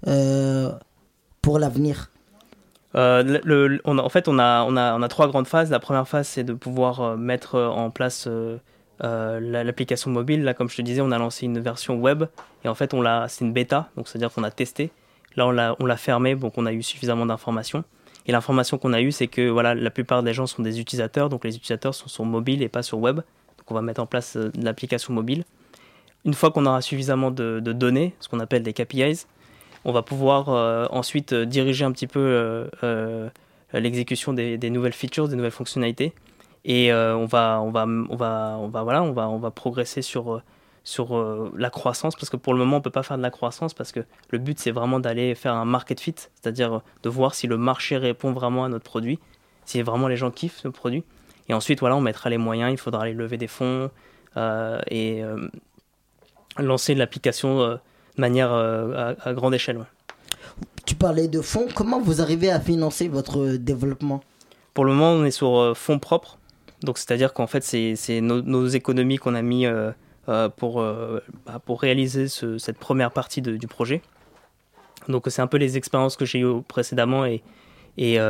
euh, 0.07 0.73
pour 1.43 1.59
l'avenir? 1.59 2.11
Euh, 2.95 3.23
le- 3.23 3.69
le- 3.69 3.81
on 3.85 3.99
a- 3.99 4.03
en 4.03 4.09
fait, 4.09 4.27
on 4.29 4.39
a, 4.39 4.65
on, 4.65 4.77
a, 4.77 4.95
on 4.97 5.03
a 5.03 5.09
trois 5.09 5.29
grandes 5.29 5.47
phases. 5.47 5.71
La 5.71 5.79
première 5.81 6.09
phase, 6.09 6.27
c'est 6.29 6.45
de 6.45 6.55
pouvoir 6.55 7.17
mettre 7.19 7.59
en 7.61 7.91
place 7.91 8.27
euh, 9.03 9.07
euh, 9.07 9.41
la- 9.41 9.65
l'application 9.65 10.11
mobile. 10.11 10.43
Là, 10.45 10.55
comme 10.55 10.69
je 10.69 10.77
te 10.77 10.83
disais, 10.83 11.01
on 11.01 11.11
a 11.11 11.19
lancé 11.19 11.47
une 11.47 11.59
version 11.61 11.97
web 11.97 12.25
et 12.65 12.69
en 12.69 12.75
fait, 12.75 12.95
on 12.95 13.01
l'a, 13.03 13.27
c'est 13.29 13.45
une 13.45 13.53
bêta, 13.53 13.91
donc 13.97 14.09
c'est-à-dire 14.09 14.33
qu'on 14.33 14.45
a 14.45 14.51
testé. 14.51 14.91
Là, 15.37 15.47
on 15.47 15.85
l'a, 15.85 15.97
fermé, 15.97 16.35
donc 16.35 16.55
on 16.57 16.65
a 16.65 16.73
eu 16.73 16.83
suffisamment 16.83 17.27
d'informations. 17.27 17.85
Et 18.27 18.33
l'information 18.33 18.79
qu'on 18.79 18.93
a 18.95 19.03
eue, 19.03 19.13
c'est 19.13 19.27
que 19.27 19.49
voilà, 19.49 19.75
la 19.75 19.91
plupart 19.91 20.23
des 20.23 20.33
gens 20.33 20.47
sont 20.47 20.63
des 20.63 20.81
utilisateurs, 20.81 21.29
donc 21.29 21.45
les 21.45 21.55
utilisateurs 21.55 21.95
sont 21.95 22.09
sur 22.09 22.25
mobile 22.25 22.63
et 22.63 22.69
pas 22.69 22.83
sur 22.83 22.99
web. 22.99 23.17
Donc 23.17 23.71
on 23.71 23.75
va 23.75 23.83
mettre 23.83 24.01
en 24.01 24.07
place 24.07 24.37
euh, 24.37 24.51
l'application 24.61 25.13
mobile. 25.13 25.45
Une 26.25 26.35
fois 26.35 26.51
qu'on 26.51 26.67
aura 26.67 26.81
suffisamment 26.81 27.31
de, 27.31 27.61
données, 27.61 28.15
ce 28.19 28.29
qu'on 28.29 28.41
appelle 28.41 28.63
des 28.63 28.73
KPIs, 28.73 29.27
on 29.85 29.93
va 29.93 30.03
pouvoir 30.03 30.49
euh, 30.49 30.87
ensuite 30.91 31.33
euh, 31.35 31.45
diriger 31.45 31.85
un 31.85 31.93
petit 31.93 32.09
peu 32.09 32.19
euh, 32.19 32.67
euh, 32.83 33.29
l'exécution 33.73 34.33
des 34.33 34.71
nouvelles 34.71 34.93
features, 34.93 35.29
des 35.29 35.37
nouvelles 35.37 35.53
fonctionnalités. 35.53 36.13
Et 36.69 36.93
euh, 36.93 37.17
on 37.17 37.27
va, 37.27 37.61
on 37.63 37.71
va, 37.71 37.87
on 37.87 38.17
va, 38.17 38.57
on 38.59 38.67
va, 38.67 38.83
voilà, 38.83 39.01
on 39.05 39.13
va, 39.13 39.29
on 39.29 39.39
va 39.39 39.53
progresser 39.53 40.03
sur 40.03 40.35
euh, 40.35 40.43
sur 40.83 41.17
euh, 41.17 41.53
la 41.57 41.71
croissance 41.71 42.17
parce 42.17 42.29
que 42.29 42.37
pour 42.37 42.55
le 42.55 42.59
moment 42.59 42.79
on 42.79 42.81
peut 42.81 42.91
pas 42.91 43.05
faire 43.05 43.17
de 43.17 43.23
la 43.23 43.31
croissance 43.31 43.73
parce 43.73 43.93
que 43.93 44.01
le 44.31 44.39
but 44.39 44.59
c'est 44.59 44.73
vraiment 44.73 44.99
d'aller 44.99 45.37
faire 45.37 45.55
un 45.55 45.65
market 45.65 46.01
fit, 46.01 46.17
c'est-à-dire 46.17 46.81
de 47.05 47.09
voir 47.09 47.37
si 47.37 47.47
le 47.47 47.57
marché 47.57 47.97
répond 47.97 48.33
vraiment 48.33 48.65
à 48.65 48.69
notre 48.69 48.85
produit, 48.85 49.21
si 49.65 49.81
vraiment 49.83 50.09
les 50.09 50.17
gens 50.17 50.33
kiffent 50.33 50.65
le 50.65 50.73
produit. 50.73 51.05
Et 51.49 51.55
ensuite 51.55 51.79
voilà, 51.79 51.95
on 51.95 52.01
mettra 52.01 52.31
les 52.31 52.39
moyens, 52.39 52.73
il 52.73 52.79
faudra 52.79 53.03
aller 53.03 53.15
lever 53.15 53.37
des 53.37 53.47
fonds 53.47 53.91
euh, 54.37 54.81
et 54.91 55.23
lancer 56.59 56.97
l'application 56.97 57.59
de 57.61 57.79
manière 58.17 58.53
à, 58.53 59.15
à 59.25 59.33
grande 59.35 59.55
échelle. 59.55 59.79
ouais. 59.79 59.85
Tu 60.85 60.97
parlais 60.97 61.29
de 61.29 61.41
fonds. 61.41 61.69
Comment 61.75 62.01
vous 62.01 62.21
arrivez 62.21 62.51
à 62.51 62.59
financer 62.61 63.07
votre 63.07 63.57
développement? 63.57 64.21
Pour 64.75 64.85
le 64.85 64.93
moment, 64.93 65.13
on 65.13 65.25
est 65.25 65.31
sur 65.31 65.77
fonds 65.77 66.01
propres. 66.01 66.39
Donc, 66.87 66.99
c'est-à-dire 66.99 67.33
qu'en 67.35 67.49
fait, 67.49 67.63
c'est 67.65 68.21
nos, 68.21 68.41
nos 68.43 68.67
économies 68.69 69.17
qu'on 69.17 69.35
a 69.35 69.43
mis 69.43 69.67
euh, 69.67 69.91
euh, 70.29 70.49
pour, 70.49 70.81
euh, 70.81 71.19
bah, 71.45 71.59
pour 71.63 71.81
réaliser 71.83 72.29
ce- 72.29 72.59
cette 72.59 72.79
première 72.79 73.11
partie 73.11 73.43
du 73.43 73.67
projet. 73.67 74.03
Donc, 75.09 75.25
c'est 75.27 75.43
un 75.43 75.49
peu 75.49 75.57
les 75.57 75.77
expériences 75.77 76.17
que 76.17 76.25
j'ai 76.25 76.39
eues 76.41 76.63
précédemment. 76.67 77.27
Et, 77.27 77.43
et 77.99 78.21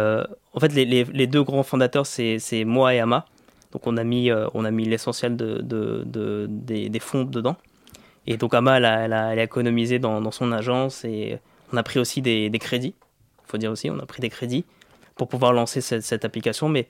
en 0.54 0.58
fait, 0.60 0.72
les, 0.72 0.86
les- 0.86 1.04
deux 1.26 1.42
grands 1.42 1.62
fondateurs, 1.64 2.06
c'est 2.06 2.64
moi 2.64 2.94
et 2.94 2.98
Ama. 3.00 3.26
Donc, 3.72 3.86
on 3.86 3.98
a 3.98 4.04
mis, 4.04 4.30
on 4.54 4.64
mis 4.70 4.86
l'essentiel 4.86 5.36
de, 5.36 5.58
de- 5.60 6.02
de- 6.06 6.46
des, 6.48 6.88
fonds 7.00 7.24
dedans. 7.24 7.56
Et 8.26 8.38
donc, 8.38 8.54
Ama, 8.54 8.78
elle 8.78 8.84
a- 9.12 9.32
elle 9.34 9.38
a 9.38 9.42
économisé 9.44 9.98
dans, 9.98 10.22
dans 10.22 10.30
son 10.32 10.50
agence. 10.50 11.04
Et 11.04 11.38
on 11.74 11.76
a 11.76 11.82
pris 11.82 11.98
aussi 12.00 12.22
des, 12.22 12.48
des 12.48 12.58
crédits. 12.58 12.94
Il 13.44 13.50
faut 13.50 13.58
dire 13.58 13.70
aussi, 13.70 13.90
on 13.90 13.98
a 13.98 14.06
pris 14.06 14.22
des 14.22 14.30
crédits 14.30 14.64
pour 15.14 15.28
pouvoir 15.28 15.52
lancer 15.52 15.82
cette, 15.82 16.02
cette 16.02 16.24
application. 16.24 16.68
Mais 16.70 16.88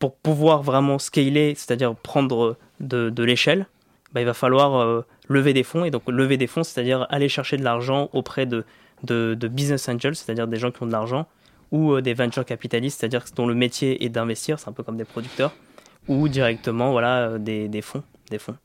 pour 0.00 0.16
pouvoir 0.16 0.62
vraiment 0.62 0.98
scaler, 0.98 1.54
c'est-à-dire 1.54 1.94
prendre 1.94 2.56
de, 2.80 3.22
l'échelle, 3.22 3.66
bah, 4.12 4.20
il 4.20 4.24
va 4.24 4.34
falloir 4.34 4.76
euh, 4.76 5.02
lever 5.28 5.52
des 5.52 5.62
fonds. 5.62 5.84
Et 5.84 5.90
donc, 5.90 6.02
lever 6.08 6.38
des 6.38 6.46
fonds, 6.48 6.64
c'est-à-dire 6.64 7.06
aller 7.10 7.28
chercher 7.28 7.58
de 7.58 7.62
l'argent 7.62 8.08
auprès 8.14 8.46
de, 8.46 8.64
business 9.04 9.88
angels, 9.88 10.16
c'est-à-dire 10.16 10.48
des 10.48 10.56
gens 10.56 10.72
qui 10.72 10.82
ont 10.82 10.86
de 10.86 10.92
l'argent, 10.92 11.28
ou 11.70 11.92
euh, 11.92 12.00
des 12.00 12.14
venture 12.14 12.46
capitalistes, 12.46 12.98
c'est-à-dire 12.98 13.24
dont 13.36 13.46
le 13.46 13.54
métier 13.54 14.02
est 14.02 14.08
d'investir, 14.08 14.58
c'est 14.58 14.68
un 14.68 14.72
peu 14.72 14.82
comme 14.82 14.96
des 14.96 15.04
producteurs, 15.04 15.52
ou 16.08 16.28
directement 16.28 16.92
voilà, 16.92 17.28
euh, 17.28 17.38
des, 17.38 17.82
fonds. 17.82 18.02
Des 18.30 18.38
fonds. 18.38 18.56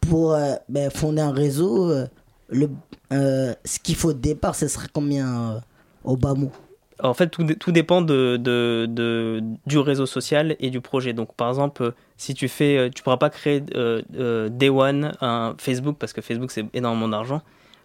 Pour 0.00 0.36
ben, 0.70 0.90
fonder 0.90 1.20
un 1.20 1.32
réseau, 1.32 1.92
ce 2.50 3.78
qu'il 3.82 3.94
faut 3.94 4.08
au 4.08 4.14
départ, 4.14 4.54
ce 4.54 4.68
serait 4.68 4.88
combien 4.90 5.60
au 6.02 6.16
bas 6.16 6.32
mot? 6.32 6.50
En 7.02 7.14
fait, 7.14 7.28
tout, 7.28 7.44
tout 7.44 7.72
dépend 7.72 8.02
de, 8.02 8.36
de, 8.36 8.86
de- 8.88 9.42
du 9.66 9.78
réseau 9.78 10.06
social 10.06 10.56
et 10.60 10.70
du 10.70 10.80
projet. 10.80 11.12
Donc, 11.12 11.34
par 11.34 11.48
exemple, 11.48 11.82
euh, 11.82 11.90
si 12.16 12.34
tu 12.34 12.48
fais, 12.48 12.76
euh, 12.76 12.90
tu 12.94 13.02
pourras 13.02 13.16
pas 13.16 13.30
créer 13.30 13.62
euh, 13.74 14.48
Day 14.48 14.68
One 14.68 15.12
un 15.20 15.54
Facebook 15.58 15.96
parce 15.98 16.12
que 16.12 16.20
Facebook 16.20 16.50
c'est 16.50 16.66
énormément 16.74 17.08
d'argent. 17.08 17.42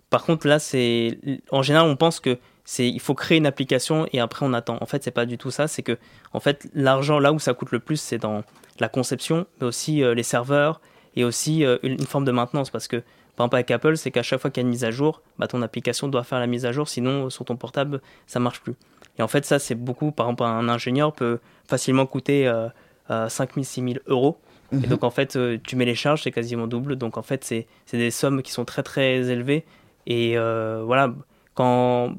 Par 0.09 0.23
contre, 0.23 0.47
là, 0.47 0.59
c'est 0.59 1.17
en 1.51 1.61
général, 1.61 1.87
on 1.89 1.95
pense 1.95 2.19
que 2.19 2.37
c'est 2.63 2.87
il 2.89 2.99
faut 2.99 3.13
créer 3.13 3.37
une 3.37 3.45
application 3.45 4.07
et 4.11 4.19
après 4.19 4.45
on 4.45 4.53
attend. 4.53 4.77
En 4.81 4.85
fait, 4.85 5.03
c'est 5.03 5.11
pas 5.11 5.25
du 5.25 5.37
tout 5.37 5.51
ça. 5.51 5.67
C'est 5.67 5.83
que 5.83 5.97
en 6.33 6.39
fait, 6.39 6.67
l'argent 6.73 7.19
là 7.19 7.31
où 7.31 7.39
ça 7.39 7.53
coûte 7.53 7.71
le 7.71 7.79
plus, 7.79 7.97
c'est 8.01 8.17
dans 8.17 8.43
la 8.79 8.89
conception, 8.89 9.45
mais 9.59 9.67
aussi 9.67 10.01
les 10.03 10.23
serveurs 10.23 10.81
et 11.15 11.23
aussi 11.23 11.61
une, 11.63 11.79
une 11.83 12.05
forme 12.05 12.25
de 12.25 12.31
maintenance 12.31 12.69
parce 12.69 12.87
que 12.87 12.97
par 13.35 13.45
exemple 13.45 13.55
avec 13.57 13.71
Apple, 13.71 13.97
c'est 13.97 14.11
qu'à 14.11 14.23
chaque 14.23 14.39
fois 14.39 14.49
qu'il 14.51 14.61
y 14.61 14.65
a 14.65 14.67
une 14.67 14.71
mise 14.71 14.83
à 14.85 14.91
jour, 14.91 15.21
bah, 15.39 15.47
ton 15.47 15.61
application 15.61 16.07
doit 16.07 16.23
faire 16.23 16.39
la 16.39 16.47
mise 16.47 16.65
à 16.65 16.71
jour, 16.71 16.87
sinon 16.89 17.29
sur 17.29 17.45
ton 17.45 17.55
portable, 17.57 18.01
ça 18.27 18.39
marche 18.39 18.61
plus. 18.61 18.75
Et 19.17 19.21
en 19.21 19.27
fait, 19.27 19.45
ça, 19.45 19.59
c'est 19.59 19.75
beaucoup. 19.75 20.11
Par 20.11 20.27
exemple, 20.27 20.43
un 20.43 20.67
ingénieur 20.69 21.13
peut 21.13 21.39
facilement 21.67 22.05
coûter 22.05 22.47
euh, 22.47 22.67
euh, 23.09 23.29
5 23.29 23.53
000, 23.55 23.63
6 23.63 23.81
000 23.81 23.93
euros. 24.07 24.37
Et 24.83 24.87
donc, 24.87 25.03
en 25.03 25.09
fait, 25.11 25.35
euh, 25.37 25.57
tu 25.63 25.75
mets 25.77 25.85
les 25.85 25.95
charges, 25.95 26.23
c'est 26.23 26.31
quasiment 26.31 26.67
double. 26.67 26.95
Donc, 26.97 27.17
en 27.17 27.21
fait, 27.21 27.43
c'est 27.45 27.67
des 27.93 28.11
sommes 28.11 28.41
qui 28.41 28.51
sont 28.51 28.65
très, 28.65 28.83
très 28.83 29.29
élevées. 29.29 29.63
Et 30.07 30.37
euh, 30.37 30.81
voilà, 30.85 31.13
quand. 31.53 32.15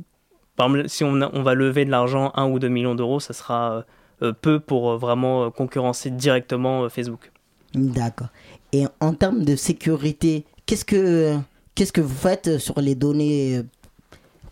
Par 0.56 0.68
exemple, 0.68 0.88
si 0.88 1.04
on, 1.04 1.20
a- 1.20 1.30
on 1.34 1.42
va 1.42 1.52
lever 1.54 1.84
de 1.84 1.90
l'argent, 1.90 2.32
1 2.34 2.46
ou 2.46 2.58
2 2.58 2.68
millions 2.68 2.94
d'euros, 2.94 3.20
ça 3.20 3.34
sera 3.34 3.84
euh, 4.22 4.32
peu 4.32 4.58
pour 4.58 4.96
vraiment 4.96 5.50
concurrencer 5.50 6.08
directement 6.10 6.88
Facebook. 6.88 7.30
D'accord. 7.74 8.28
Et 8.72 8.86
en 9.00 9.12
termes 9.12 9.44
de 9.44 9.54
sécurité, 9.54 10.46
qu'est-ce 10.64 10.84
que 10.86 11.36
qu'est-ce 11.74 11.92
que 11.92 12.00
vous 12.00 12.14
faites 12.14 12.56
sur 12.58 12.80
les 12.80 12.94
données, 12.94 13.60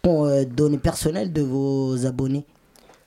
euh, 0.06 0.44
données 0.44 0.78
personnelles 0.78 1.32
de 1.32 1.42
vos 1.42 2.06
abonnés 2.06 2.44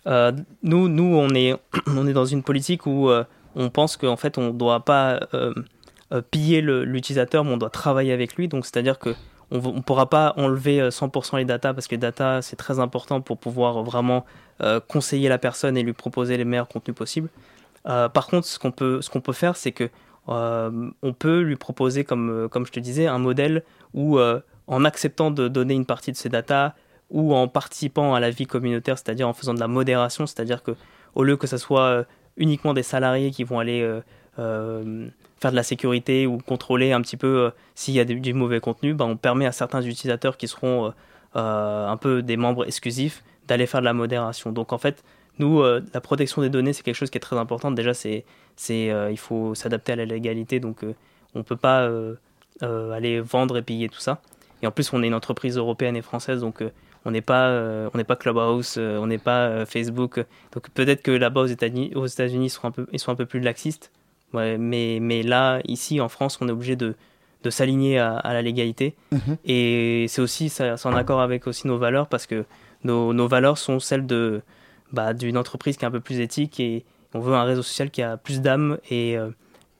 Euh, 0.07 0.31
nous, 0.63 0.87
nous 0.87 1.03
on, 1.15 1.29
est, 1.35 1.55
on 1.87 2.07
est 2.07 2.13
dans 2.13 2.25
une 2.25 2.41
politique 2.43 2.85
où 2.85 3.09
euh, 3.09 3.23
on 3.55 3.69
pense 3.69 3.97
qu'en 3.97 4.15
fait, 4.15 4.37
on 4.37 4.47
ne 4.47 4.51
doit 4.51 4.79
pas 4.85 5.19
euh, 5.33 5.53
piller 6.31 6.61
le- 6.61 6.85
l'utilisateur, 6.85 7.43
mais 7.43 7.51
on 7.51 7.57
doit 7.57 7.69
travailler 7.69 8.13
avec 8.13 8.35
lui. 8.35 8.47
Donc, 8.47 8.65
c'est-à-dire 8.65 8.99
que 8.99 9.15
on 9.51 9.57
ne 9.57 9.81
pourra 9.81 10.09
pas 10.09 10.33
enlever 10.37 10.79
euh, 10.81 10.89
100% 10.89 11.37
les 11.37 11.45
datas 11.45 11.73
parce 11.73 11.87
que 11.87 11.95
les 11.95 11.99
datas, 11.99 12.41
c'est 12.41 12.55
très 12.55 12.79
important 12.79 13.21
pour 13.21 13.37
pouvoir 13.37 13.83
vraiment 13.83 14.25
conseiller 14.87 15.29
la 15.29 15.37
personne 15.37 15.77
et 15.77 15.83
lui 15.83 15.93
proposer 15.93 16.35
les 16.35 16.45
meilleurs 16.45 16.67
contenus 16.67 16.97
possibles. 16.97 17.29
Par 17.83 18.25
contre, 18.25 18.47
ce 18.47 18.57
qu'on 18.57 18.71
peut, 18.71 19.03
ce 19.03 19.09
peut 19.19 19.33
faire, 19.33 19.55
c'est 19.55 19.71
que 19.71 19.87
on 20.27 21.13
peut 21.13 21.41
lui 21.41 21.57
proposer, 21.57 22.03
comme, 22.03 22.49
comme 22.49 22.65
je 22.65 22.71
te 22.71 22.79
disais, 22.79 23.05
un 23.05 23.19
modèle 23.19 23.61
où, 23.93 24.17
en 24.19 24.83
acceptant 24.83 25.29
de 25.29 25.47
donner 25.47 25.75
une 25.75 25.85
partie 25.85 26.11
de 26.11 26.17
ses 26.17 26.29
datas 26.29 26.73
ou 27.09 27.33
en 27.33 27.47
participant 27.47 28.13
à 28.13 28.19
la 28.19 28.29
vie 28.29 28.45
communautaire, 28.45 28.97
c'est-à-dire 28.97 29.27
en 29.27 29.33
faisant 29.33 29.53
de 29.53 29.59
la 29.59 29.67
modération, 29.67 30.25
c'est-à-dire 30.25 30.63
que 30.63 30.71
au 31.15 31.23
lieu 31.23 31.37
que 31.37 31.47
ce 31.47 31.57
soit 31.57 31.81
euh, 31.81 32.03
uniquement 32.37 32.73
des 32.73 32.83
salariés 32.83 33.31
qui 33.31 33.43
vont 33.43 33.59
aller 33.59 33.81
euh, 33.81 34.01
euh, 34.39 35.07
faire 35.39 35.51
de 35.51 35.55
la 35.55 35.63
sécurité 35.63 36.27
ou 36.27 36.37
contrôler 36.37 36.91
un 36.91 37.01
petit 37.01 37.17
peu 37.17 37.51
s'il 37.75 37.93
y 37.93 37.99
a 37.99 38.05
du, 38.05 38.33
mauvais 38.33 38.59
contenu, 38.59 38.93
ben, 38.93 39.05
on 39.05 39.17
permet 39.17 39.45
à 39.45 39.51
certains 39.51 39.81
utilisateurs 39.81 40.37
qui 40.37 40.47
seront 40.47 40.93
un 41.33 41.97
peu 41.97 42.23
des 42.23 42.37
membres 42.37 42.65
exclusifs, 42.65 43.23
d'aller 43.47 43.67
faire 43.67 43.81
de 43.81 43.85
la 43.85 43.93
modération. 43.93 44.51
Donc 44.51 44.73
en 44.73 44.79
fait, 44.79 45.03
nous, 45.37 45.61
la 45.61 46.01
protection 46.01 46.41
des 46.41 46.49
données, 46.49 46.73
c'est 46.73 46.81
quelque 46.81 46.95
chose 46.95 47.11
qui 47.11 47.17
est 47.19 47.21
très 47.21 47.37
important. 47.37 47.69
Déjà, 47.69 47.93
c'est, 47.93 48.25
c'est, 48.55 48.91
il 49.11 49.17
faut 49.19 49.53
s'adapter 49.53 49.91
à 49.91 49.95
la 49.95 50.05
légalité, 50.05 50.59
donc 50.59 50.83
on 51.35 51.39
ne 51.39 51.43
peut 51.43 51.55
pas 51.55 51.87
aller 52.61 53.19
vendre 53.19 53.57
et 53.57 53.61
payer 53.61 53.89
tout 53.89 53.99
ça. 53.99 54.21
Et 54.63 54.67
en 54.67 54.71
plus, 54.71 54.91
on 54.93 55.03
est 55.03 55.07
une 55.07 55.13
entreprise 55.13 55.57
européenne 55.57 55.95
et 55.95 56.01
française, 56.01 56.41
donc 56.41 56.63
on 57.07 57.11
n'est 57.11 57.21
pas, 57.21 57.47
euh, 57.47 57.89
on 57.93 57.97
n'est 57.97 58.03
pas 58.03 58.17
Clubhouse, 58.17 58.75
euh, 58.77 58.99
on 58.99 59.07
n'est 59.07 59.17
pas 59.17 59.47
euh, 59.47 59.65
Facebook. 59.65 60.25
Donc 60.51 60.69
peut-être 60.71 61.01
que 61.01 61.11
là-bas 61.11 61.41
aux 61.41 61.45
États-Unis, 61.45 61.93
aux 61.95 62.05
États-Unis, 62.05 62.47
ils 62.47 62.49
sont 62.49 62.67
un 62.67 62.71
peu, 62.71 62.85
ils 62.91 62.99
sont 62.99 63.13
un 63.13 63.15
peu 63.15 63.25
plus 63.25 63.39
laxistes. 63.39 63.93
Ouais, 64.33 64.57
mais, 64.57 64.99
mais 65.01 65.23
là, 65.23 65.61
ici, 65.63 66.01
en 66.01 66.09
France, 66.09 66.37
on 66.41 66.49
est 66.49 66.51
obligé 66.51 66.75
de, 66.75 66.95
de 67.43 67.49
s'aligner 67.49 67.97
à, 67.97 68.17
à 68.17 68.33
la 68.33 68.41
légalité. 68.41 68.93
Mhm. 69.13 69.37
Et 69.45 70.05
c'est 70.09 70.21
aussi, 70.21 70.49
c'est 70.49 70.85
en 70.85 70.93
accord 70.93 71.21
avec 71.21 71.47
aussi 71.47 71.65
nos 71.65 71.77
valeurs, 71.77 72.07
parce 72.07 72.27
que 72.27 72.43
nos, 72.83 73.13
nos 73.13 73.27
valeurs 73.29 73.57
sont 73.57 73.79
celles 73.79 74.05
de, 74.05 74.41
bah, 74.91 75.13
d'une 75.13 75.37
entreprise 75.37 75.77
qui 75.77 75.85
est 75.85 75.87
un 75.87 75.91
peu 75.91 76.01
plus 76.01 76.19
éthique 76.19 76.59
et 76.59 76.83
on 77.13 77.21
veut 77.21 77.35
un 77.35 77.45
réseau 77.45 77.63
social 77.63 77.89
qui 77.89 78.01
a 78.01 78.17
plus 78.17 78.41
d'âme. 78.41 78.79
Et 78.91 79.17
euh, 79.17 79.29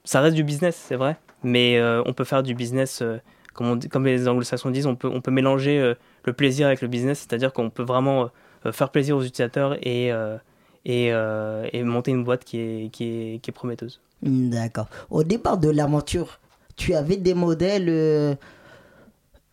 ça 0.04 0.22
reste 0.22 0.34
du 0.34 0.44
business, 0.44 0.82
c'est 0.82 0.96
vrai, 0.96 1.18
mais 1.42 1.76
euh, 1.76 2.02
on 2.06 2.14
peut 2.14 2.24
faire 2.24 2.42
du 2.42 2.54
business, 2.54 3.00
euh, 3.02 3.18
comme, 3.52 3.66
on 3.66 3.78
comme 3.78 4.06
les 4.06 4.28
anglo-saxons 4.28 4.70
disent, 4.70 4.86
on 4.86 4.96
peut, 4.96 5.10
on 5.12 5.20
peut 5.20 5.30
mélanger 5.30 5.94
le 6.28 6.34
plaisir 6.34 6.66
avec 6.66 6.80
le 6.80 6.88
business, 6.88 7.18
c'est-à-dire 7.18 7.52
qu'on 7.52 7.70
peut 7.70 7.82
vraiment 7.82 8.30
euh, 8.64 8.72
faire 8.72 8.90
plaisir 8.90 9.16
aux 9.16 9.22
utilisateurs 9.22 9.76
et, 9.82 10.12
euh, 10.12 10.36
et, 10.84 11.12
euh, 11.12 11.68
et 11.72 11.82
monter 11.82 12.12
une 12.12 12.24
boîte 12.24 12.44
qui 12.44 12.58
est, 12.58 12.90
qui 12.92 13.04
est, 13.04 13.38
qui 13.42 13.50
est 13.50 13.52
prometteuse. 13.52 14.00
D'accord. 14.22 14.88
Au 15.10 15.24
départ 15.24 15.58
de 15.58 15.70
l'aventure, 15.70 16.40
tu 16.76 16.94
avais 16.94 17.16
des 17.16 17.34
modèles 17.34 18.36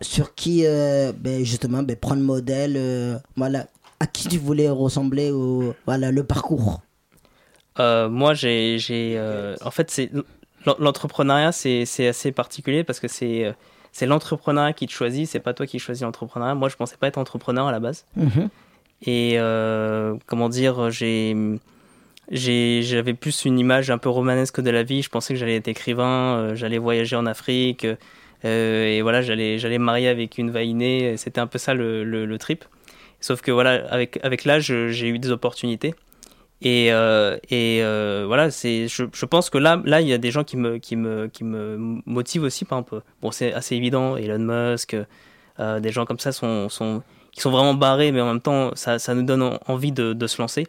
sur 0.02 0.36
qui, 0.36 0.66
euh, 0.66 1.12
ben, 1.18 1.44
justement, 1.44 1.82
ben, 1.82 1.96
prendre 1.96 2.22
modèle, 2.22 2.76
euh, 2.78 3.18
voilà, 3.36 3.68
à 4.00 4.08
qui 4.08 4.28
tu 4.28 4.38
voulais 4.38 4.70
ressembler, 4.70 5.32
au, 5.32 5.74
voilà, 5.86 6.12
le 6.12 6.24
parcours? 6.24 6.82
Euh, 7.80 8.10
moi, 8.10 8.34
j'ai, 8.34 8.78
en 9.64 9.72
fait, 9.72 9.90
c'est 9.92 10.10
l'en- 10.66 10.76
l'entrepreneuriat, 10.80 11.52
c'est, 11.52 11.86
c'est 11.86 12.08
assez 12.08 12.32
particulier 12.32 12.84
parce 12.84 13.00
que 13.00 13.08
c'est, 13.08 13.54
c'est 13.96 14.08
l'entrepreneuriat 14.08 14.74
qui 14.74 14.88
te 14.88 14.92
choisit, 14.92 15.26
c'est 15.26 15.40
pas 15.40 15.54
toi 15.54 15.66
qui 15.66 15.80
choisis 15.80 16.04
l'entrepreneuriat. 16.04 16.54
Moi, 16.54 16.68
je 16.68 16.76
pensais 16.76 16.98
pas 16.98 17.08
être 17.08 17.18
entrepreneur 17.18 17.66
à 17.66 17.72
la 17.72 17.80
base. 17.80 18.06
Mhm. 18.18 18.50
Et 19.04 19.36
euh, 19.38 20.16
comment 20.26 20.50
dire, 20.50 20.90
j'ai, 20.92 21.34
j'avais 22.30 23.14
plus 23.14 23.46
une 23.46 23.58
image 23.58 23.90
un 23.90 23.98
peu 23.98 24.10
romanesque 24.10 24.60
de 24.60 24.70
la 24.70 24.84
vie. 24.84 25.02
Je 25.02 25.08
pensais 25.08 25.34
que 25.34 25.40
j'allais 25.40 25.56
être 25.56 25.70
écrivain, 25.70 26.36
euh, 26.36 26.56
j'allais 26.56 26.78
voyager 26.78 27.16
en 27.16 27.26
Afrique, 27.26 27.88
euh, 28.44 28.86
et 28.86 29.02
voilà, 29.02 29.22
j'allais, 29.22 29.60
j'allais 29.60 29.78
me 29.78 29.86
marier 29.86 30.10
avec 30.10 30.38
une 30.38 30.52
vainée. 30.52 31.16
C'était 31.16 31.40
un 31.40 31.48
peu 31.48 31.58
ça 31.58 31.74
le, 31.74 32.04
le, 32.04 32.26
le 32.26 32.38
trip. 32.38 32.66
Sauf 33.22 33.40
que 33.40 33.52
voilà, 33.52 33.88
avec, 33.90 34.20
avec 34.24 34.44
l'âge, 34.44 34.74
j'ai 34.90 35.08
eu 35.08 35.20
des 35.20 35.32
opportunités. 35.32 35.96
Et, 36.66 36.92
euh, 36.92 37.38
euh, 37.52 38.24
voilà, 38.26 38.50
je, 38.50 39.26
pense 39.26 39.52
que 39.52 39.60
là, 39.60 39.80
là, 39.86 40.02
il 40.02 40.08
y 40.08 40.14
a 40.14 40.18
des 40.18 40.32
gens 40.32 40.44
qui 40.44 40.58
me, 40.58 40.80
qui 40.80 40.96
me, 40.96 41.28
qui 41.28 41.44
me 41.44 42.02
motivent 42.08 42.42
aussi, 42.42 42.66
par 42.66 42.80
exemple. 42.80 43.04
Bon, 43.22 43.30
c'est 43.30 43.54
assez 43.54 43.76
évident, 43.76 44.18
Elon 44.18 44.40
Musk, 44.40 44.98
euh, 45.60 45.80
des 45.80 45.92
gens 45.92 46.06
comme 46.06 46.18
ça 46.18 46.32
sont, 46.32 46.68
sont, 46.70 47.04
qui 47.32 47.42
sont 47.42 47.52
vraiment 47.52 47.76
barrés, 47.76 48.12
mais 48.12 48.20
en 48.20 48.26
même 48.26 48.42
temps, 48.42 48.72
ça, 48.74 48.98
ça 48.98 49.14
nous 49.14 49.22
donne 49.22 49.44
en- 49.44 49.60
envie 49.68 49.92
de, 49.92 50.14
de 50.14 50.26
se 50.28 50.42
lancer. 50.42 50.66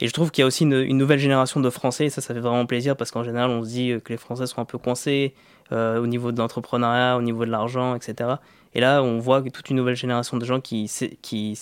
Et 0.00 0.08
je 0.08 0.14
trouve 0.14 0.30
qu'il 0.30 0.40
y 0.40 0.44
a 0.44 0.46
aussi 0.46 0.64
une, 0.64 0.96
nouvelle 0.96 1.18
génération 1.18 1.60
de 1.60 1.68
Français, 1.68 2.06
et 2.06 2.10
ça, 2.10 2.22
ça 2.22 2.32
fait 2.32 2.40
vraiment 2.40 2.64
plaisir, 2.64 2.96
parce 2.96 3.10
qu'en 3.10 3.22
général, 3.22 3.50
on 3.50 3.62
se 3.62 3.68
dit 3.68 3.92
que 4.02 4.14
les 4.14 4.18
Français 4.18 4.46
sont 4.46 4.62
un 4.62 4.64
peu 4.64 4.78
coincés 4.78 5.34
au 5.72 6.06
niveau 6.06 6.32
de 6.32 6.38
l'entrepreneuriat, 6.38 7.18
au 7.18 7.22
niveau 7.22 7.44
de 7.44 7.50
l'argent, 7.50 7.94
etc. 7.96 8.36
Et 8.74 8.80
là, 8.80 9.02
on 9.02 9.18
voit 9.18 9.42
toute 9.42 9.68
une 9.68 9.76
nouvelle 9.76 9.96
génération 9.96 10.38
de 10.38 10.44
gens 10.46 10.60
qui, 10.60 10.90
qui 11.20 11.58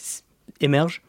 émergent. 0.61 1.03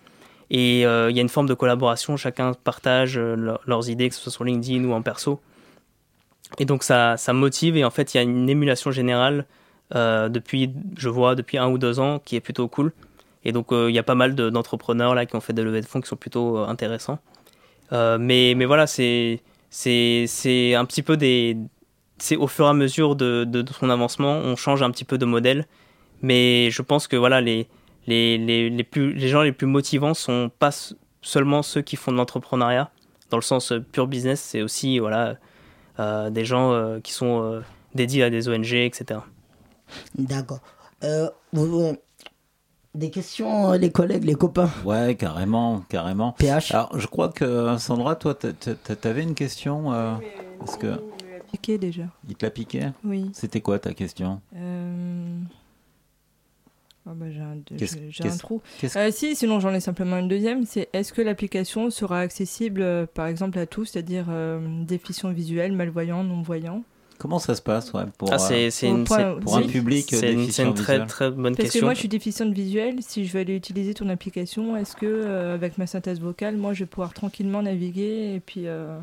Et 0.54 0.86
euh, 0.86 1.10
il 1.10 1.16
y 1.18 1.20
a 1.20 1.22
une 1.22 1.30
forme 1.30 1.48
de 1.48 1.54
collaboration, 1.54 2.16
chacun 2.16 2.54
partage 2.54 3.18
euh, 3.18 3.36
leur- 3.36 3.60
leurs 3.66 3.90
idées, 3.90 4.08
que 4.08 4.16
ce 4.16 4.22
soit 4.22 4.32
sur 4.32 4.44
LinkedIn 4.46 4.86
ou 4.86 4.94
en 4.94 5.02
perso. 5.02 5.42
Et 6.60 6.66
donc 6.66 6.84
ça, 6.84 7.18
ça 7.18 7.34
motive, 7.34 7.76
et 7.76 7.84
en 7.84 7.90
fait, 7.90 8.14
il 8.14 8.18
y 8.18 8.20
a 8.20 8.24
une 8.24 8.48
émulation 8.50 8.92
générale 8.92 9.46
euh, 9.96 10.30
depuis, 10.30 10.72
je 10.96 11.10
vois, 11.10 11.36
depuis 11.36 11.58
un 11.58 11.70
ou 11.70 11.78
deux 11.78 12.00
ans, 12.00 12.20
qui 12.24 12.36
est 12.36 12.40
plutôt 12.40 12.68
cool. 12.68 12.94
Et 13.44 13.52
donc, 13.52 13.68
il 13.72 13.90
y 13.92 14.00
a 14.00 14.04
pas 14.04 14.16
mal 14.16 14.36
de- 14.36 14.50
d'entrepreneurs 14.50 15.16
là 15.16 15.26
qui 15.26 15.36
ont 15.36 15.42
fait 15.42 15.52
des 15.54 15.64
levées 15.64 15.82
de 15.82 15.86
fonds 15.86 16.00
qui 16.00 16.08
sont 16.08 16.16
plutôt 16.16 16.60
intéressants. 16.60 17.20
Mais, 17.92 18.54
mais 18.56 18.66
voilà, 18.66 18.88
c'est 18.88 19.42
c'est 19.70 20.76
un 20.76 20.86
petit 20.86 21.02
peu 21.04 21.18
des. 21.18 21.58
C'est 22.20 22.38
au 22.38 22.48
fur 22.48 22.66
et 22.66 22.70
à 22.70 22.74
mesure 22.74 23.16
de, 23.16 23.44
de 23.44 23.66
son 23.74 23.90
avancement, 23.90 24.34
on 24.38 24.56
change 24.56 24.82
un 24.82 24.92
petit 24.92 25.04
peu 25.04 25.18
de 25.18 25.26
modèle. 25.26 25.66
Mais 26.22 26.70
je 26.72 26.82
pense 26.82 27.08
que 27.08 27.18
voilà, 27.18 27.42
les, 27.42 27.68
les, 28.08 28.38
les, 28.38 28.70
les, 28.70 28.84
plus, 28.84 29.14
les 29.14 29.28
gens 29.28 29.42
les 29.42 29.52
plus 29.52 29.68
motivants 29.68 30.14
sont 30.14 30.52
pas 30.60 30.72
seulement 31.22 31.62
ceux 31.64 31.82
qui 31.82 31.96
font 31.96 32.12
de 32.12 32.18
l'entrepreneuriat, 32.18 32.90
dans 33.30 33.38
le 33.38 33.42
sens 33.44 33.72
euh, 33.72 33.80
pur 33.80 34.08
business, 34.08 34.42
c'est 34.42 34.62
aussi 34.62 35.00
voilà, 35.00 35.36
euh, 36.00 36.30
des 36.30 36.46
gens 36.46 36.72
euh, 36.74 37.00
qui 37.00 37.14
sont 37.14 37.42
euh, 37.44 37.62
dédiés 37.96 38.24
à 38.24 38.30
des 38.30 38.50
ONG, 38.50 38.74
etc. 38.74 39.22
D'accord. 40.18 40.60
Des 42.96 43.10
questions, 43.10 43.72
les 43.72 43.92
collègues, 43.92 44.24
les 44.24 44.36
copains? 44.36 44.70
Ouais, 44.86 45.16
carrément, 45.16 45.82
carrément. 45.90 46.34
PH 46.34 46.72
Alors, 46.76 47.00
je 47.00 47.08
crois 47.08 47.30
que 47.30 47.76
Sandra, 47.80 48.16
toi, 48.16 48.36
t'a- 48.36 48.54
t'a- 48.54 48.96
t'avais 48.96 49.24
une 49.24 49.34
question 49.34 49.92
euh, 49.92 50.14
Est-ce 50.64 50.78
que 50.78 50.94
Piqué 51.52 51.78
déjà. 51.80 52.04
il 52.30 52.36
te 52.36 52.46
l'a 52.46 52.52
piqué? 52.52 52.90
Oui. 53.04 53.32
C'était 53.34 53.62
quoi 53.62 53.80
ta 53.80 53.94
question? 53.96 54.42
Ah 57.06 57.12
bah, 57.16 57.26
j'ai 57.30 57.42
un, 57.42 57.58
j'ai- 57.70 58.38
trou. 58.38 58.62
Euh, 58.96 59.12
si, 59.12 59.36
sinon 59.36 59.60
j'en 59.60 59.74
ai 59.74 59.82
simplement 59.82 60.18
une 60.18 60.30
deuxième. 60.30 60.66
C'est 60.66 60.88
est-ce 60.94 61.12
que 61.12 61.22
l'application 61.22 61.90
sera 61.90 62.20
accessible, 62.20 62.82
euh, 62.82 63.06
par 63.14 63.28
exemple, 63.28 63.60
à 63.60 63.66
tous, 63.66 63.86
c'est-à-dire 63.86 64.28
euh, 64.30 64.84
déficients 64.86 65.32
visuels, 65.34 65.74
malvoyants, 65.74 66.24
non-voyants? 66.24 66.84
Comment 67.20 67.40
ça 67.40 67.56
se 67.56 67.62
passe 67.62 67.92
ouais, 67.94 68.04
pour, 68.18 68.32
Ah, 68.34 68.38
c'est 68.40 68.72
c'est 68.72 68.90
au 68.90 68.96
une, 68.98 69.04
point- 69.04 69.36
c'est- 69.36 69.42
pour 69.42 69.56
un 69.58 69.64
public 69.64 70.06
c'est 70.10 70.16
une, 70.16 70.24
c'est 70.24 70.36
déficient 70.38 70.68
une 70.70 70.74
très 70.74 70.94
visuel? 70.94 71.08
très 71.08 71.32
bonne 71.32 71.56
Parce 71.56 71.58
que 71.58 71.62
question. 71.64 71.86
moi 71.86 71.94
je 71.94 72.00
suis 72.00 72.08
déficiente 72.08 72.54
visuelle, 72.54 72.96
si 73.02 73.26
je 73.26 73.34
veux 73.34 73.42
aller 73.42 73.56
utiliser 73.56 73.94
ton 73.94 74.10
application, 74.10 74.76
est-ce 74.78 74.96
que 74.96 75.06
euh, 75.06 75.54
avec 75.54 75.78
ma 75.78 75.88
synthèse 75.88 76.20
vocale, 76.20 76.56
moi 76.58 76.74
je 76.74 76.80
vais 76.84 76.90
pouvoir 76.90 77.14
tranquillement 77.14 77.62
naviguer 77.62 78.34
et 78.36 78.40
puis 78.40 78.68
euh, 78.68 78.98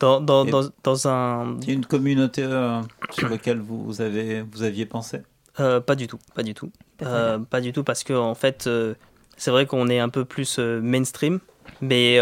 Dans, 0.00 0.20
dans, 0.20 0.44
Et- 0.46 0.50
dans, 0.50 0.62
dans 0.82 1.08
un. 1.08 1.56
Il 1.62 1.68
y 1.68 1.70
a 1.70 1.74
une 1.74 1.86
communauté 1.86 2.42
euh, 2.42 2.80
sur 3.10 3.28
laquelle 3.28 3.58
vous, 3.60 3.84
vous 3.84 4.00
avez, 4.00 4.42
vous 4.42 4.62
aviez 4.62 4.86
pensé? 4.86 5.18
Euh, 5.60 5.80
pas 5.80 5.94
du 5.94 6.06
tout, 6.06 6.18
pas 6.34 6.42
du 6.42 6.54
tout. 6.54 6.70
Euh, 7.02 7.38
pas 7.38 7.60
du 7.60 7.72
tout, 7.72 7.84
parce 7.84 8.02
que 8.04 8.12
en 8.12 8.34
fait, 8.34 8.66
euh, 8.66 8.94
c'est 9.36 9.50
vrai 9.50 9.66
qu'on 9.66 9.88
est 9.88 10.00
un 10.00 10.08
peu 10.08 10.24
plus 10.24 10.58
euh, 10.58 10.80
mainstream, 10.80 11.38
mais 11.80 12.18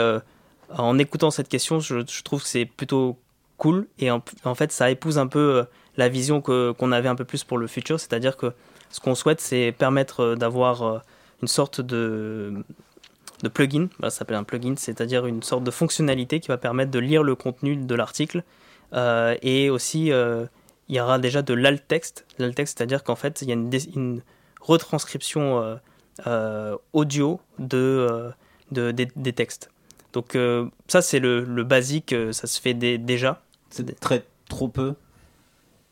en 0.70 0.98
écoutant 0.98 1.30
cette 1.30 1.48
question, 1.48 1.80
je, 1.80 2.00
je 2.06 2.22
trouve 2.22 2.42
que 2.42 2.48
c'est 2.48 2.64
plutôt 2.66 3.18
cool 3.56 3.86
et 3.98 4.10
en, 4.10 4.22
en 4.44 4.54
fait, 4.54 4.72
ça 4.72 4.90
épouse 4.90 5.18
un 5.18 5.28
peu 5.28 5.64
la 5.96 6.08
vision 6.08 6.40
que- 6.42 6.72
qu'on 6.72 6.92
avait 6.92 7.08
un 7.08 7.14
peu 7.14 7.24
plus 7.24 7.44
pour 7.44 7.56
le 7.56 7.66
futur, 7.66 7.98
c'est-à-dire 8.00 8.36
que 8.36 8.52
ce 8.90 9.00
qu'on 9.00 9.14
souhaite, 9.14 9.40
c'est 9.40 9.72
permettre 9.72 10.34
d'avoir 10.34 11.02
une 11.40 11.48
sorte 11.48 11.80
de, 11.80 12.52
de 13.42 13.48
plugin, 13.48 13.88
Voilà, 13.98 14.10
ça 14.10 14.18
s'appelle 14.18 14.36
un 14.36 14.44
plugin, 14.44 14.74
c'est-à-dire 14.76 15.26
une 15.26 15.42
sorte 15.42 15.64
de 15.64 15.70
fonctionnalité 15.70 16.40
qui 16.40 16.48
va 16.48 16.58
permettre 16.58 16.90
de 16.90 16.98
lire 16.98 17.22
le 17.22 17.34
contenu 17.34 17.76
de 17.76 17.94
l'article 17.94 18.42
et 18.94 19.70
aussi 19.70 20.06
il 20.08 20.94
y 20.94 21.00
aura 21.00 21.18
déjà 21.18 21.42
de 21.42 21.54
l'alt 21.54 21.86
texte. 21.88 22.26
L'alt 22.38 22.54
texte, 22.54 22.78
c'est-à-dire 22.78 23.04
qu'en 23.04 23.16
fait, 23.16 23.40
il 23.42 23.48
y 23.48 23.52
a 23.52 23.54
une 23.54 24.20
retranscription 24.66 25.62
euh, 25.62 25.76
euh, 26.26 26.76
audio 26.92 27.40
de, 27.58 27.76
euh, 27.76 28.30
de- 28.72 28.90
des, 28.90 29.08
des 29.16 29.32
textes. 29.32 29.70
Donc 30.12 30.34
euh, 30.34 30.68
ça, 30.88 31.02
c'est 31.02 31.18
le, 31.18 31.44
le 31.44 31.64
basique, 31.64 32.14
ça 32.32 32.46
se 32.46 32.60
fait 32.60 32.74
dé- 32.74 32.98
déjà. 32.98 33.42
C'est 33.70 33.98
très 34.00 34.24
trop 34.48 34.68
peu? 34.68 34.94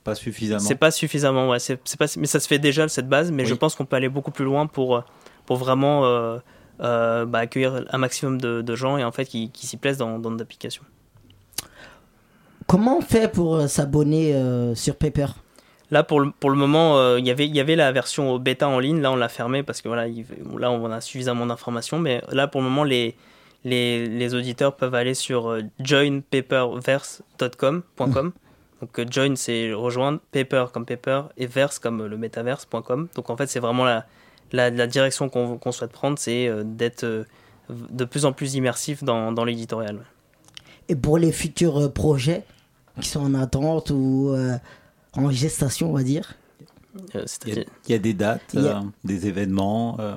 Pas 0.02 0.14
suffisamment? 0.14 0.60
C'est 0.60 0.74
pas 0.74 0.90
suffisamment, 0.90 1.48
ouais, 1.48 1.58
c'est, 1.58 1.80
c'est 1.84 1.98
pas, 1.98 2.06
mais 2.18 2.26
ça 2.26 2.40
se 2.40 2.46
fait 2.46 2.58
déjà 2.58 2.88
cette 2.88 3.08
base, 3.08 3.30
mais 3.30 3.42
Oui. 3.44 3.48
je 3.48 3.54
pense 3.54 3.74
qu'on 3.74 3.86
peut 3.86 3.96
aller 3.96 4.08
beaucoup 4.10 4.30
plus 4.30 4.44
loin 4.44 4.66
pour, 4.66 5.02
pour 5.46 5.56
vraiment 5.56 6.04
euh, 6.04 6.38
euh, 6.80 7.24
bah, 7.26 7.38
accueillir 7.40 7.84
un 7.90 7.98
maximum 7.98 8.40
de, 8.40 8.60
de 8.60 8.76
gens 8.76 8.98
et 8.98 9.04
en 9.04 9.12
fait 9.12 9.24
qui, 9.24 9.50
qui 9.50 9.66
s'y 9.66 9.76
plaisent 9.76 9.98
dans, 9.98 10.18
dans 10.18 10.30
notre 10.30 10.42
application. 10.42 10.82
Comment 12.66 12.98
on 12.98 13.02
fait 13.02 13.30
pour 13.30 13.62
s'abonner 13.68 14.34
euh, 14.34 14.74
sur 14.74 14.96
Paper? 14.96 15.26
Là, 15.94 16.02
pour 16.02 16.18
le, 16.20 16.32
pour 16.40 16.50
le 16.50 16.56
moment, 16.56 16.98
euh, 16.98 17.20
il 17.20 17.26
y 17.26 17.30
avait- 17.30 17.46
il 17.46 17.54
y 17.54 17.60
avait 17.60 17.76
la 17.76 17.92
version 17.92 18.36
bêta 18.38 18.66
en 18.68 18.80
ligne. 18.80 19.00
Là, 19.00 19.12
on 19.12 19.16
l'a 19.16 19.28
fermée 19.28 19.62
parce 19.62 19.80
que 19.80 19.86
voilà, 19.88 20.08
il- 20.08 20.26
là, 20.58 20.70
on 20.72 20.90
a 20.90 21.00
suffisamment 21.00 21.46
d'informations. 21.46 21.98
Mais 22.00 22.20
là, 22.32 22.48
pour 22.48 22.60
le 22.62 22.68
moment, 22.68 22.82
les, 22.84 23.14
les, 23.64 24.04
les 24.06 24.34
auditeurs 24.34 24.74
peuvent 24.74 24.94
aller 24.96 25.14
sur 25.14 25.48
euh, 25.50 25.60
joinpaperverse.com. 25.78 27.82
.com. 27.96 28.32
Donc, 28.80 28.98
euh, 28.98 29.04
join, 29.10 29.36
c'est 29.36 29.72
rejoindre, 29.72 30.18
paper 30.32 30.66
comme 30.72 30.84
paper 30.84 31.22
et 31.36 31.46
verse 31.46 31.78
comme 31.78 32.00
euh, 32.02 32.08
le 32.08 32.16
metaverse.com. 32.16 33.08
Donc, 33.14 33.30
en 33.30 33.36
fait, 33.36 33.46
c'est 33.46 33.60
vraiment 33.60 33.84
la, 33.84 34.04
la, 34.52 34.70
la 34.70 34.86
direction 34.86 35.28
qu'on 35.28 35.58
qu'on 35.58 35.72
souhaite 35.72 35.92
prendre 35.92 36.18
c'est 36.18 36.48
euh, 36.48 36.62
d'être 36.64 37.24
de 37.70 38.04
plus 38.04 38.24
en 38.26 38.32
plus 38.32 38.54
immersif 38.56 39.02
dans, 39.04 39.32
dans 39.32 39.44
l'éditorial. 39.44 39.98
Et 40.88 40.96
pour 40.96 41.18
les 41.18 41.32
futurs 41.32 41.90
projets 41.92 42.42
qui 43.00 43.08
sont 43.08 43.20
en 43.22 43.34
attente 43.34 43.90
ou 43.90 44.34
en 45.16 45.30
gestation, 45.30 45.90
on 45.90 45.94
va 45.94 46.02
dire 46.02 46.34
Euh, 46.96 46.98
Il 46.98 47.14
y, 47.14 47.22
a, 47.22 47.26
c'est-à-dire- 47.26 47.64
il 47.88 47.92
y 47.92 47.94
a 47.94 47.98
des 47.98 48.14
dates, 48.14 48.54
a- 48.54 48.58
euh, 48.58 48.74
des 49.02 49.26
événements. 49.26 49.96
euh, 50.00 50.14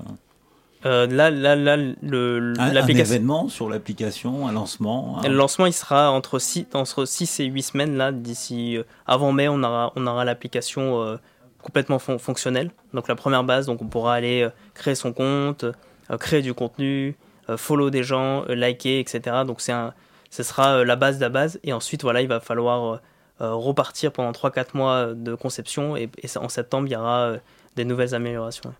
Euh, 0.85 1.07
là, 1.07 1.31
là, 1.31 1.55
là, 1.55 1.75
le, 1.75 2.53
un, 2.59 2.59
un 2.69 2.71
l'application. 2.73 3.13
événement 3.15 3.49
sur 3.49 3.67
l'application, 3.67 4.47
un 4.47 4.51
lancement. 4.51 5.17
un- 5.23 5.27
Le 5.27 5.35
lancement, 5.35 5.65
il 5.65 5.73
sera 5.73 6.11
entre 6.11 6.37
6, 6.37 6.67
entre 6.73 7.05
6 7.05 7.39
et 7.39 7.45
8 7.45 7.63
semaines. 7.63 7.97
Là, 7.97 8.11
d'ici 8.11 8.77
euh, 8.77 8.83
avant 9.07 9.31
mai, 9.31 9.47
on 9.47 9.63
aura, 9.63 9.91
on 9.95 10.05
aura 10.05 10.23
l'application 10.23 11.01
euh, 11.01 11.17
complètement 11.63 11.97
fon- 11.97 12.19
fonctionnelle. 12.19 12.69
Donc 12.93 13.07
la 13.07 13.15
première 13.15 13.43
base, 13.43 13.65
donc 13.65 13.81
on 13.81 13.87
pourra 13.87 14.13
aller 14.13 14.43
euh, 14.43 14.49
créer 14.75 14.93
son 14.95 15.13
compte, 15.13 15.63
euh, 15.63 16.17
créer 16.19 16.43
du 16.43 16.53
contenu, 16.53 17.15
euh, 17.49 17.57
follow 17.57 17.89
des 17.89 18.03
gens, 18.03 18.43
euh, 18.47 18.53
liker, 18.53 18.99
etc. 18.99 19.37
Donc 19.47 19.61
c'est 19.61 19.71
un, 19.73 19.93
ce 20.29 20.43
sera 20.43 20.75
euh, 20.77 20.85
la 20.85 20.95
base 20.95 21.17
de 21.17 21.21
la 21.23 21.29
base. 21.29 21.59
Et 21.63 21.73
ensuite, 21.73 22.03
voilà, 22.03 22.21
il 22.21 22.27
va 22.27 22.39
falloir 22.39 23.01
repartir 23.39 24.11
pendant 24.11 24.31
3-4 24.31 24.65
mois 24.73 25.13
de 25.13 25.35
conception. 25.35 25.95
Et, 25.95 26.09
et 26.21 26.37
en 26.37 26.49
septembre, 26.49 26.87
il 26.87 26.93
y 26.93 26.95
aura 26.95 27.19
euh, 27.21 27.37
des 27.75 27.85
nouvelles 27.85 28.15
améliorations. 28.15 28.73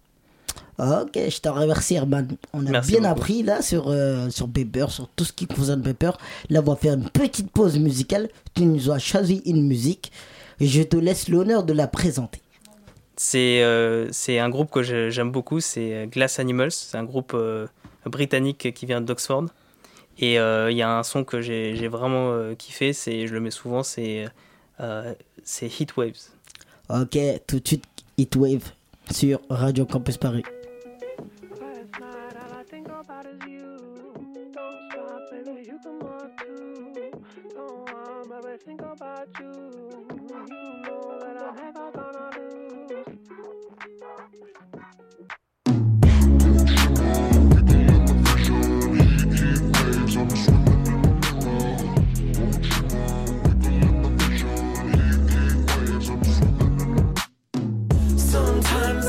Ok, 0.80 1.14
je 1.16 1.40
te 1.40 1.50
remercie, 1.50 1.96
Herman. 1.96 2.28
On 2.54 2.66
a 2.68 2.70
Merci 2.70 2.92
bien 2.92 3.00
beaucoup. 3.02 3.12
appris 3.12 3.44
là 3.44 3.62
sur, 3.62 3.86
euh, 3.88 4.30
sur 4.30 4.48
Pepper, 4.48 4.86
sur 4.90 5.08
tout 5.16 5.24
ce 5.26 5.34
qui 5.34 5.48
concerne 5.48 5.82
Pepper. 5.82 6.12
Là, 6.50 6.60
on 6.64 6.70
va 6.70 6.76
faire 6.76 6.94
une 6.94 7.10
petite 7.10 7.52
pause 7.52 7.80
musicale. 7.80 8.30
Tu 8.54 8.64
nous 8.64 8.92
as 8.92 9.00
choisi 9.00 9.42
une 9.46 9.66
musique. 9.68 10.12
Et 10.60 10.68
je 10.68 10.82
te 10.84 10.98
laisse 10.98 11.30
l'honneur 11.30 11.64
de 11.64 11.74
la 11.74 11.88
présenter. 11.88 12.42
C'est 13.16 13.64
euh, 13.64 14.10
un 14.28 14.50
groupe 14.50 14.70
que 14.70 14.84
j'aime 15.10 15.32
beaucoup, 15.32 15.60
c'est 15.60 15.94
euh, 15.94 16.06
Glass 16.06 16.40
Animals. 16.40 16.72
C'est 16.72 16.98
un 16.98 17.04
groupe 17.04 17.32
euh, 17.34 17.66
britannique 18.06 18.72
qui 18.74 18.86
vient 18.86 19.02
d'Oxford. 19.02 19.46
Et 20.20 20.40
euh, 20.40 20.72
il 20.72 20.78
y 20.78 20.82
a 20.82 20.98
un 20.98 21.04
son 21.04 21.24
que 21.24 21.42
j'ai 21.42 21.88
vraiment 21.88 22.32
euh, 22.32 22.56
kiffé, 22.56 22.94
je 22.94 23.32
le 23.32 23.40
mets 23.40 23.52
souvent, 23.52 23.84
c'est 23.84 24.26
euh, 24.80 25.14
c'est 25.44 25.68
Heat 25.68 25.96
Waves. 25.98 26.30
Ok, 26.90 27.18
tout 27.48 27.60
de 27.60 27.68
suite, 27.68 27.84
Heatwave 28.18 28.72
sur 29.12 29.40
Radio 29.50 29.86
Campus 29.86 30.18
Paris. 30.18 30.44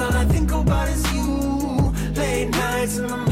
All 0.09 0.17
I 0.17 0.25
think 0.25 0.51
about 0.53 0.89
is 0.89 1.13
you. 1.13 1.93
Late 2.15 2.51
nights 2.51 2.97
in 2.99 3.07
the 3.07 3.28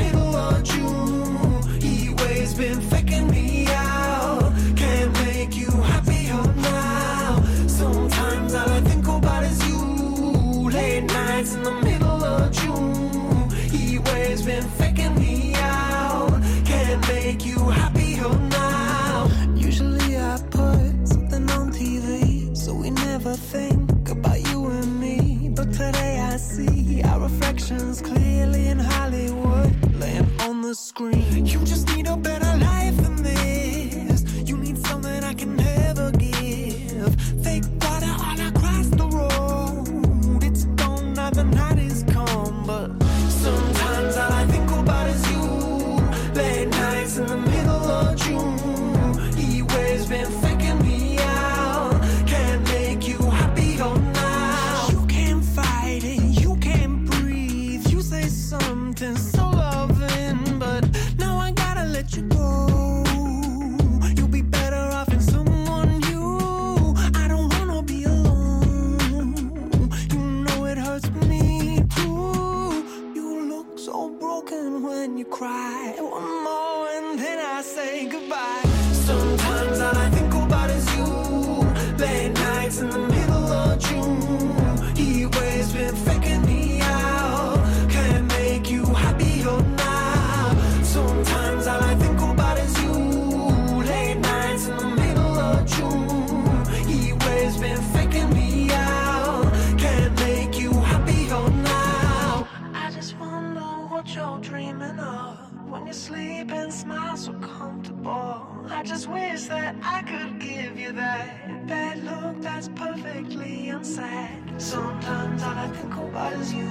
that's 112.67 112.81
perfectly 112.81 113.69
unsaid. 113.69 114.39
Sometimes 114.59 115.43
all 115.43 115.51
I 115.51 115.69
think 115.69 115.95
about 115.95 116.33
is 116.35 116.53
you. 116.55 116.71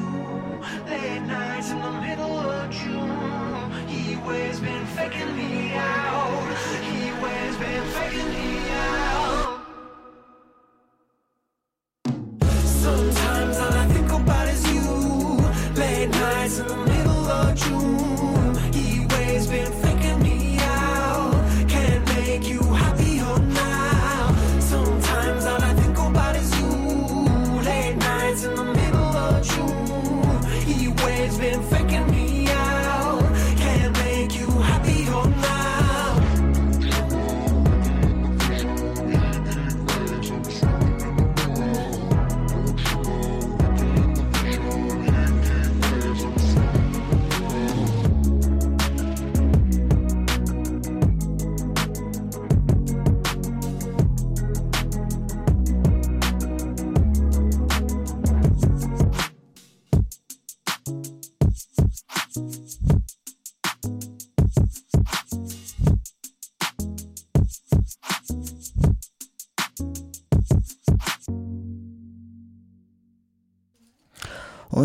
Late 0.87 1.21
nights 1.21 1.71
in 1.71 1.81
the 1.81 1.91
middle 2.01 2.39
of 2.39 2.71
June. 2.71 3.71
Heat 3.87 4.17
waves 4.25 4.59
been 4.59 4.85
faking 4.87 5.35
me 5.35 5.73
out. 5.73 6.57
Heat 6.81 7.13
waves 7.21 7.57
been 7.57 7.83
faking 7.91 8.29
me 8.29 8.69
out. 8.71 8.74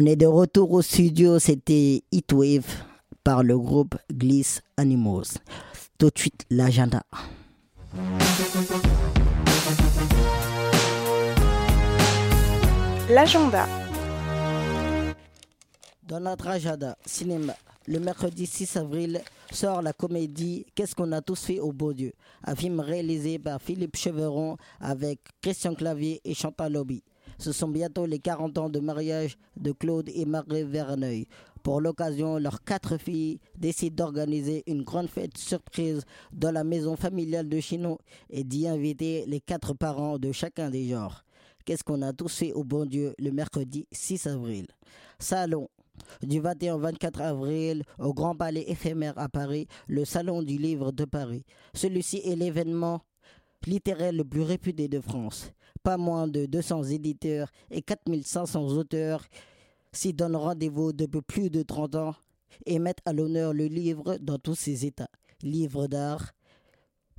On 0.03 0.07
est 0.07 0.17
de 0.17 0.25
retour 0.25 0.73
au 0.73 0.81
studio, 0.81 1.39
c'était 1.39 2.03
Heatwave 2.11 2.65
par 3.23 3.43
le 3.43 3.59
groupe 3.59 3.97
Gliss 4.11 4.63
Animals. 4.79 5.37
Tout 5.99 6.09
de 6.09 6.19
suite, 6.19 6.47
l'agenda. 6.49 7.03
L'agenda. 13.11 13.69
Dans 16.09 16.21
notre 16.21 16.49
agenda 16.49 16.97
cinéma, 17.05 17.53
le 17.87 18.01
mercredi 18.01 18.47
6 18.47 18.79
avril 18.79 19.21
sort 19.53 19.83
la 19.83 19.93
comédie 19.93 20.65
Qu'est-ce 20.75 20.95
qu'on 20.95 21.13
a 21.13 21.21
tous 21.21 21.45
fait 21.45 21.61
au 21.61 21.73
beau 21.73 21.93
Dieu? 21.93 22.15
Un 22.45 22.55
film 22.55 22.81
réalisé 22.81 23.39
par 23.39 23.61
Philippe 23.61 23.99
Cheveron 23.99 24.57
avec 24.81 25.21
Christian 25.43 25.75
Clavier 25.75 26.23
et 26.25 26.33
Chantal 26.33 26.73
Lobby. 26.73 27.03
Ce 27.40 27.53
sont 27.53 27.68
bientôt 27.68 28.05
les 28.05 28.18
40 28.18 28.59
ans 28.59 28.68
de 28.68 28.81
mariage 28.81 29.38
de 29.57 29.72
Claude 29.72 30.11
et 30.14 30.26
Marie 30.26 30.62
Verneuil. 30.62 31.26
Pour 31.62 31.81
l'occasion, 31.81 32.37
leurs 32.37 32.62
quatre 32.62 32.98
filles 32.98 33.40
décident 33.57 34.05
d'organiser 34.05 34.62
une 34.66 34.83
grande 34.83 35.09
fête 35.09 35.38
surprise 35.38 36.03
dans 36.33 36.53
la 36.53 36.64
maison 36.64 36.96
familiale 36.96 37.48
de 37.48 37.59
Chinon 37.59 37.96
et 38.29 38.44
d'y 38.44 38.68
inviter 38.68 39.24
les 39.26 39.40
quatre 39.40 39.72
parents 39.72 40.18
de 40.18 40.33
chacun 40.33 40.68
des 40.68 40.87
genres. 40.87 41.24
Qu'est-ce 41.64 41.83
qu'on 41.83 42.03
a 42.03 42.12
tous 42.12 42.37
fait 42.37 42.53
au 42.53 42.62
bon 42.62 42.85
Dieu 42.85 43.14
le 43.18 43.31
mercredi 43.31 43.87
6 43.90 44.26
avril? 44.26 44.66
Salon. 45.18 45.70
Du 46.22 46.40
21 46.40 46.74
au 46.74 46.79
24 46.79 47.22
avril, 47.22 47.85
au 47.98 48.12
Grand 48.12 48.37
Palais 48.37 48.66
éphémère 48.68 49.16
à 49.16 49.31
Paris, 49.31 49.66
le 49.87 50.05
Salon 50.05 50.42
du 50.42 50.59
Livre 50.59 50.92
de 50.92 51.07
Paris. 51.07 51.46
Celui-ci 51.72 52.18
est 52.18 52.37
l'événement 52.37 53.00
littéraire 53.66 54.12
le 54.12 54.24
plus 54.24 54.42
réputé 54.42 54.88
de 54.88 55.00
France. 55.00 55.53
Pas 55.83 55.97
moins 55.97 56.29
de 56.29 56.47
200 56.47 56.85
éditeurs 56.85 57.51
et 57.71 57.83
4500 57.83 58.69
auteurs 58.69 59.25
s'y 59.93 60.12
donnent 60.12 60.37
rendez-vous 60.37 60.93
depuis 60.93 61.23
plus 61.23 61.51
de 61.51 61.62
30 61.62 61.95
ans 61.97 62.14
et 62.66 62.79
mettent 62.79 63.01
à 63.05 63.12
l'honneur 63.12 63.53
le 63.53 63.66
livre 63.66 64.19
dans 64.21 64.38
tous 64.38 64.55
ses 64.55 64.85
états. 64.85 65.11
Livres 65.43 65.87
d'art, 65.87 66.33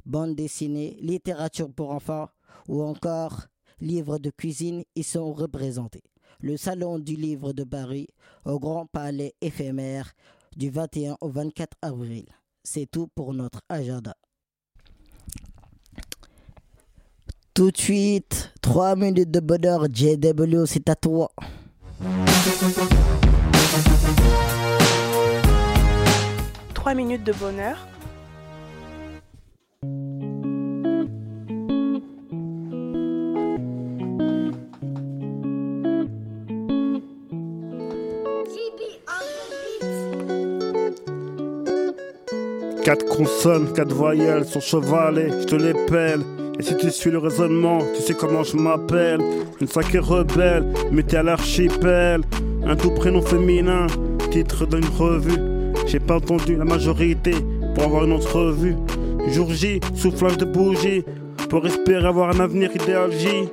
bande 0.06 0.36
dessinée, 0.36 0.98
littérature 1.02 1.72
pour 1.72 1.92
enfants 1.92 2.30
ou 2.68 2.84
encore 2.84 3.48
livres 3.80 4.20
de 4.20 4.30
cuisine 4.30 4.84
y 4.96 5.04
sont 5.04 5.34
représentés. 5.34 6.04
Le 6.40 6.58
Salon 6.58 7.00
du 7.00 7.16
Livre 7.16 7.54
de 7.54 7.64
Paris 7.64 8.08
au 8.46 8.60
Grand 8.60 8.86
Palais 8.86 9.34
éphémère 9.42 10.14
du 10.56 10.70
21 10.70 11.18
au 11.22 11.30
24 11.30 11.78
avril. 11.82 12.26
C'est 12.64 12.90
tout 12.90 13.08
pour 13.08 13.34
notre 13.34 13.62
agenda. 13.70 14.16
Tout 17.62 17.70
de 17.70 17.78
suite, 17.78 18.52
3 18.64 18.96
minutes 18.96 19.30
de 19.30 19.40
bonheur, 19.40 19.86
JW, 19.86 20.66
c'est 20.66 20.90
à 20.90 20.96
toi. 20.96 21.30
Trois 26.74 26.96
minutes 26.96 27.24
de 27.24 27.34
bonheur. 27.34 27.78
Quatre 42.84 43.06
consonnes, 43.06 43.72
quatre 43.74 43.94
voyelles 43.94 44.46
sur 44.46 44.62
chevalet, 44.62 45.30
je 45.42 45.46
te 45.46 45.56
les 45.56 45.76
pèle. 45.86 46.22
Et 46.60 46.64
si 46.64 46.76
tu 46.78 46.92
suis 46.92 47.12
le 47.12 47.18
raisonnement, 47.18 47.80
tu 47.96 48.02
sais 48.02 48.14
comment 48.14 48.44
je 48.44 48.58
m'appelle. 48.58 49.22
Une 49.60 49.68
sacrée 49.68 50.00
rebelle, 50.00 50.66
mettez 50.92 51.18
à 51.18 51.24
l'archipel. 51.24 52.22
Un 52.66 52.76
tout 52.76 52.92
prénom 52.92 53.22
féminin, 53.22 53.88
titre 54.32 54.66
d'une 54.66 54.86
revue. 54.98 55.40
J'ai 55.88 56.00
pas 56.00 56.18
entendu 56.18 56.56
la 56.56 56.66
majorité 56.66 57.34
pour 57.74 57.86
avoir 57.86 58.06
une 58.06 58.14
entrevue. 58.14 58.76
Jour 59.30 59.52
J, 59.52 59.80
soufflage 59.96 60.38
de 60.38 60.46
bougie, 60.46 61.04
pour 61.50 61.66
espérer 61.66 62.08
avoir 62.08 62.30
un 62.30 62.40
avenir 62.40 62.70
idéal 62.76 63.12
J. 63.12 63.50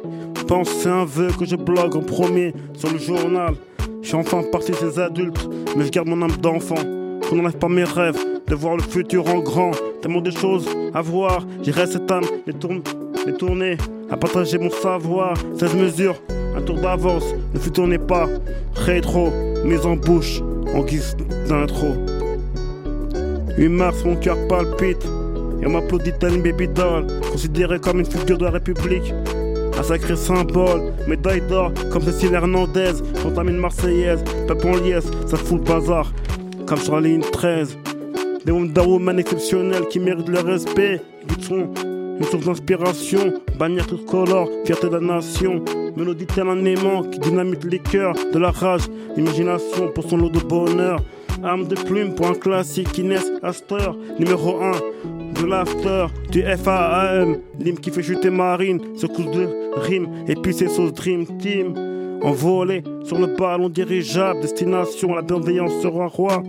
Pense 0.46 0.70
c'est 0.70 0.88
un 0.88 1.04
vœu 1.04 1.28
que 1.38 1.44
je 1.44 1.56
blogue 1.56 1.96
en 1.96 2.00
premier 2.00 2.54
sur 2.74 2.90
le 2.90 2.98
journal. 2.98 3.54
Je 4.02 4.08
suis 4.08 4.16
enfin 4.16 4.42
parti 4.50 4.72
des 4.72 4.98
adultes, 4.98 5.48
mais 5.76 5.84
je 5.84 5.90
garde 5.90 6.08
mon 6.08 6.22
âme 6.22 6.36
d'enfant. 6.40 6.97
Je 7.30 7.34
n'enlève 7.34 7.58
pas 7.58 7.68
mes 7.68 7.84
rêves 7.84 8.16
de 8.46 8.54
voir 8.54 8.76
le 8.76 8.82
futur 8.82 9.26
en 9.28 9.40
grand. 9.40 9.72
Tellement 10.00 10.22
de 10.22 10.30
choses 10.30 10.66
à 10.94 11.02
voir, 11.02 11.46
j'irai 11.62 11.86
cette 11.86 12.10
âme 12.10 12.24
les, 12.46 12.54
tourne, 12.54 12.80
les 13.26 13.34
tourner, 13.34 13.76
à 14.10 14.16
partager 14.16 14.56
mon 14.56 14.70
savoir. 14.70 15.36
16 15.58 15.74
mesures, 15.74 16.16
un 16.56 16.62
tour 16.62 16.76
d'avance, 16.76 17.24
le 17.52 17.60
futur 17.60 17.86
n'est 17.86 17.98
pas 17.98 18.26
rétro, 18.74 19.30
mise 19.64 19.84
en 19.84 19.96
bouche 19.96 20.40
en 20.74 20.82
guise 20.84 21.16
d'intro. 21.48 21.88
8 23.58 23.68
mars, 23.68 24.04
mon 24.06 24.16
cœur 24.16 24.38
palpite, 24.48 25.04
et 25.60 25.66
on 25.66 25.70
m'applaudit 25.70 26.12
tel 26.18 26.36
une 26.36 26.42
baby 26.42 26.68
doll, 26.68 27.06
considérée 27.30 27.78
comme 27.78 28.00
une 28.00 28.06
figure 28.06 28.38
de 28.38 28.44
la 28.44 28.52
République. 28.52 29.12
Un 29.78 29.82
sacré 29.82 30.16
symbole, 30.16 30.92
médaille 31.06 31.42
d'or 31.42 31.72
comme 31.92 32.02
Cécile 32.02 32.32
Hernandez, 32.32 32.92
contamine 33.22 33.58
marseillaise, 33.58 34.24
peuple 34.46 34.68
en 34.68 34.76
liesse, 34.76 35.06
ça 35.26 35.36
fout 35.36 35.58
le 35.58 35.64
bazar, 35.64 36.10
comme 36.68 36.78
sur 36.78 37.00
la 37.00 37.08
ligne 37.08 37.22
13. 37.22 37.78
Des 38.44 38.52
Wonder 38.52 38.82
Woman 38.82 39.18
exceptionnels 39.18 39.86
qui 39.88 39.98
méritent 39.98 40.28
le 40.28 40.40
respect, 40.40 41.00
qui 41.26 41.44
sont 41.44 41.70
une 42.20 42.24
source 42.24 42.44
d'inspiration, 42.44 43.40
bannière 43.58 43.86
tricolore, 43.86 44.50
fierté 44.66 44.88
de 44.88 44.94
la 44.94 45.00
nation. 45.00 45.64
Mélodie 45.96 46.26
tel 46.26 46.46
un 46.46 46.62
aimant 46.64 47.04
qui 47.04 47.18
dynamite 47.20 47.64
les 47.64 47.78
cœurs 47.78 48.14
de 48.32 48.38
la 48.38 48.50
rage, 48.50 48.82
imagination 49.16 49.88
pour 49.94 50.08
son 50.08 50.18
lot 50.18 50.28
de 50.28 50.40
bonheur. 50.40 51.00
Arme 51.42 51.68
de 51.68 51.74
plume 51.74 52.14
pour 52.14 52.26
un 52.26 52.34
classique 52.34 52.92
qui 52.92 53.04
naît 53.04 53.16
Astor, 53.42 53.96
numéro 54.18 54.60
1 54.60 54.72
de 55.40 55.46
l'after, 55.46 56.06
du 56.30 56.42
FAAM, 56.42 57.38
l'hymne 57.60 57.78
qui 57.78 57.90
fait 57.90 58.02
chuter 58.02 58.30
Marine, 58.30 58.80
secousse 58.96 59.30
de 59.30 59.48
rime, 59.76 60.08
et 60.26 60.34
puis 60.34 60.52
c'est 60.52 60.68
sauce 60.68 60.92
Dream 60.92 61.26
Team. 61.38 61.87
Envolé 62.22 62.82
sur 63.04 63.18
le 63.18 63.26
ballon 63.26 63.68
dirigeable, 63.68 64.40
destination, 64.40 65.14
la 65.14 65.22
bienveillance 65.22 65.72
sera 65.82 66.06
roi. 66.06 66.42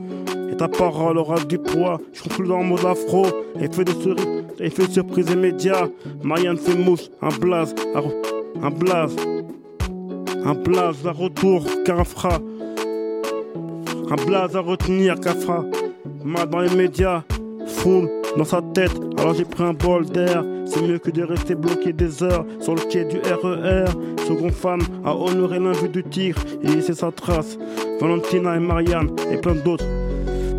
Et 0.51 0.57
ta 0.57 0.67
parole 0.67 1.17
aura 1.17 1.39
du 1.41 1.59
poids. 1.59 1.99
Je 2.11 2.23
conclue 2.23 2.47
dans 2.47 2.63
mode 2.63 2.85
afro. 2.85 3.25
Effet 3.59 3.85
de 3.85 3.91
cerise, 3.91 4.43
effet 4.59 4.87
de 4.87 4.91
surprise 4.91 5.29
immédiat. 5.29 5.87
Marianne 6.23 6.57
fait 6.57 6.75
mouche, 6.75 7.09
un 7.21 7.29
blaze, 7.29 7.75
un, 7.95 8.65
un 8.65 8.71
blaze. 8.71 9.15
Un 10.43 10.53
blaze 10.53 11.05
à 11.05 11.11
retour, 11.11 11.65
Cafra. 11.85 12.39
Un 14.09 14.25
blaze 14.25 14.55
à 14.55 14.61
retenir, 14.61 15.19
Cafra. 15.19 15.63
Mal 16.23 16.49
dans 16.49 16.61
les 16.61 16.75
médias, 16.75 17.23
foule 17.67 18.09
dans 18.37 18.43
sa 18.43 18.61
tête. 18.61 18.99
Alors 19.17 19.35
j'ai 19.35 19.45
pris 19.45 19.63
un 19.63 19.73
bol 19.73 20.05
d'air. 20.05 20.43
C'est 20.71 20.83
mieux 20.83 20.99
que 20.99 21.09
de 21.09 21.23
rester 21.23 21.55
bloqué 21.55 21.93
des 21.93 22.21
heures 22.21 22.45
sur 22.59 22.75
le 22.75 22.81
quai 22.81 23.03
du 23.03 23.17
RER. 23.17 23.85
Seconde 24.27 24.51
femme 24.51 24.81
a 25.03 25.15
honoré 25.15 25.57
l'invue 25.57 25.89
du 25.89 26.03
tigre 26.03 26.39
et 26.61 26.67
laissé 26.67 26.93
sa 26.93 27.11
trace. 27.11 27.57
Valentina 27.99 28.55
et 28.55 28.59
Marianne 28.59 29.09
et 29.31 29.37
plein 29.37 29.55
d'autres 29.55 29.85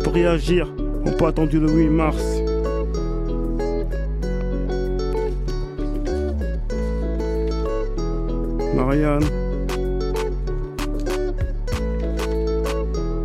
pour 0.03 0.13
réagir 0.13 0.67
ont 1.05 1.11
pas 1.13 1.29
attendu 1.29 1.59
le 1.59 1.71
8 1.71 1.89
mars. 1.89 2.23
Marianne. 8.75 9.23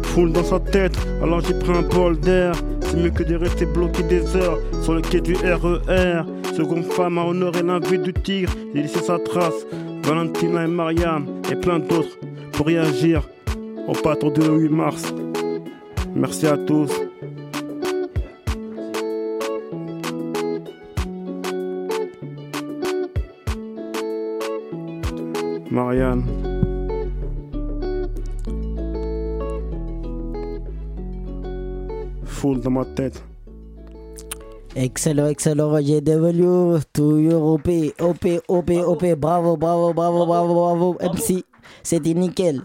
Foule 0.05 0.33
dans 0.33 0.45
sa 0.45 0.61
tête, 0.61 0.97
alors 1.21 1.41
j'ai 1.41 1.55
pris 1.55 1.73
un 1.73 1.83
bol 1.83 2.19
d'air. 2.21 2.55
C'est 2.83 2.97
mieux 2.97 3.11
que 3.11 3.25
de 3.25 3.35
rester 3.35 3.67
bloqué 3.67 4.05
des 4.05 4.37
heures 4.37 4.59
sur 4.83 4.95
le 4.95 5.01
quai 5.01 5.21
du 5.21 5.35
RER. 5.35 6.23
Seconde 6.57 6.85
femme 6.85 7.19
a 7.19 7.25
honoré 7.27 7.63
l'invite 7.63 8.03
du 8.03 8.15
tigre 8.15 8.53
et 8.75 8.81
laissé 8.81 9.01
sa 9.01 9.19
trace. 9.19 9.67
Valentina 10.03 10.65
et 10.65 10.67
Marianne 10.67 11.43
et 11.53 11.57
plein 11.57 11.79
d'autres 11.79 12.19
pour 12.53 12.67
réagir 12.67 13.29
pas 14.03 14.13
attendu 14.13 14.41
le 14.41 14.57
8 14.61 14.69
mars. 14.71 15.15
Merci 16.15 16.47
à 16.47 16.57
tous. 16.57 16.91
Marianne. 25.71 26.25
Foule 32.25 32.61
dans 32.61 32.71
ma 32.71 32.87
tête. 32.87 33.23
Excellent, 34.79 35.29
excellent, 35.29 35.81
JW, 35.81 36.83
to 36.93 37.19
your 37.19 37.55
OP, 37.55 37.67
OP, 37.99 38.27
OP, 38.47 38.71
OP, 38.71 39.15
bravo, 39.17 39.57
bravo, 39.57 39.95
bravo, 39.95 40.27
bravo, 40.27 40.55
bravo, 40.55 40.99
MC, 41.01 41.45
c'était 41.83 42.13
nickel. 42.13 42.61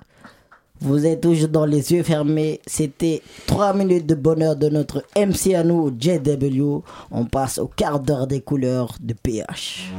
Vous 0.81 1.05
êtes 1.05 1.21
toujours 1.21 1.47
dans 1.47 1.65
les 1.65 1.93
yeux 1.93 2.03
fermés. 2.03 2.59
C'était 2.67 3.21
3 3.47 3.73
minutes 3.75 4.07
de 4.07 4.15
bonheur 4.15 4.57
de 4.57 4.67
notre 4.67 5.05
MC 5.15 5.55
à 5.55 5.63
nous, 5.63 5.89
JW. 5.97 6.81
On 7.11 7.23
passe 7.23 7.59
au 7.59 7.67
quart 7.67 8.01
d'heure 8.01 8.27
des 8.27 8.41
couleurs 8.41 8.93
de 8.99 9.13
PH. 9.13 9.93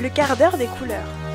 Le 0.00 0.08
quart 0.10 0.36
d'heure 0.36 0.56
des 0.56 0.68
couleurs. 0.78 1.25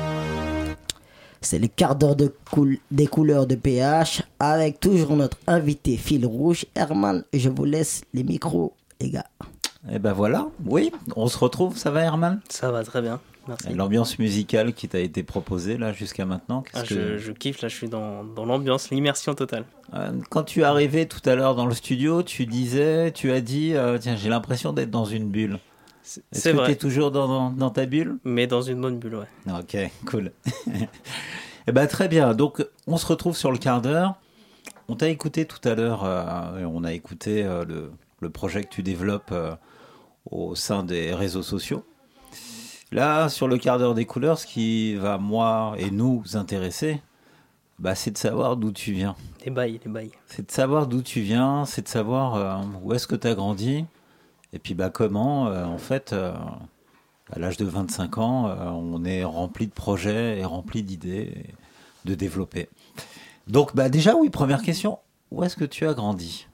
C'est 1.42 1.58
le 1.58 1.66
quart 1.68 1.96
d'heure 1.96 2.16
de 2.16 2.32
coul- 2.50 2.78
des 2.90 3.06
couleurs 3.06 3.46
de 3.46 3.54
PH 3.56 4.22
avec 4.38 4.80
toujours 4.80 5.16
notre 5.16 5.36
invité 5.46 5.96
fil 5.96 6.24
rouge. 6.24 6.64
Herman, 6.74 7.24
je 7.34 7.48
vous 7.48 7.64
laisse 7.64 8.02
les 8.14 8.22
micros, 8.24 8.74
les 9.00 9.10
gars. 9.10 9.26
Et 9.92 9.98
ben 9.98 10.12
voilà, 10.12 10.46
oui, 10.66 10.92
on 11.16 11.26
se 11.26 11.36
retrouve, 11.38 11.76
ça 11.76 11.90
va 11.90 12.02
Herman? 12.02 12.40
Ça 12.48 12.70
va 12.70 12.84
très 12.84 13.02
bien. 13.02 13.20
Merci. 13.48 13.74
L'ambiance 13.74 14.20
musicale 14.20 14.72
qui 14.72 14.86
t'a 14.86 15.00
été 15.00 15.24
proposée 15.24 15.76
là 15.76 15.92
jusqu'à 15.92 16.24
maintenant, 16.24 16.62
qu'est-ce 16.62 16.84
Ah, 16.84 16.86
que- 16.86 16.94
je, 16.94 17.18
je 17.18 17.32
kiffe, 17.32 17.60
là 17.60 17.66
je 17.68 17.74
suis 17.74 17.88
dans, 17.88 18.22
dans 18.22 18.44
l'ambiance, 18.44 18.90
l'immersion 18.90 19.34
totale. 19.34 19.64
Euh, 19.94 20.12
Quand 20.30 20.44
tu 20.44 20.60
es 20.60 20.62
arrivé 20.62 21.06
tout 21.08 21.28
à 21.28 21.34
l'heure 21.34 21.56
dans 21.56 21.66
le 21.66 21.74
studio, 21.74 22.22
tu 22.22 22.46
disais, 22.46 23.10
tu 23.10 23.32
as 23.32 23.40
dit, 23.40 23.74
euh, 23.74 23.98
tiens, 23.98 24.14
j'ai 24.14 24.28
l'impression 24.28 24.72
d'être 24.72 24.92
dans 24.92 25.04
une 25.06 25.28
bulle. 25.28 25.58
Est-ce 26.02 26.20
C'est 26.32 26.50
que 26.50 26.56
tu 26.56 26.62
vrai, 26.62 26.72
es 26.72 26.76
toujours 26.76 27.10
dans, 27.10 27.28
dans- 27.28 27.50
dans 27.50 27.70
ta 27.70 27.86
bulle 27.86 28.18
mais 28.24 28.46
dans 28.46 28.62
une 28.62 28.80
bonne 28.80 28.98
bulle, 28.98 29.16
ouais. 29.16 29.52
Ok, 29.60 29.76
cool. 30.06 30.32
Eh 31.68 31.70
ben, 31.72 31.86
très 31.86 32.08
bien. 32.08 32.34
Donc, 32.34 32.66
on 32.88 32.96
se 32.96 33.06
retrouve 33.06 33.36
sur 33.36 33.52
le 33.52 33.58
quart 33.58 33.80
d'heure. 33.80 34.16
On 34.88 34.96
t'a 34.96 35.08
écouté 35.08 35.44
tout 35.46 35.60
à 35.68 35.76
l'heure, 35.76 36.02
euh, 36.04 36.64
on 36.64 36.82
a 36.82 36.92
écouté 36.92 37.44
euh, 37.44 37.64
le, 37.64 37.92
le 38.20 38.30
projet 38.30 38.64
que 38.64 38.68
tu 38.68 38.82
développes 38.82 39.30
euh, 39.30 39.54
au 40.30 40.56
sein 40.56 40.82
des 40.82 41.14
réseaux 41.14 41.42
sociaux. 41.44 41.84
Là, 42.90 43.28
sur 43.28 43.46
le 43.46 43.58
quart 43.58 43.78
d'heure 43.78 43.94
des 43.94 44.04
couleurs, 44.06 44.38
ce 44.40 44.46
qui 44.46 44.96
va, 44.96 45.18
moi 45.18 45.74
et 45.78 45.90
nous, 45.92 46.22
intéresser, 46.34 47.00
bah, 47.78 47.94
c'est 47.94 48.10
de 48.10 48.18
savoir 48.18 48.56
d'où 48.56 48.72
tu 48.72 48.92
viens. 48.92 49.14
Les 49.46 49.50
bails, 49.52 49.80
les 49.84 49.90
bails. 49.90 50.10
C'est 50.26 50.46
de 50.48 50.50
savoir 50.52 50.88
d'où 50.88 51.00
tu 51.00 51.20
viens, 51.20 51.64
c'est 51.64 51.82
de 51.82 51.88
savoir 51.88 52.60
où 52.82 52.92
est-ce 52.92 53.06
que 53.06 53.14
tu 53.16 53.28
as 53.28 53.34
grandi, 53.34 53.84
et 54.52 54.58
puis 54.58 54.74
bah, 54.74 54.90
comment, 54.90 55.48
euh, 55.48 55.64
en 55.64 55.78
fait, 55.78 56.12
euh, 56.12 56.32
à 57.32 57.38
l'âge 57.38 57.56
de 57.56 57.64
25 57.64 58.18
ans, 58.18 58.48
euh, 58.48 58.54
on 58.70 59.04
est 59.04 59.24
rempli 59.24 59.66
de 59.66 59.72
projets 59.72 60.38
et 60.38 60.44
rempli 60.44 60.82
d'idées 60.82 61.44
de 62.04 62.14
développer. 62.14 62.68
Donc 63.48 63.74
bah, 63.74 63.88
déjà, 63.88 64.14
oui, 64.16 64.30
première 64.30 64.62
question, 64.62 64.98
où 65.30 65.42
est-ce 65.44 65.56
que 65.56 65.64
tu 65.64 65.86
as 65.86 65.94
grandi? 65.94 66.46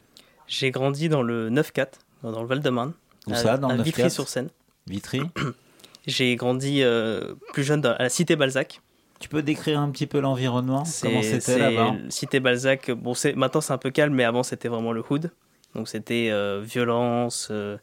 J'ai 0.46 0.70
grandi 0.70 1.09
dans 1.09 1.22
le 1.22 1.51
9-4, 1.51 1.88
dans 2.22 2.40
le 2.42 2.49
Val-de-Marne. 2.49 2.92
Où 3.26 3.32
à- 3.32 3.36
ça, 3.36 3.59
dans 3.59 3.68
le 3.68 3.78
9-4? 3.78 3.84
Vitry-sur-Seine. 3.84 4.49
Vitry? 4.86 5.22
J'ai 6.07 6.36
grandi 6.36 6.82
euh, 6.82 7.34
plus 7.53 7.64
jeune 7.64 7.82
dans- 7.82 7.92
à 7.92 8.03
la 8.05 8.09
Cité 8.09 8.34
Balzac. 8.36 8.80
Tu 9.20 9.28
peux 9.28 9.42
décrire 9.42 9.80
un 9.80 9.90
petit 9.90 10.07
peu 10.07 10.20
l'environnement? 10.20 10.84
Comment 11.03 11.22
c'était 11.22 11.59
là-bas? 11.59 11.96
Cité 12.09 12.40
Balzac. 12.40 12.90
Bon, 12.92 13.12
maintenant 13.34 13.61
c'est 13.61 13.72
un 13.72 13.78
peu 13.78 13.90
calme, 13.90 14.14
mais 14.14 14.24
avant 14.24 14.42
c'était 14.44 14.68
vraiment 14.68 14.92
le 14.92 15.03
hood. 15.11 15.30
Donc 15.79 15.89
c'était 15.89 16.29
euh, 16.33 16.61
violence. 16.61 17.49
euh, 17.53 17.79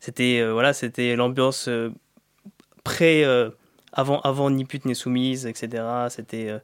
c'était 0.00 0.40
euh, 0.40 0.52
voilà, 0.54 0.72
c'était 0.72 1.14
l'ambiance 1.14 1.68
pré 2.84 3.24
avant 3.92 4.20
avant 4.20 4.50
ni 4.50 4.64
pute 4.64 4.86
ni 4.86 4.94
soumise, 4.94 5.46
etc. 5.46 5.84
C'était 6.08 6.58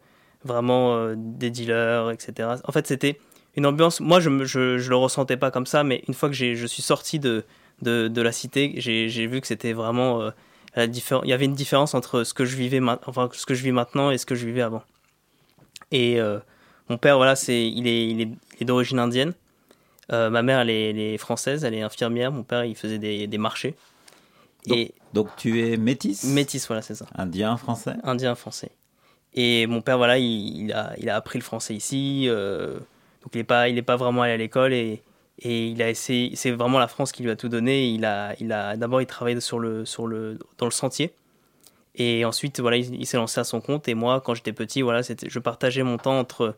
vraiment 0.45 1.15
des 1.15 1.51
dealers, 1.51 2.11
etc. 2.11 2.49
En 2.65 2.73
fait, 2.73 2.87
c'était 2.87 3.19
une 3.57 3.67
ambiance. 3.67 4.01
Moi, 4.01 4.21
je, 4.21 4.45
je 4.45 4.79
je 4.79 4.91
le 4.91 4.97
ressentais 4.97 5.37
pas 5.37 5.51
comme 5.51 5.67
ça, 5.67 5.85
mais 5.85 6.03
une 6.09 6.15
fois 6.15 6.29
que 6.31 6.35
je 6.35 6.67
suis 6.67 6.83
sorti 6.83 7.19
de 7.19 7.45
de, 7.83 8.09
de 8.09 8.23
la 8.23 8.33
cité, 8.33 8.75
j'ai 8.77 9.27
vu 9.27 9.41
que 9.41 9.47
c'était 9.47 9.75
vraiment 9.75 10.31
la 10.77 10.85
Il 10.85 11.29
y 11.29 11.33
avait 11.33 11.47
une 11.47 11.55
différence 11.55 11.95
entre 11.95 12.25
ce 12.25 12.35
que 12.35 12.45
je 12.47 12.57
vivais 12.57 12.81
enfin 13.07 13.29
ce 13.33 13.47
que 13.47 13.55
je 13.55 13.63
vis 13.63 13.73
maintenant 13.73 14.11
et 14.11 14.19
ce 14.19 14.27
que 14.27 14.35
je 14.35 14.47
vivais 14.47 14.63
avant. 14.63 14.83
Et 15.93 16.19
mon 16.89 16.99
père, 16.99 17.17
voilà, 17.17 17.37
c'est, 17.37 17.67
il 17.71 17.87
est, 17.87 18.07
il 18.09 18.21
est, 18.21 18.29
il 18.57 18.63
est 18.63 18.65
d'origine 18.65 18.99
indienne. 18.99 19.35
Euh, 20.13 20.31
ma 20.31 20.43
mère, 20.43 20.61
elle 20.61 20.71
est, 20.71 20.91
elle 20.91 20.99
est 20.99 21.19
française, 21.19 21.65
elle 21.65 21.75
est 21.75 21.83
infirmière. 21.83 22.33
Mon 22.33 22.43
père, 22.43 22.65
il 22.65 22.75
faisait 22.75 22.99
des, 22.99 23.27
des 23.27 23.39
marchés. 23.39 23.75
Et 24.67 24.93
Donc 25.15 25.29
tu 25.37 25.63
es 25.65 25.77
métis 25.77 26.25
métis, 26.25 26.67
voilà, 26.67 26.83
c'est 26.83 26.95
ça. 26.95 27.07
Indien, 27.15 27.57
français? 27.57 27.95
Indien, 28.03 28.35
français. 28.35 28.71
Et 29.33 29.67
mon 29.67 29.81
père, 29.81 29.97
voilà, 29.97 30.19
il, 30.19 30.65
il 30.65 30.73
a, 30.73 30.93
il 30.99 31.09
a 31.09 31.17
appris 31.17 31.39
le 31.39 31.45
français 31.45 31.75
ici. 31.75 32.27
euh, 32.29 32.75
donc 33.23 33.35
il 33.35 33.39
n'est 33.39 33.45
pas, 33.45 33.69
il 33.69 33.79
est 33.79 33.83
pas 33.83 33.97
vraiment 33.97 34.23
allé 34.23 34.33
à 34.33 34.37
l'école 34.37 34.73
et, 34.73 35.03
et 35.39 35.69
il 35.69 35.81
a 35.81 35.89
essayé. 35.89 36.37
C'est 36.37 36.51
vraiment 36.51 36.79
la 36.79 36.89
France 36.89 37.13
qui 37.13 37.23
lui 37.23 37.31
a 37.31 37.37
tout 37.37 37.49
donné. 37.49 37.89
Il 37.89 38.05
a, 38.05 38.35
il 38.41 38.53
a 38.53 38.77
d'abord 38.77 39.01
il 39.01 39.07
travaillait 39.07 39.41
sur 39.41 39.59
le, 39.59 39.87
sur 39.87 40.07
le, 40.07 40.39
dans 40.59 40.67
le 40.67 40.73
sentier. 40.73 41.13
Et 41.95 42.25
ensuite, 42.25 42.61
voilà, 42.61 42.77
il, 42.77 42.95
il 42.95 43.07
s'est 43.07 43.17
lancé 43.17 43.41
à 43.41 43.45
son 43.45 43.61
compte. 43.61 43.89
Et 43.89 43.95
moi, 43.95 44.21
quand 44.21 44.35
j'étais 44.35 44.53
petit, 44.53 44.83
voilà, 44.83 45.03
c'était, 45.03 45.29
je 45.31 45.39
partageais 45.39 45.83
mon 45.83 45.97
temps 45.97 46.19
entre 46.19 46.55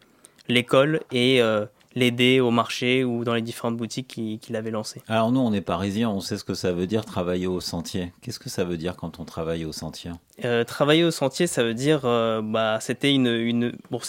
l'école 0.49 1.03
et 1.13 1.41
euh, 1.41 1.67
l'aider 1.95 2.41
au 2.41 2.51
marché 2.51 3.05
ou 3.05 3.25
dans 3.25 3.35
les 3.35 3.43
différentes 3.43 3.77
boutiques 3.77 4.09
qu'il, 4.09 4.57
avait 4.57 4.71
lancées. 4.71 5.03
Alors 5.09 5.31
nous, 5.33 5.41
on 5.41 5.53
est 5.53 5.61
parisiens, 5.61 6.09
on 6.11 6.21
sait 6.21 6.37
ce 6.39 6.45
que 6.45 6.55
ça 6.55 6.73
veut 6.73 6.87
dire 6.87 7.05
travailler 7.05 7.47
au 7.47 7.61
sentier. 7.61 8.13
Qu'est-ce 8.23 8.39
que 8.39 8.49
ça 8.49 8.65
veut 8.65 8.77
dire 8.77 8.97
quand 8.97 9.19
on 9.21 9.25
travaille 9.25 9.65
au 9.65 9.73
sentier? 9.73 10.11
Euh, 10.45 10.65
travailler 10.65 11.05
au 11.05 11.11
sentier, 11.11 11.47
ça 11.47 11.63
veut 11.63 11.75
dire, 11.75 12.01
euh, 12.05 12.41
bah, 12.43 12.79
c'était 12.81 13.13
une, 13.15 13.27
une 13.27 13.73
bon, 13.91 14.01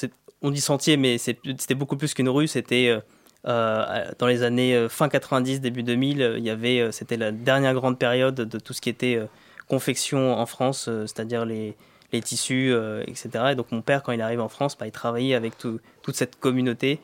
on 0.41 0.51
dit 0.51 0.61
sentier, 0.61 0.97
mais 0.97 1.17
c'était 1.17 1.75
beaucoup 1.75 1.97
plus 1.97 2.13
qu'une 2.13 2.29
rue. 2.29 2.47
C'était 2.47 2.97
euh, 3.47 4.11
dans 4.19 4.27
les 4.27 4.43
années 4.43 4.87
fin 4.89 5.09
90, 5.09 5.61
début 5.61 5.83
2000, 5.83 6.21
euh, 6.21 6.37
il 6.37 6.43
y 6.43 6.49
avait, 6.49 6.91
c'était 6.91 7.17
la 7.17 7.31
dernière 7.31 7.73
grande 7.73 7.97
période 7.99 8.35
de 8.35 8.59
tout 8.59 8.73
ce 8.73 8.81
qui 8.81 8.89
était 8.89 9.19
confection 9.67 10.33
en 10.37 10.45
France, 10.45 10.89
c'est-à-dire 11.05 11.45
les, 11.45 11.75
les 12.11 12.21
tissus, 12.21 12.73
etc. 13.07 13.29
Et 13.51 13.55
donc 13.55 13.71
mon 13.71 13.81
père, 13.81 14.03
quand 14.03 14.11
il 14.11 14.21
arrive 14.21 14.41
en 14.41 14.49
France, 14.49 14.77
bah, 14.77 14.85
il 14.85 14.91
travaillait 14.91 15.35
avec 15.35 15.57
tout- 15.57 15.79
toute 16.01 16.15
cette 16.15 16.37
communauté 16.39 16.99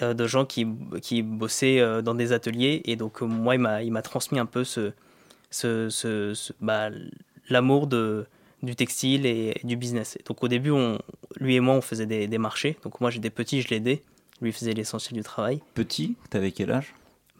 de 0.00 0.26
gens 0.26 0.44
qui, 0.44 0.66
qui 1.02 1.22
bossaient 1.22 1.80
euh, 1.80 2.00
dans 2.02 2.14
des 2.14 2.32
ateliers. 2.32 2.80
Et 2.86 2.96
donc 2.96 3.22
euh, 3.22 3.26
moi, 3.26 3.54
il 3.56 3.60
m'a, 3.92 4.02
transmis 4.02 4.38
un 4.38 4.46
peu 4.46 4.64
ce, 4.64 4.92
ce, 5.50 5.88
ce- 5.90 6.32
ce- 6.34 6.52
bah, 6.60 6.88
l'amour 7.48 7.86
de, 7.86 8.24
du 8.62 8.74
textile 8.74 9.26
et, 9.26 9.60
du 9.64 9.76
business. 9.76 10.16
Et 10.16 10.22
donc 10.26 10.42
au 10.42 10.48
début, 10.48 10.70
on, 10.70 10.98
lui 11.40 11.56
et 11.56 11.60
moi, 11.60 11.74
on 11.74 11.80
faisait 11.82 12.06
des, 12.06 12.26
des 12.26 12.38
marchés. 12.38 12.76
Donc 12.84 13.00
moi, 13.00 13.10
j'étais 13.10 13.30
petit, 13.30 13.60
je 13.62 13.68
l'aidais. 13.68 14.02
Lui 14.40 14.52
faisait 14.52 14.72
l'essentiel 14.72 15.14
du 15.18 15.22
travail. 15.22 15.60
Petit, 15.74 16.16
t'avais 16.30 16.50
quel 16.52 16.70
âge? 16.72 16.94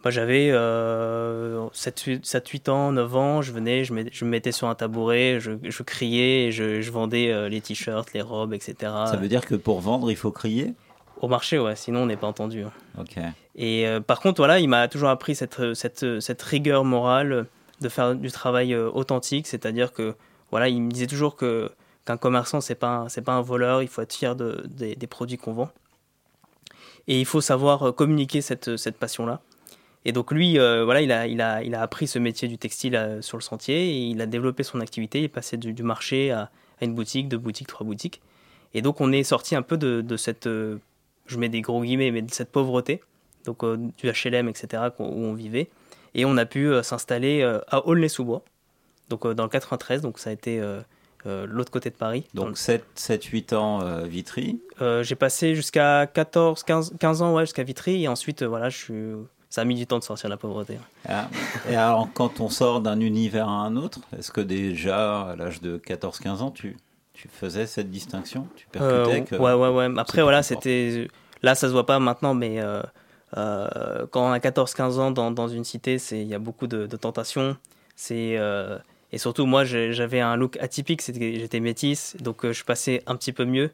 Moi, 0.05 0.11
j'avais 0.11 0.49
euh, 0.51 1.65
7-8 1.73 2.69
ans, 2.69 2.91
9 2.91 3.15
ans. 3.15 3.41
Je 3.41 3.51
venais, 3.51 3.83
je 3.85 3.93
me, 3.93 4.03
je 4.11 4.25
me 4.25 4.29
mettais 4.29 4.51
sur 4.51 4.67
un 4.67 4.75
tabouret, 4.75 5.39
je, 5.39 5.53
je 5.63 5.83
criais, 5.83 6.47
et 6.47 6.51
je, 6.51 6.81
je 6.81 6.91
vendais 6.91 7.31
euh, 7.31 7.47
les 7.49 7.61
t-shirts, 7.61 8.13
les 8.13 8.21
robes, 8.21 8.53
etc. 8.53 8.75
Ça 8.81 9.17
veut 9.17 9.27
dire 9.29 9.45
que 9.45 9.55
pour 9.55 9.79
vendre, 9.79 10.11
il 10.11 10.17
faut 10.17 10.31
crier? 10.31 10.73
Au 11.23 11.29
marché, 11.29 11.57
ouais, 11.57 11.77
sinon 11.77 12.01
on 12.03 12.05
n'est 12.07 12.17
pas 12.17 12.27
entendu. 12.27 12.63
hein. 12.63 12.71
Ok. 12.99 13.15
Et 13.55 13.87
euh, 13.87 14.01
par 14.01 14.19
contre, 14.19 14.41
voilà, 14.41 14.59
il 14.59 14.67
m'a 14.67 14.89
toujours 14.89 15.07
appris 15.07 15.35
cette, 15.35 15.73
cette, 15.73 16.19
cette 16.19 16.41
rigueur 16.41 16.83
morale 16.83 17.45
de 17.79 17.89
faire 17.89 18.13
du 18.13 18.29
travail 18.29 18.73
euh, 18.73 18.89
authentique, 18.91 19.47
c'est-à-dire 19.47 19.93
que 19.93 20.15
voilà, 20.51 20.67
il 20.67 20.81
me 20.81 20.91
disait 20.91 21.07
toujours 21.07 21.37
que 21.37 21.71
qu'un 22.05 22.17
commerçant 22.17 22.59
c'est 22.59 22.75
pas 22.75 23.05
c'est 23.07 23.21
pas 23.21 23.31
un 23.31 23.41
voleur, 23.41 23.81
il 23.81 23.87
faut 23.87 24.01
être 24.01 24.13
fier 24.13 24.35
de, 24.35 24.63
des- 24.67 24.95
des 24.97 25.07
produits 25.07 25.37
qu'on 25.37 25.53
vend. 25.53 25.69
Et 27.07 27.21
il 27.21 27.25
faut 27.25 27.39
savoir 27.39 27.83
euh, 27.87 27.91
communiquer 27.93 28.41
cette, 28.41 28.75
cette 28.75 28.97
passion-là. 28.97 29.39
Et 30.03 30.11
donc 30.11 30.29
lui, 30.33 30.59
euh, 30.59 30.83
voilà, 30.83 31.01
il 31.01 31.11
a, 31.13 31.25
il, 31.27 31.39
a, 31.39 31.63
il 31.63 31.73
a 31.73 31.81
appris 31.81 32.07
ce 32.07 32.19
métier 32.19 32.49
du 32.49 32.57
textile 32.57 32.97
euh, 32.97 33.21
sur 33.21 33.37
le 33.37 33.43
sentier, 33.43 33.77
et 33.91 33.99
il 34.07 34.19
a 34.21 34.25
développé 34.25 34.63
son 34.63 34.81
activité, 34.81 35.19
il 35.19 35.23
est 35.23 35.35
passé 35.39 35.55
du, 35.55 35.71
du 35.71 35.83
marché 35.83 36.31
à, 36.31 36.49
à 36.81 36.83
une 36.83 36.93
boutique, 36.95 37.29
deux 37.29 37.37
boutiques, 37.37 37.67
trois 37.67 37.85
boutiques. 37.87 38.21
Et 38.73 38.81
donc 38.81 38.99
on 38.99 39.13
est 39.13 39.23
sorti 39.23 39.55
un 39.55 39.61
peu 39.61 39.77
de, 39.77 40.01
de 40.01 40.17
cette, 40.17 40.47
euh, 40.47 40.79
je 41.25 41.37
mets 41.37 41.49
des 41.49 41.61
gros 41.61 41.81
guillemets, 41.81 42.11
mais 42.11 42.21
de 42.21 42.33
cette 42.33 42.51
pauvreté, 42.51 43.01
donc 43.45 43.63
euh, 43.63 43.77
du 43.97 44.09
HLM, 44.09 44.47
etc., 44.47 44.83
où 44.99 45.03
on 45.03 45.33
vivait. 45.33 45.69
Et 46.15 46.25
on 46.25 46.37
a 46.37 46.45
pu 46.45 46.67
euh, 46.67 46.83
s'installer 46.83 47.41
euh, 47.41 47.59
à 47.67 47.85
Aulnay-sous-Bois, 47.87 48.43
donc 49.09 49.27
dans 49.27 49.43
le 49.43 49.49
93, 49.49 50.01
donc 50.01 50.19
ça 50.19 50.29
a 50.29 50.33
été 50.33 50.61
l'autre 51.25 51.71
côté 51.71 51.89
de 51.89 51.95
Paris. 51.95 52.25
Donc 52.33 52.57
7, 52.57 52.85
7 52.95 53.23
8 53.23 53.53
ans 53.53 54.03
Vitry. 54.05 54.61
J'ai 55.01 55.15
passé 55.15 55.55
jusqu'à 55.55 56.07
14, 56.07 56.63
15, 56.63 56.93
15 56.99 57.21
ans 57.21 57.35
ouais, 57.35 57.43
jusqu'à 57.43 57.63
Vitry, 57.63 58.03
et 58.03 58.07
ensuite, 58.07 58.43
voilà, 58.43 58.69
je 58.69 58.77
suis... 58.77 59.13
ça 59.49 59.61
a 59.61 59.65
mis 59.65 59.75
du 59.75 59.85
temps 59.85 59.99
de 59.99 60.03
sortir 60.03 60.29
de 60.29 60.33
la 60.33 60.37
pauvreté. 60.37 60.79
Ah. 61.07 61.29
Et 61.69 61.75
alors, 61.75 62.07
quand 62.13 62.39
on 62.39 62.49
sort 62.49 62.81
d'un 62.81 62.99
univers 63.01 63.49
à 63.49 63.65
un 63.65 63.75
autre, 63.75 63.99
est-ce 64.17 64.31
que 64.31 64.41
déjà, 64.41 65.21
à 65.21 65.35
l'âge 65.35 65.61
de 65.61 65.77
14-15 65.77 66.29
ans, 66.37 66.51
tu, 66.51 66.77
tu 67.23 67.29
faisais 67.29 67.65
cette 67.65 67.89
distinction 67.89 68.47
Tu 68.55 68.67
Euh, 68.81 69.03
percutais 69.05 69.23
que... 69.35 69.41
ouais, 69.41 69.53
ouais, 69.53 69.69
ouais. 69.69 69.89
Après, 69.99 70.21
voilà, 70.21 70.43
c'était. 70.43 71.07
Là, 71.41 71.55
ça 71.55 71.67
se 71.67 71.73
voit 71.73 71.85
pas 71.85 71.99
maintenant, 71.99 72.33
mais 72.33 72.59
euh, 72.61 72.81
euh, 73.37 74.05
quand 74.11 74.27
on 74.29 74.31
a 74.31 74.39
14-15 74.39 74.99
ans 74.99 75.11
dans, 75.11 75.31
dans 75.31 75.47
une 75.47 75.63
cité, 75.63 75.97
c'est- 75.99 76.21
il 76.21 76.27
y 76.27 76.33
a 76.35 76.39
beaucoup 76.39 76.67
de, 76.67 76.85
de 76.85 76.97
tentations. 76.97 77.57
C'est. 77.95 78.37
euh, 78.37 78.77
et 79.11 79.17
surtout, 79.19 79.45
moi, 79.45 79.63
j'avais 79.63 80.19
un 80.21 80.35
look 80.35 80.57
atypique, 80.59 81.01
j'étais 81.05 81.59
métisse, 81.59 82.15
donc 82.19 82.45
euh, 82.45 82.51
je 82.51 82.63
passais 82.65 83.03
un 83.05 83.15
petit 83.15 83.31
peu 83.31 83.45
mieux. 83.45 83.69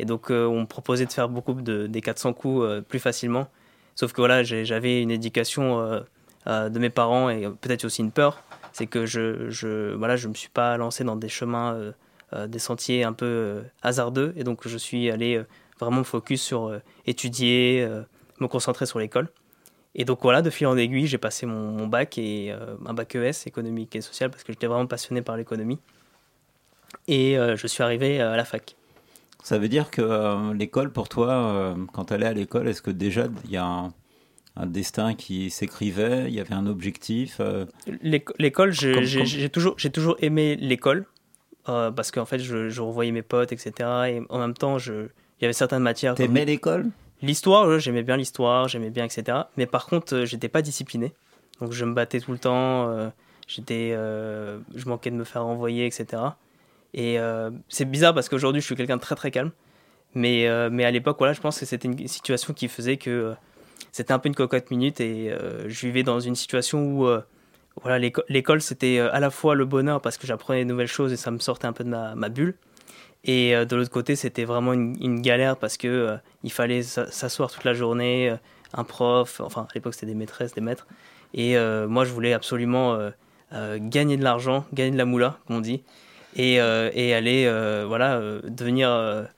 Et 0.00 0.04
donc, 0.04 0.30
euh, 0.30 0.46
on 0.46 0.62
me 0.62 0.66
proposait 0.66 1.06
de 1.06 1.12
faire 1.12 1.28
beaucoup 1.28 1.52
de, 1.54 1.86
des 1.86 2.00
400 2.00 2.32
coups 2.32 2.64
euh, 2.64 2.80
plus 2.80 2.98
facilement. 2.98 3.46
Sauf 3.94 4.12
que 4.12 4.20
voilà, 4.20 4.42
j'avais 4.42 5.00
une 5.02 5.10
éducation 5.12 5.78
euh, 5.80 6.00
euh, 6.48 6.68
de 6.70 6.78
mes 6.80 6.90
parents 6.90 7.28
et 7.30 7.46
peut-être 7.60 7.84
aussi 7.84 8.00
une 8.02 8.10
peur. 8.10 8.42
C'est 8.72 8.86
que 8.86 9.04
je, 9.06 9.48
je, 9.50 9.94
voilà, 9.94 10.16
je 10.16 10.26
me 10.28 10.34
suis 10.34 10.48
pas 10.48 10.76
lancé 10.76 11.04
dans 11.04 11.16
des 11.16 11.28
chemins, 11.28 11.74
euh, 11.74 11.78
euh, 11.78 11.92
des 12.46 12.58
sentiers 12.58 13.04
un 13.04 13.12
peu 13.12 13.26
euh, 13.26 13.62
hasardeux. 13.82 14.32
Et 14.36 14.44
donc, 14.44 14.66
je 14.66 14.78
suis 14.78 15.10
allé 15.10 15.36
euh, 15.36 15.44
vraiment 15.78 15.98
me 15.98 16.04
focus 16.04 16.42
sur 16.42 16.66
euh, 16.68 16.78
étudier, 17.06 17.82
euh, 17.88 18.02
me 18.40 18.46
concentrer 18.48 18.86
sur 18.86 18.98
l'école. 18.98 19.28
Et 19.96 20.04
donc 20.04 20.20
voilà, 20.22 20.40
de 20.40 20.50
fil 20.50 20.68
en 20.68 20.76
aiguille, 20.76 21.08
j'ai 21.08 21.18
passé 21.18 21.46
mon, 21.46 21.72
mon 21.72 21.88
bac 21.88 22.16
et 22.16 22.52
euh, 22.52 22.76
un 22.86 22.94
bac 22.94 23.12
ES, 23.16 23.46
économique 23.46 23.96
et 23.96 24.00
social, 24.00 24.30
parce 24.30 24.44
que 24.44 24.52
j'étais 24.52 24.68
vraiment 24.68 24.86
passionné 24.86 25.20
par 25.20 25.36
l'économie. 25.36 25.80
Et 27.08 27.36
euh, 27.38 27.56
je 27.56 27.66
suis 27.66 27.82
arrivé 27.82 28.20
à 28.20 28.36
la 28.36 28.44
fac. 28.44 28.76
Ça 29.42 29.58
veut 29.58 29.68
dire 29.68 29.90
que 29.90 30.02
euh, 30.02 30.54
l'école, 30.54 30.92
pour 30.92 31.08
toi, 31.08 31.30
euh, 31.32 31.74
quand 31.92 32.04
tu 32.06 32.14
allais 32.14 32.26
à 32.26 32.32
l'école, 32.32 32.68
est-ce 32.68 32.82
que 32.82 32.90
déjà 32.90 33.26
il 33.46 33.50
y 33.50 33.56
a 33.56 33.64
un, 33.64 33.92
un 34.56 34.66
destin 34.66 35.14
qui 35.14 35.50
s'écrivait 35.50 36.26
Il 36.28 36.34
y 36.34 36.40
avait 36.40 36.54
un 36.54 36.66
objectif 36.66 37.38
euh, 37.40 37.64
L'éco- 38.02 38.34
L'école, 38.38 38.72
j'ai 38.72 38.92
Comme- 38.92 39.48
toujours, 39.50 39.74
j'ai 39.76 39.90
toujours 39.90 40.16
aimé 40.20 40.56
l'école. 40.56 41.04
Euh, 41.68 41.90
parce 41.90 42.10
qu'en 42.10 42.24
fait, 42.24 42.38
je, 42.38 42.68
je 42.68 42.80
revoyais 42.80 43.12
mes 43.12 43.22
potes, 43.22 43.52
etc. 43.52 43.72
Et 44.08 44.22
en 44.28 44.38
même 44.38 44.54
temps, 44.54 44.78
je, 44.78 44.92
il 44.92 45.42
y 45.42 45.44
avait 45.44 45.52
certaines 45.52 45.82
matières. 45.82 46.14
T'aimais 46.14 46.44
l'école? 46.44 46.86
L'histoire, 47.22 47.78
j'aimais 47.78 48.02
bien 48.02 48.16
l'histoire, 48.16 48.68
j'aimais 48.68 48.90
bien, 48.90 49.04
etc. 49.04 49.38
Mais 49.56 49.66
par 49.66 49.86
contre, 49.86 50.14
euh, 50.14 50.24
j'étais 50.24 50.48
pas 50.48 50.62
discipliné. 50.62 51.12
Donc 51.60 51.72
je 51.72 51.84
me 51.84 51.92
battais 51.92 52.20
tout 52.20 52.32
le 52.32 52.38
temps, 52.38 52.88
euh, 52.88 53.10
j'étais, 53.46 53.90
je 53.90 54.88
manquais 54.88 55.10
de 55.10 55.16
me 55.16 55.24
faire 55.24 55.44
renvoyer, 55.44 55.84
etc. 55.84 56.22
Et 56.94 57.18
c'est 57.68 57.84
bizarre 57.84 58.14
parce 58.14 58.30
qu'aujourd'hui, 58.30 58.62
je 58.62 58.66
suis 58.66 58.76
quelqu'un 58.76 58.96
de 58.96 59.02
très 59.02 59.14
très 59.14 59.30
calme. 59.30 59.50
Mais, 60.14 60.48
mais 60.70 60.86
à 60.86 60.90
l'époque, 60.90 61.18
voilà, 61.18 61.34
je 61.34 61.40
pense 61.42 61.60
que 61.60 61.66
c'était 61.66 61.86
une 61.86 62.08
situation 62.08 62.54
qui 62.54 62.66
faisait 62.68 62.96
que 62.96 63.34
c'était 63.92 64.14
un 64.14 64.18
peu 64.18 64.28
une 64.28 64.34
cocotte 64.34 64.70
minute 64.70 65.02
et 65.02 65.34
je 65.66 65.86
vivais 65.86 66.02
dans 66.02 66.18
une 66.18 66.34
situation 66.34 66.82
où 66.82 67.06
voilà, 67.82 67.98
l'éco- 67.98 68.22
l'école, 68.28 68.60
c'était 68.60 68.98
euh, 68.98 69.12
à 69.12 69.20
la 69.20 69.30
fois 69.30 69.54
le 69.54 69.64
bonheur 69.64 70.00
parce 70.00 70.18
que 70.18 70.26
j'apprenais 70.26 70.64
de 70.64 70.68
nouvelles 70.68 70.86
choses 70.86 71.12
et 71.12 71.16
ça 71.16 71.30
me 71.30 71.38
sortait 71.38 71.66
un 71.66 71.72
peu 71.72 71.84
de 71.84 71.88
ma, 71.88 72.28
bulle. 72.28 72.54
Et 73.24 73.54
euh, 73.54 73.64
de 73.64 73.76
l'autre 73.76 73.90
côté, 73.90 74.16
c'était 74.16 74.44
vraiment 74.44 74.72
une, 74.72 75.20
galère 75.22 75.56
parce 75.56 75.76
que 75.76 75.88
euh, 75.88 76.16
il 76.42 76.52
fallait 76.52 76.82
s'a- 76.82 77.10
s'asseoir 77.10 77.50
toute 77.50 77.64
la 77.64 77.74
journée, 77.74 78.34
un 78.74 78.84
prof, 78.84 79.40
enfin 79.40 79.62
à 79.62 79.74
l'époque 79.74 79.94
c'était 79.94 80.06
des 80.06 80.14
maîtresses, 80.14 80.54
des 80.54 80.60
maîtres. 80.60 80.86
Et 81.32 81.56
moi, 81.86 82.04
je 82.04 82.12
voulais 82.12 82.32
absolument 82.32 82.98
gagner 83.52 84.16
de 84.16 84.24
l'argent, 84.24 84.64
gagner 84.72 84.90
de 84.90 84.96
la 84.96 85.04
moula, 85.04 85.38
comme 85.46 85.56
on 85.56 85.60
dit, 85.60 85.84
et, 86.34 86.54
et 86.54 87.14
aller 87.14 87.44
voilà, 87.86 88.20
devenir 88.42 89.28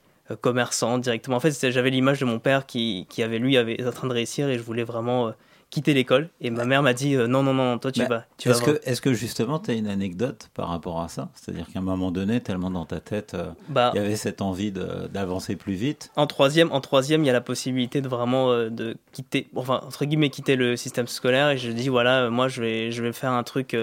commerçant 0.40 0.97
directement. 0.97 1.36
En 1.36 1.40
fait, 1.40 1.70
j'avais 1.70 1.90
l'image 1.90 2.18
de 2.20 2.24
mon 2.24 2.38
père 2.38 2.64
qui, 2.64 3.07
qui 3.11 3.22
avait 3.22 3.38
lui 3.38 3.59
avait, 3.59 3.86
en 3.86 3.90
train 3.90 4.09
de 4.09 4.14
réussir 4.14 4.49
et 4.49 4.57
je 4.57 4.62
voulais 4.62 4.84
vraiment 4.84 5.34
quitter 5.73 5.95
l'école. 5.95 6.29
Et 6.43 6.51
ma 6.51 6.66
mère 6.66 6.83
m'a 6.83 6.93
dit 6.93 7.16
euh, 7.16 7.27
non, 7.27 7.43
non, 7.43 7.55
non, 7.55 7.79
toi 7.79 7.91
tu 7.91 8.01
Bah, 8.01 8.09
vas. 8.09 8.25
Tu 8.37 8.51
Est-ce 8.51 8.61
que, 8.62 8.79
est-ce 8.85 9.01
que 9.01 9.14
justement 9.14 9.59
tu 9.59 9.70
as 9.70 9.75
une 9.75 9.89
anecdote 9.89 10.51
par 10.55 10.68
rapport 10.68 11.01
à 11.01 11.09
ça? 11.09 11.31
C'est-à-dire 11.35 11.64
qu'à 11.73 11.79
un 11.79 11.83
moment 11.83 12.11
donné, 12.11 12.41
tellement 12.41 12.70
dans 12.70 12.85
ta 12.85 13.01
tête, 13.01 13.33
euh, 13.35 13.47
Bah, 13.70 13.91
il 13.95 13.97
y 13.97 14.05
avait 14.05 14.16
cette 14.16 14.43
envie 14.43 14.70
de- 14.70 15.09
d'avancer 15.11 15.57
plus 15.57 15.73
vite. 15.73 16.11
En 16.14 16.27
troisième, 16.27 16.70
en 16.73 16.81
troisième, 16.83 17.25
il 17.25 17.27
y 17.27 17.31
a 17.31 17.33
la 17.33 17.41
possibilité 17.41 18.03
de 18.03 18.09
vraiment 18.09 18.51
euh, 18.53 18.68
de 18.68 18.97
quitter, 19.12 19.49
enfin 19.57 19.81
entre 19.83 20.05
guillemets 20.05 20.29
quitter 20.29 20.57
le 20.57 20.77
système 20.77 21.07
scolaire. 21.09 21.49
Et 21.49 21.57
je 21.59 21.70
dis 21.70 21.89
voilà, 21.89 22.29
moi 22.29 22.49
je 22.49 22.61
vais, 22.61 22.91
je 22.93 23.03
vais 23.03 23.12
faire 23.14 23.33
un 23.33 23.43
truc 23.43 23.75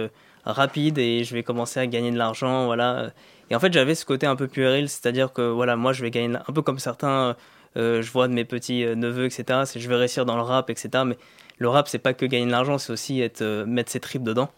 rapide 0.45 0.97
et 0.99 1.23
je 1.23 1.33
vais 1.33 1.43
commencer 1.43 1.79
à 1.79 1.87
gagner 1.87 2.11
de 2.11 2.17
l'argent, 2.17 2.65
voilà. 2.65 3.11
Et 3.49 3.55
en 3.55 3.59
fait, 3.59 3.73
j'avais 3.73 3.95
ce 3.95 4.05
côté 4.05 4.27
un 4.27 4.35
peu 4.35 4.47
puéril, 4.47 4.89
c'est-à-dire 4.89 5.33
que 5.33 5.41
voilà, 5.41 5.75
moi 5.75 5.91
je 5.93 6.03
vais 6.03 6.11
gagner 6.11 6.35
un 6.35 6.53
peu 6.53 6.61
comme 6.61 6.77
certains, 6.79 7.35
je 7.75 8.11
vois 8.11 8.27
de 8.27 8.33
mes 8.33 8.45
petits 8.45 8.85
neveux, 8.95 9.25
etc. 9.25 9.61
C'est 9.65 9.79
je 9.79 9.89
vais 9.89 9.95
réussir 9.95 10.25
dans 10.25 10.35
le 10.35 10.43
rap, 10.43 10.69
etc. 10.69 10.89
Mais 11.05 11.17
le 11.59 11.67
rap, 11.67 11.87
c'est 11.87 11.99
pas 11.99 12.13
que 12.13 12.25
gagner 12.25 12.45
de 12.45 12.51
l'argent, 12.51 12.77
c'est 12.77 12.91
aussi 12.91 13.21
être 13.21 13.41
euh, 13.41 13.65
mettre 13.65 13.91
ses 13.91 13.99
tripes 13.99 14.23
dedans. 14.23 14.49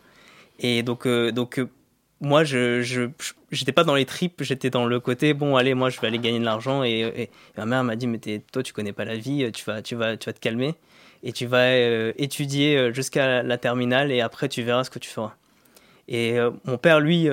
Et 0.60 0.84
donc, 0.84 1.08
euh, 1.08 1.32
donc 1.32 1.58
euh, 1.58 1.68
moi, 2.22 2.44
je, 2.44 2.84
je, 2.84 3.10
j'étais 3.52 3.72
pas 3.72 3.84
dans 3.84 3.96
les 3.96 4.06
tripes, 4.06 4.44
j'étais 4.44 4.70
dans 4.70 4.86
le 4.86 5.00
côté 5.00 5.34
bon, 5.34 5.56
allez, 5.56 5.74
moi, 5.74 5.90
je 5.90 6.00
vais 6.00 6.08
aller 6.08 6.20
gagner 6.20 6.40
de 6.40 6.46
l'argent. 6.46 6.84
Et, 6.84 7.00
et 7.00 7.30
ma 7.58 7.66
mère 7.66 7.84
m'a 7.84 7.96
dit, 7.96 8.06
mais 8.06 8.20
toi, 8.20 8.62
tu 8.62 8.72
connais 8.72 8.94
pas 8.94 9.04
la 9.04 9.16
vie, 9.16 9.52
tu 9.52 9.66
vas, 9.66 9.82
tu 9.82 9.96
vas, 9.96 10.16
tu 10.16 10.28
vas 10.28 10.34
te 10.34 10.40
calmer 10.40 10.76
et 11.24 11.34
tu 11.34 11.46
vas 11.46 11.78
étudier 12.18 12.92
jusqu'à 12.94 13.44
la 13.44 13.58
terminale 13.60 14.12
et 14.12 14.22
après, 14.22 14.50
tu 14.50 14.64
verras 14.64 14.84
ce 14.84 14.90
que 14.90 14.98
tu 14.98 15.10
feras. 15.10 15.34
Et 16.08 16.38
mon 16.66 16.80
père, 16.80 17.00
lui, 17.00 17.30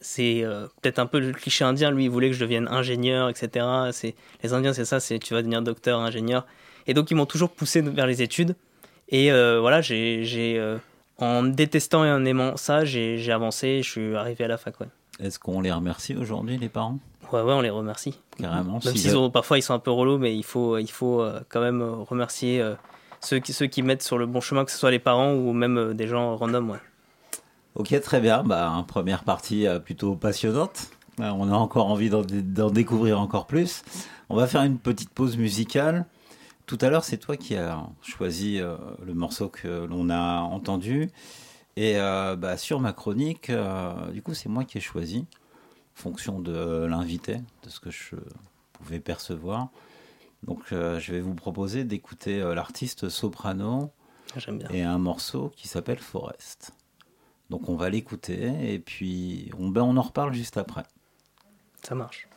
c'est 0.00 0.44
peut-être 0.80 0.98
un 0.98 1.04
peu 1.04 1.20
le 1.20 1.32
cliché 1.32 1.62
indien. 1.62 1.90
Lui, 1.90 2.04
il 2.04 2.10
voulait 2.10 2.28
que 2.28 2.36
je 2.36 2.40
devienne 2.40 2.68
ingénieur, 2.68 3.28
etc. 3.28 3.66
C'est 3.92 4.14
les 4.42 4.54
Indiens, 4.54 4.72
c'est 4.72 4.86
ça, 4.86 4.98
c'est 4.98 5.18
tu 5.18 5.34
vas 5.34 5.40
devenir 5.40 5.60
docteur, 5.60 6.00
ingénieur. 6.00 6.46
Et 6.86 6.94
donc, 6.94 7.10
ils 7.10 7.14
m'ont 7.14 7.26
toujours 7.26 7.50
poussé 7.50 7.80
vers 7.80 8.06
les 8.06 8.22
études. 8.22 8.54
Et 9.10 9.32
euh, 9.32 9.60
voilà, 9.60 9.80
j'ai, 9.80 10.24
euh, 10.56 10.78
en 11.18 11.42
détestant 11.42 12.04
et 12.04 12.10
en 12.10 12.24
aimant 12.24 12.56
ça, 12.56 12.84
j'ai, 12.84 13.30
avancé. 13.30 13.66
et 13.68 13.82
Je 13.82 13.90
suis 13.90 14.16
arrivé 14.16 14.44
à 14.44 14.48
la 14.48 14.56
fac. 14.56 14.80
Ouais, 14.80 14.86
Est-ce 15.18 15.38
qu'on 15.38 15.60
les 15.60 15.72
remercie 15.72 16.16
aujourd'hui, 16.16 16.56
les 16.56 16.68
parents? 16.68 16.98
Ouais, 17.32 17.42
ouais 17.42 17.52
on 17.52 17.60
les 17.60 17.70
remercie. 17.70 18.18
Carrément. 18.38 18.80
Même 18.84 18.96
si 18.96 19.14
ont, 19.14 19.30
parfois 19.30 19.58
ils 19.58 19.62
sont 19.62 19.74
un 19.74 19.78
peu 19.78 19.90
relous, 19.90 20.18
mais 20.18 20.36
il 20.36 20.42
faut, 20.44 20.78
il 20.78 20.90
faut 20.90 21.20
euh, 21.20 21.40
quand 21.48 21.60
même 21.60 21.82
remercier 21.82 22.64
ceux, 23.20 23.38
qui, 23.38 23.52
ceux 23.52 23.66
qui 23.66 23.82
mettent 23.82 24.02
sur 24.02 24.18
le 24.18 24.26
bon 24.26 24.40
chemin, 24.40 24.64
que 24.64 24.70
ce 24.70 24.78
soit 24.78 24.90
les 24.90 24.98
parents 24.98 25.32
ou 25.32 25.52
même 25.52 25.94
des 25.94 26.06
gens 26.06 26.36
random. 26.36 26.70
Ouais. 26.70 26.78
Ok, 27.76 28.00
très 28.00 28.20
bien. 28.20 28.42
Bah, 28.42 28.84
première 28.88 29.24
partie 29.24 29.66
plutôt 29.84 30.14
passionnante. 30.14 30.90
On 31.18 31.52
a 31.52 31.54
encore 31.54 31.86
envie 31.86 32.10
d'en 32.10 32.70
découvrir 32.70 33.20
encore 33.20 33.46
plus. 33.46 33.82
On 34.28 34.36
va 34.36 34.46
faire 34.46 34.62
une 34.62 34.78
petite 34.78 35.10
pause 35.10 35.36
musicale. 35.36 36.06
Tout 36.70 36.78
à 36.82 36.88
l'heure, 36.88 37.02
c'est 37.02 37.18
toi 37.18 37.36
qui 37.36 37.56
as 37.56 37.84
choisi 38.00 38.60
euh, 38.60 38.76
le 39.04 39.12
morceau 39.12 39.48
que 39.48 39.86
l'on 39.86 40.08
a 40.08 40.42
entendu. 40.42 41.10
Et 41.74 41.98
euh, 41.98 42.36
bah, 42.36 42.56
sur 42.56 42.78
ma 42.78 42.92
chronique, 42.92 43.50
euh, 43.50 44.12
du 44.12 44.22
coup, 44.22 44.34
c'est 44.34 44.48
moi 44.48 44.62
qui 44.62 44.78
ai 44.78 44.80
choisi, 44.80 45.26
en 45.96 46.00
fonction 46.00 46.38
de 46.38 46.84
l'invité, 46.84 47.38
de 47.64 47.70
ce 47.70 47.80
que 47.80 47.90
je 47.90 48.14
pouvais 48.72 49.00
percevoir. 49.00 49.70
Donc, 50.44 50.60
euh, 50.70 51.00
je 51.00 51.10
vais 51.10 51.20
vous 51.20 51.34
proposer 51.34 51.82
d'écouter 51.82 52.38
l'artiste 52.38 53.08
soprano 53.08 53.90
bien. 54.36 54.68
et 54.70 54.84
un 54.84 54.98
morceau 54.98 55.50
qui 55.56 55.66
s'appelle 55.66 55.98
Forest. 55.98 56.70
Donc 57.48 57.68
on 57.68 57.74
va 57.74 57.90
l'écouter 57.90 58.72
et 58.72 58.78
puis 58.78 59.50
on, 59.58 59.70
ben, 59.70 59.82
on 59.82 59.96
en 59.96 60.02
reparle 60.02 60.32
juste 60.34 60.56
après. 60.56 60.84
Ça 61.82 61.96
marche. 61.96 62.28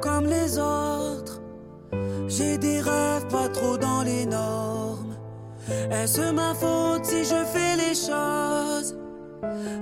Comme 0.00 0.26
les 0.26 0.58
autres. 0.58 1.40
J'ai 2.28 2.58
des 2.58 2.80
rêves 2.80 3.26
pas 3.28 3.48
trop 3.48 3.76
dans 3.76 4.02
les 4.02 4.26
normes. 4.26 5.16
Est-ce 5.90 6.32
ma 6.32 6.54
faute 6.54 7.04
si 7.04 7.24
je 7.24 7.44
fais 7.52 7.76
les 7.76 7.94
choses? 7.94 8.96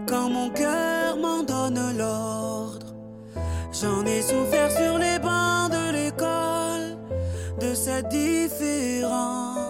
Quand 0.06 0.28
mon 0.30 0.50
cœur 0.50 1.16
m'en 1.16 1.42
donne 1.42 1.96
l'ordre? 1.96 2.86
J'en 3.72 4.04
ai 4.06 4.22
souffert 4.22 4.70
sur 4.70 4.98
les 4.98 5.18
bancs 5.18 5.70
de 5.70 5.92
l'école 5.92 6.96
de 7.60 7.74
cette 7.74 8.08
différence. 8.08 9.67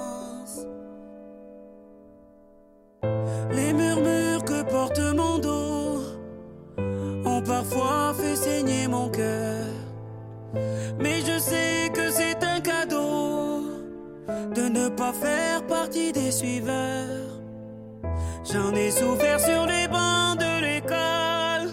Souffert 18.99 19.41
sur 19.41 19.67
les 19.67 19.87
bancs 19.89 20.39
de 20.39 20.61
l'école 20.67 21.69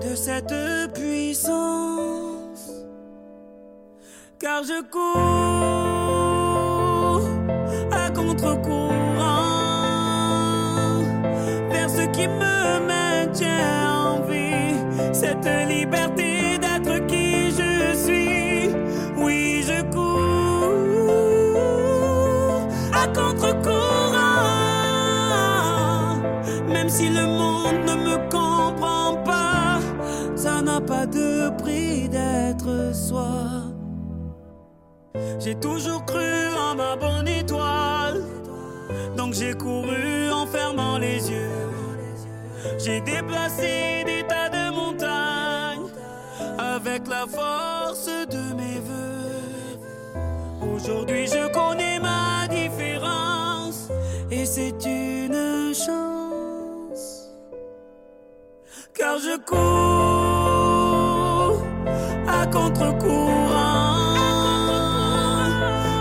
de 0.00 0.14
cette 0.14 0.54
puissance. 0.94 2.70
Car 4.38 4.62
je 4.64 4.80
cours 4.90 5.12
à 7.92 8.10
contre-courant 8.10 8.92
vers 11.70 11.90
ce 11.90 12.04
qui 12.16 12.26
me 12.26 12.80
maintient 12.86 13.90
en 14.06 14.22
vie. 14.22 14.74
Cette 15.12 15.48
liberté 15.68 16.11
de 31.12 31.50
prix 31.62 32.08
d'être 32.08 32.94
soi. 32.94 33.32
J'ai 35.38 35.54
toujours 35.54 36.04
cru 36.04 36.48
en 36.58 36.74
ma 36.74 36.96
bonne 36.96 37.28
étoile. 37.28 38.22
Donc 39.16 39.34
j'ai 39.34 39.54
couru 39.54 40.30
en 40.30 40.46
fermant 40.46 40.98
les 40.98 41.30
yeux. 41.30 41.68
J'ai 42.78 43.00
déplacé 43.00 44.04
des 44.04 44.24
tas 44.26 44.48
de 44.48 44.74
montagnes 44.74 45.90
avec 46.58 47.06
la 47.08 47.26
force 47.26 48.06
de 48.06 48.54
mes 48.54 48.78
voeux. 48.88 50.74
Aujourd'hui 50.74 51.26
je 51.26 51.52
connais 51.52 51.98
ma 52.00 52.46
différence 52.48 53.88
et 54.30 54.44
c'est 54.46 54.84
une 54.84 55.74
chance. 55.74 57.28
Car 58.94 59.18
je 59.18 59.36
cours 59.38 60.11
contre-courant 62.52 63.96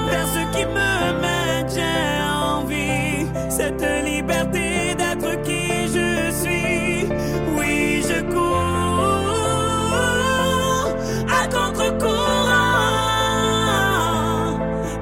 vers 0.09 0.27
ce 0.35 0.41
qui 0.53 0.65
me 0.65 1.21
mène. 1.21 1.67
J'ai 1.73 2.09
envie 2.29 3.25
cette 3.49 3.85
liberté 4.05 4.95
d'être 4.95 5.41
qui 5.43 5.87
je 5.87 6.31
suis. 6.41 7.07
Oui, 7.57 8.03
je 8.09 8.19
cours 8.33 8.57
à 11.39 11.47
contre-courant, 11.47 12.59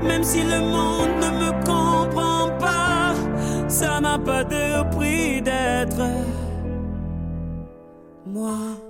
même 0.03 0.23
si 0.23 0.43
le 0.43 0.59
monde 0.59 1.13
ne 1.23 1.29
me 1.41 1.51
comprend 1.65 2.49
pas. 2.59 3.15
Ça 3.67 3.99
n'a 3.99 4.17
pas 4.19 4.43
de 4.43 4.83
prix 4.95 5.41
d'être 5.41 6.01
moi. 8.25 8.88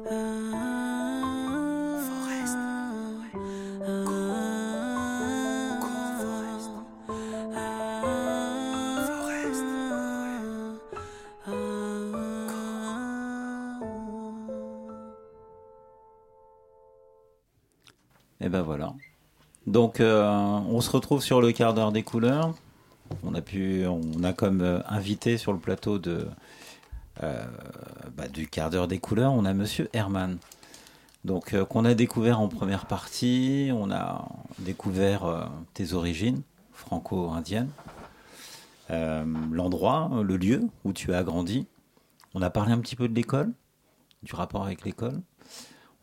Voilà. 18.69 18.93
Donc 19.65 19.99
euh, 19.99 20.29
on 20.29 20.79
se 20.79 20.91
retrouve 20.91 21.23
sur 21.23 21.41
le 21.41 21.51
quart 21.51 21.73
d'heure 21.73 21.91
des 21.91 22.03
couleurs. 22.03 22.53
On 23.23 23.33
a 23.33 23.41
pu, 23.41 23.83
on 23.87 24.23
a 24.23 24.31
comme 24.31 24.61
euh, 24.61 24.79
invité 24.87 25.39
sur 25.39 25.53
le 25.53 25.57
plateau 25.57 25.97
de 25.97 26.27
euh, 27.23 27.43
bah, 28.15 28.27
du 28.27 28.47
quart 28.47 28.69
d'heure 28.69 28.87
des 28.87 28.99
couleurs, 28.99 29.33
on 29.33 29.43
a 29.43 29.55
Monsieur 29.55 29.89
Herman. 29.91 30.37
Donc 31.25 31.59
qu'on 31.63 31.83
a 31.83 31.95
découvert 31.95 32.39
en 32.39 32.47
première 32.47 32.85
partie, 32.85 33.71
on 33.73 33.89
a 33.89 34.29
découvert 34.59 35.49
tes 35.73 35.93
origines 35.93 36.43
franco-indiennes, 36.71 37.71
l'endroit, 39.51 40.11
le 40.23 40.37
lieu 40.37 40.61
où 40.85 40.93
tu 40.93 41.11
as 41.15 41.23
grandi. 41.23 41.65
On 42.35 42.43
a 42.43 42.51
parlé 42.51 42.71
un 42.71 42.79
petit 42.79 42.95
peu 42.95 43.09
de 43.09 43.15
l'école, 43.15 43.51
du 44.21 44.35
rapport 44.35 44.63
avec 44.63 44.85
l'école. 44.85 45.19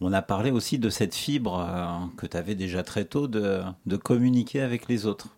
On 0.00 0.12
a 0.12 0.20
parlé 0.20 0.50
aussi 0.50 0.78
de 0.78 0.90
cette 0.90 1.14
fibre 1.14 1.58
euh, 1.58 2.06
que 2.18 2.26
tu 2.26 2.36
avais 2.36 2.54
déjà 2.54 2.82
très 2.82 3.06
tôt 3.06 3.28
de, 3.28 3.62
communiquer 4.02 4.60
avec 4.60 4.88
les 4.88 5.06
autres 5.06 5.28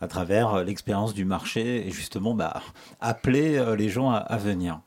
à 0.00 0.08
travers 0.08 0.54
euh, 0.54 0.64
l'expérience 0.64 1.14
du 1.14 1.24
marché 1.24 1.86
et 1.86 1.90
justement 1.92 2.34
bah, 2.34 2.60
appeler 3.00 3.56
euh, 3.56 3.76
les 3.76 3.88
gens 3.88 4.10
à, 4.10 4.36
venir. 4.36 4.80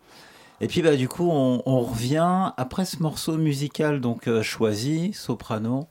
Et 0.59 0.67
puis 0.67 0.81
bah, 0.81 0.97
du 0.97 1.07
coup, 1.07 1.29
on, 1.29 1.81
revient 1.81 2.51
après 2.57 2.83
ce 2.83 3.01
morceau 3.01 3.37
musical 3.37 4.01
donc 4.01 4.29
choisi, 4.41 5.13
Soprano, 5.13 5.87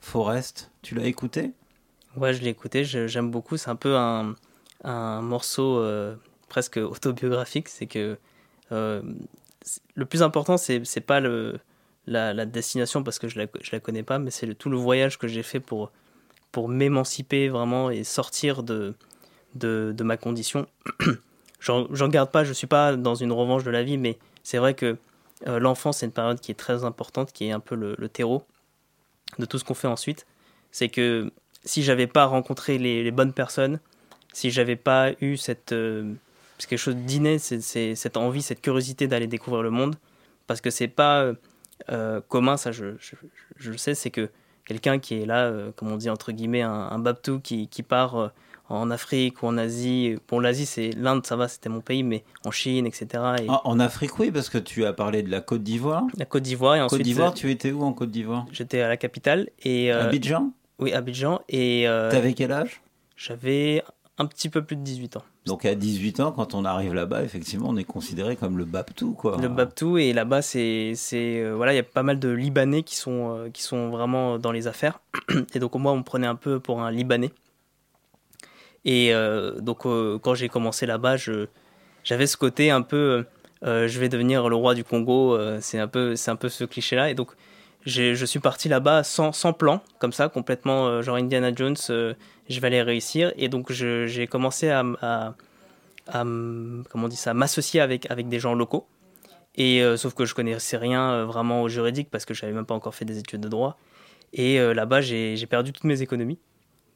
Forest. 0.00 0.70
Tu 0.82 0.94
l'as 0.94 1.06
écouté? 1.06 1.52
Ouais, 2.16 2.34
je 2.34 2.42
l'ai 2.42 2.50
écouté, 2.50 2.84
j'aime 2.84 3.30
beaucoup. 3.30 3.56
C'est 3.56 3.70
un 3.70 3.76
peu 3.76 3.96
un, 3.96 4.34
un 4.84 5.22
morceau 5.22 5.82
presque 6.48 6.78
autobiographique. 6.78 7.68
C'est 7.68 7.86
que 7.86 8.18
le 8.70 10.04
plus 10.04 10.22
important, 10.22 10.56
c'est 10.56 11.00
pas 11.00 11.20
le, 11.20 11.60
la, 12.08 12.46
destination 12.46 13.02
parce 13.02 13.18
que 13.18 13.28
je 13.28 13.38
la, 13.38 13.46
je 13.60 13.70
la 13.72 13.80
connais 13.80 14.02
pas, 14.02 14.18
mais 14.18 14.30
c'est 14.30 14.52
tout 14.54 14.70
le 14.70 14.76
voyage 14.76 15.18
que 15.18 15.28
j'ai 15.28 15.42
fait 15.42 15.60
pour, 15.60 15.90
pour 16.52 16.68
m'émanciper 16.68 17.48
vraiment 17.48 17.90
et 17.90 18.04
sortir 18.04 18.62
de, 18.62 18.94
de, 19.54 19.92
de 19.96 20.04
ma 20.04 20.16
condition. 20.16 20.66
J'en 21.60 22.08
garde 22.08 22.30
pas, 22.30 22.44
je 22.44 22.52
suis 22.52 22.68
pas 22.68 22.96
dans 22.96 23.16
une 23.16 23.32
revanche 23.32 23.64
de 23.64 23.70
la 23.70 23.82
vie, 23.82 23.98
mais 23.98 24.18
c'est 24.44 24.58
vrai 24.58 24.74
que 24.74 24.96
euh, 25.46 25.58
l'enfance, 25.58 25.98
c'est 25.98 26.06
une 26.06 26.12
période 26.12 26.40
qui 26.40 26.52
est 26.52 26.58
très 26.58 26.84
importante, 26.84 27.32
qui 27.32 27.46
est 27.46 27.52
un 27.52 27.60
peu 27.60 27.74
le, 27.74 28.08
terreau 28.08 28.44
de 29.38 29.44
tout 29.44 29.58
ce 29.58 29.64
qu'on 29.64 29.74
fait 29.74 29.88
ensuite. 29.88 30.26
C'est 30.70 30.88
que 30.88 31.32
si 31.64 31.82
j'avais 31.82 32.06
pas 32.06 32.26
rencontré 32.26 32.78
les, 32.78 33.10
bonnes 33.10 33.32
personnes, 33.32 33.80
si 34.32 34.50
j'avais 34.50 34.76
pas 34.76 35.12
eu 35.20 35.36
cette 35.36 35.72
euh, 35.72 36.14
quelque 36.58 36.78
chose 36.78 36.96
d'inné, 36.96 37.38
cette 37.38 38.16
envie, 38.16 38.42
cette 38.42 38.60
curiosité 38.60 39.06
d'aller 39.08 39.26
découvrir 39.26 39.62
le 39.62 39.70
monde, 39.70 39.96
parce 40.46 40.60
que 40.60 40.70
c'est 40.70 40.88
pas 40.88 41.32
euh, 41.90 42.20
commun, 42.28 42.56
ça 42.56 42.72
je, 42.72 42.96
je, 42.98 43.14
je 43.56 43.70
le 43.70 43.76
sais, 43.76 43.94
c'est 43.94 44.10
que 44.10 44.28
quelqu'un 44.66 44.98
qui 44.98 45.14
est 45.22 45.26
là, 45.26 45.46
euh, 45.46 45.70
comme 45.76 45.90
on 45.92 45.96
dit 45.96 46.10
entre 46.10 46.32
guillemets, 46.32 46.62
un, 46.62 46.70
un 46.72 46.98
babtou 46.98 47.40
qui, 47.40 47.68
qui 47.68 47.82
part 47.82 48.16
euh, 48.16 48.28
en 48.68 48.90
Afrique 48.90 49.42
ou 49.42 49.46
en 49.46 49.56
Asie, 49.56 50.16
bon 50.28 50.40
l'Asie 50.40 50.66
c'est 50.66 50.90
l'Inde, 50.90 51.24
ça 51.24 51.36
va, 51.36 51.48
c'était 51.48 51.70
mon 51.70 51.80
pays, 51.80 52.02
mais 52.02 52.22
en 52.44 52.50
Chine, 52.50 52.86
etc. 52.86 53.06
Et 53.42 53.48
en, 53.48 53.60
en 53.64 53.80
Afrique, 53.80 54.18
oui, 54.18 54.30
parce 54.30 54.50
que 54.50 54.58
tu 54.58 54.84
as 54.84 54.92
parlé 54.92 55.22
de 55.22 55.30
la 55.30 55.40
Côte 55.40 55.62
d'Ivoire. 55.62 56.02
la 56.18 56.26
Côte 56.26 56.42
d'Ivoire 56.42 56.76
et 56.76 56.80
Côte 56.80 56.92
ensuite 56.92 57.02
d'Ivoire, 57.04 57.30
euh, 57.30 57.34
tu 57.34 57.50
étais 57.50 57.72
où 57.72 57.82
en 57.82 57.92
Côte 57.94 58.10
d'Ivoire? 58.10 58.44
j'étais 58.52 58.80
à 58.82 58.88
la 58.88 58.96
capitale 58.98 59.48
et 59.62 59.90
Abidjan? 59.90 60.52
oui 60.80 60.92
Abidjan 60.92 61.40
et 61.48 61.84
T'avais 62.10 62.34
quel 62.34 62.52
âge? 62.52 62.82
j'avais 63.16 63.82
un 64.18 64.26
petit 64.26 64.48
peu 64.48 64.62
plus 64.62 64.76
de 64.76 64.82
18 64.82 65.16
ans. 65.16 65.24
Donc 65.48 65.64
à 65.64 65.74
18 65.74 66.20
ans, 66.20 66.30
quand 66.30 66.54
on 66.54 66.66
arrive 66.66 66.92
là-bas, 66.92 67.24
effectivement, 67.24 67.68
on 67.70 67.76
est 67.78 67.84
considéré 67.84 68.36
comme 68.36 68.58
le 68.58 68.66
Babtou, 68.66 69.12
quoi. 69.12 69.38
Le 69.40 69.48
Babtou 69.48 69.96
et 69.96 70.12
là-bas 70.12 70.42
c'est 70.42 70.94
euh, 71.14 71.54
voilà 71.56 71.72
il 71.72 71.76
y 71.76 71.80
a 71.80 71.84
pas 71.84 72.02
mal 72.02 72.18
de 72.18 72.28
Libanais 72.28 72.82
qui 72.82 72.96
sont 72.96 73.34
euh, 73.34 73.48
qui 73.48 73.62
sont 73.62 73.88
vraiment 73.88 74.38
dans 74.38 74.52
les 74.52 74.66
affaires. 74.66 75.00
Et 75.54 75.58
donc 75.58 75.74
moi 75.76 75.92
on 75.92 75.96
me 75.96 76.02
prenait 76.02 76.26
un 76.26 76.34
peu 76.34 76.60
pour 76.60 76.82
un 76.82 76.90
Libanais. 76.90 77.30
Et 78.84 79.14
euh, 79.14 79.58
donc 79.60 79.86
euh, 79.86 80.18
quand 80.18 80.34
j'ai 80.34 80.50
commencé 80.50 80.84
là-bas 80.84 81.16
j'avais 82.04 82.26
ce 82.26 82.36
côté 82.36 82.70
un 82.70 82.82
peu 82.82 83.24
je 83.62 83.98
vais 83.98 84.10
devenir 84.10 84.50
le 84.50 84.54
roi 84.54 84.74
du 84.74 84.84
Congo 84.84 85.38
c'est 85.60 85.78
un 85.78 85.88
peu 85.88 86.14
c'est 86.14 86.30
un 86.30 86.36
peu 86.36 86.50
ce 86.50 86.64
cliché 86.64 86.94
là 86.94 87.10
et 87.10 87.14
donc 87.14 87.32
je 87.88 88.24
suis 88.24 88.38
parti 88.38 88.68
là-bas 88.68 89.02
sans, 89.02 89.52
plan 89.52 89.82
comme 89.98 90.12
ça 90.12 90.28
complètement 90.28 90.86
euh, 90.86 91.02
genre 91.02 91.16
Indiana 91.16 91.52
Jones 91.54 91.76
euh, 91.90 92.14
je 92.48 92.60
vais 92.60 92.66
aller 92.66 92.82
réussir 92.82 93.32
et 93.36 93.48
donc 93.48 93.72
j'ai 93.72 94.26
commencé 94.26 94.70
à, 94.70 95.34
comment 96.10 96.84
on 96.94 97.08
dit 97.08 97.16
ça 97.16 97.34
m'associer 97.34 97.80
avec 97.80 98.28
des 98.28 98.40
gens 98.40 98.54
locaux 98.54 98.86
et 99.56 99.82
euh, 99.82 99.96
sauf 99.96 100.14
que 100.14 100.24
je 100.24 100.34
connaissais 100.34 100.76
rien 100.76 101.24
vraiment 101.24 101.62
au 101.62 101.68
juridique 101.68 102.08
parce 102.10 102.24
que 102.24 102.34
je 102.34 102.44
n'avais 102.44 102.54
même 102.54 102.66
pas 102.66 102.74
encore 102.74 102.94
fait 102.94 103.04
des 103.04 103.18
études 103.18 103.40
de 103.40 103.48
droit. 103.48 103.76
Et 104.32 104.58
là-bas, 104.58 105.00
j'ai 105.00 105.46
perdu 105.48 105.72
toutes 105.72 105.84
mes 105.84 106.02
économies. 106.02 106.38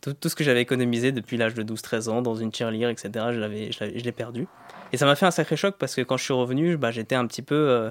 Tout, 0.02 0.28
ce 0.28 0.34
que 0.34 0.44
j'avais 0.44 0.60
économisé 0.60 1.10
depuis 1.10 1.38
l'âge 1.38 1.54
de 1.54 1.64
12-13 1.64 2.10
ans 2.10 2.22
dans 2.22 2.34
une 2.34 2.52
tirelire, 2.52 2.90
etc., 2.90 3.10
je 3.32 3.84
l'ai 3.84 4.12
perdu. 4.12 4.46
Et 4.92 4.96
ça 4.98 5.06
m'a 5.06 5.16
fait 5.16 5.24
un 5.24 5.30
sacré 5.30 5.56
choc 5.56 5.76
parce 5.78 5.94
que 5.94 6.02
quand 6.02 6.18
je 6.18 6.24
suis 6.24 6.34
revenu, 6.34 6.76
bah, 6.76 6.90
j'étais 6.90 7.14
un 7.14 7.26
petit 7.26 7.42
peu. 7.42 7.90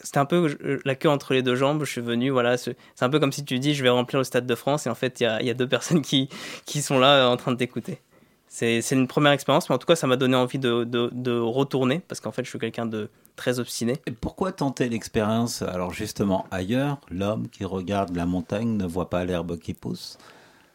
C'était 0.00 0.18
un 0.18 0.24
peu 0.24 0.56
euh, 0.62 0.80
la 0.84 0.94
queue 0.94 1.08
entre 1.08 1.34
les 1.34 1.42
deux 1.42 1.54
jambes. 1.54 1.84
Je 1.84 1.90
suis 1.90 2.00
venu, 2.00 2.30
voilà. 2.30 2.56
C'est 2.56 2.76
un 3.00 3.08
peu 3.08 3.18
comme 3.20 3.32
si 3.32 3.44
tu 3.44 3.58
dis 3.58 3.74
je 3.74 3.82
vais 3.82 3.88
remplir 3.88 4.18
le 4.18 4.24
Stade 4.24 4.46
de 4.46 4.54
France 4.54 4.86
et 4.86 4.90
en 4.90 4.94
fait, 4.94 5.20
il 5.20 5.24
y 5.24 5.50
a, 5.50 5.54
deux 5.54 5.68
personnes 5.76 6.02
qui, 6.02 6.28
qui 6.64 6.82
sont 6.82 6.98
là 6.98 7.26
euh, 7.26 7.28
en 7.28 7.36
train 7.36 7.52
de 7.52 7.56
t'écouter. 7.56 8.00
C'est 8.48 8.80
une 8.92 9.06
première 9.06 9.32
expérience, 9.32 9.68
mais 9.68 9.74
en 9.74 9.78
tout 9.78 9.86
cas, 9.86 9.96
ça 9.96 10.06
m'a 10.06 10.16
donné 10.16 10.34
envie 10.34 10.58
de, 10.58 10.84
de, 10.84 11.10
de 11.12 11.38
retourner 11.38 12.00
parce 12.00 12.20
qu'en 12.20 12.32
fait, 12.32 12.42
je 12.42 12.48
suis 12.48 12.58
quelqu'un 12.58 12.86
de 12.86 13.10
très 13.34 13.58
obstiné. 13.58 14.00
Et 14.06 14.12
pourquoi 14.12 14.50
tenter 14.52 14.88
l'expérience 14.88 15.60
Alors 15.60 15.92
justement, 15.92 16.46
ailleurs, 16.50 16.98
l'homme 17.10 17.48
qui 17.48 17.66
regarde 17.66 18.16
la 18.16 18.24
montagne 18.24 18.76
ne 18.78 18.86
voit 18.86 19.10
pas 19.10 19.26
l'herbe 19.26 19.58
qui 19.58 19.74
pousse. 19.74 20.16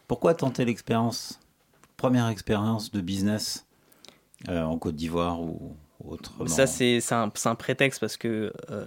Pourquoi 0.07 0.35
tenter 0.35 0.63
l'expérience 0.63 1.39
Première 1.97 2.27
expérience 2.27 2.91
de 2.91 3.01
business 3.01 3.65
euh, 4.49 4.63
en 4.63 4.77
Côte 4.77 4.95
d'Ivoire 4.95 5.41
ou 5.41 5.75
Ça, 6.47 6.67
c'est 6.67 6.99
un, 7.11 7.31
un 7.45 7.55
prétexte 7.55 7.99
parce 7.99 8.17
que 8.17 8.51
euh, 8.69 8.85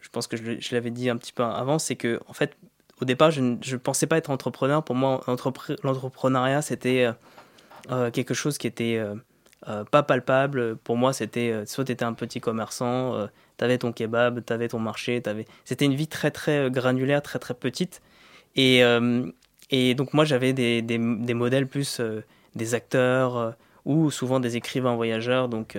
je 0.00 0.08
pense 0.08 0.26
que 0.26 0.36
je, 0.36 0.74
l'avais 0.74 0.90
dit 0.90 1.10
un 1.10 1.16
petit 1.16 1.32
peu 1.32 1.42
avant, 1.42 1.78
c'est 1.78 1.96
que 1.96 2.20
en 2.26 2.32
fait, 2.32 2.56
au 3.00 3.04
départ, 3.04 3.30
je 3.30 3.40
ne 3.40 3.76
pensais 3.76 4.06
pas 4.06 4.16
être 4.16 4.30
entrepreneur. 4.30 4.82
Pour 4.82 4.96
moi, 4.96 5.20
entrepre- 5.26 5.76
l'entrepreneuriat, 5.82 6.62
c'était 6.62 7.04
euh, 7.04 7.12
euh, 7.90 8.10
quelque 8.10 8.34
chose 8.34 8.58
qui 8.58 8.66
était 8.66 9.00
pas 9.90 10.02
palpable. 10.02 10.76
Pour 10.76 10.96
moi, 10.96 11.12
c'était 11.12 11.64
soit 11.66 11.84
tu 11.84 11.92
étais 11.92 12.04
un 12.04 12.12
petit 12.12 12.40
commerçant, 12.40 13.28
tu 13.58 13.64
avais 13.64 13.78
ton 13.78 13.92
kebab, 13.92 14.44
tu 14.44 14.52
avais 14.52 14.68
ton 14.68 14.78
marché, 14.78 15.20
t'avais... 15.20 15.44
c'était 15.64 15.86
une 15.86 15.94
vie 15.94 16.06
très 16.06 16.30
très 16.30 16.70
granulaire, 16.70 17.20
très 17.20 17.38
très 17.38 17.54
petite. 17.54 18.00
Et, 18.54 18.82
et 19.70 19.94
donc 19.94 20.14
moi, 20.14 20.24
j'avais 20.24 20.52
des, 20.52 20.82
des, 20.82 20.98
des 20.98 21.34
modèles 21.34 21.66
plus 21.66 22.00
des 22.54 22.74
acteurs 22.74 23.56
ou 23.84 24.10
souvent 24.10 24.40
des 24.40 24.56
écrivains 24.56 24.94
voyageurs, 24.94 25.48
donc 25.48 25.76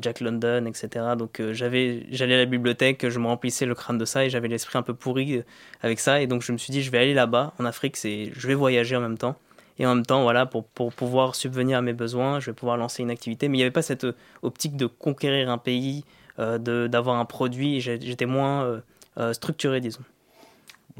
Jack 0.00 0.20
London, 0.20 0.66
etc. 0.66 0.88
Donc 1.16 1.40
euh, 1.40 1.52
j'avais, 1.54 2.06
j'allais 2.10 2.34
à 2.34 2.38
la 2.38 2.46
bibliothèque, 2.46 3.08
je 3.08 3.18
me 3.18 3.26
remplissais 3.26 3.66
le 3.66 3.74
crâne 3.74 3.98
de 3.98 4.04
ça 4.04 4.24
et 4.24 4.30
j'avais 4.30 4.48
l'esprit 4.48 4.78
un 4.78 4.82
peu 4.82 4.94
pourri 4.94 5.36
euh, 5.36 5.42
avec 5.80 6.00
ça. 6.00 6.20
Et 6.20 6.26
donc 6.26 6.42
je 6.42 6.52
me 6.52 6.58
suis 6.58 6.72
dit, 6.72 6.82
je 6.82 6.90
vais 6.90 6.98
aller 6.98 7.14
là-bas, 7.14 7.54
en 7.58 7.64
Afrique, 7.64 7.96
c'est, 7.96 8.30
je 8.34 8.46
vais 8.46 8.54
voyager 8.54 8.96
en 8.96 9.00
même 9.00 9.18
temps. 9.18 9.36
Et 9.78 9.86
en 9.86 9.94
même 9.94 10.04
temps, 10.04 10.22
voilà, 10.22 10.44
pour, 10.46 10.64
pour 10.64 10.92
pouvoir 10.92 11.34
subvenir 11.34 11.78
à 11.78 11.82
mes 11.82 11.94
besoins, 11.94 12.40
je 12.40 12.50
vais 12.50 12.54
pouvoir 12.54 12.76
lancer 12.76 13.02
une 13.02 13.10
activité. 13.10 13.48
Mais 13.48 13.56
il 13.56 13.60
n'y 13.60 13.64
avait 13.64 13.70
pas 13.70 13.82
cette 13.82 14.04
euh, 14.04 14.14
optique 14.42 14.76
de 14.76 14.86
conquérir 14.86 15.50
un 15.50 15.58
pays, 15.58 16.04
euh, 16.38 16.58
d'avoir 16.88 17.16
un 17.18 17.24
produit. 17.24 17.80
J'étais 17.80 18.26
moins 18.26 18.64
euh, 18.64 18.80
euh, 19.18 19.32
structuré, 19.32 19.80
disons. 19.80 20.02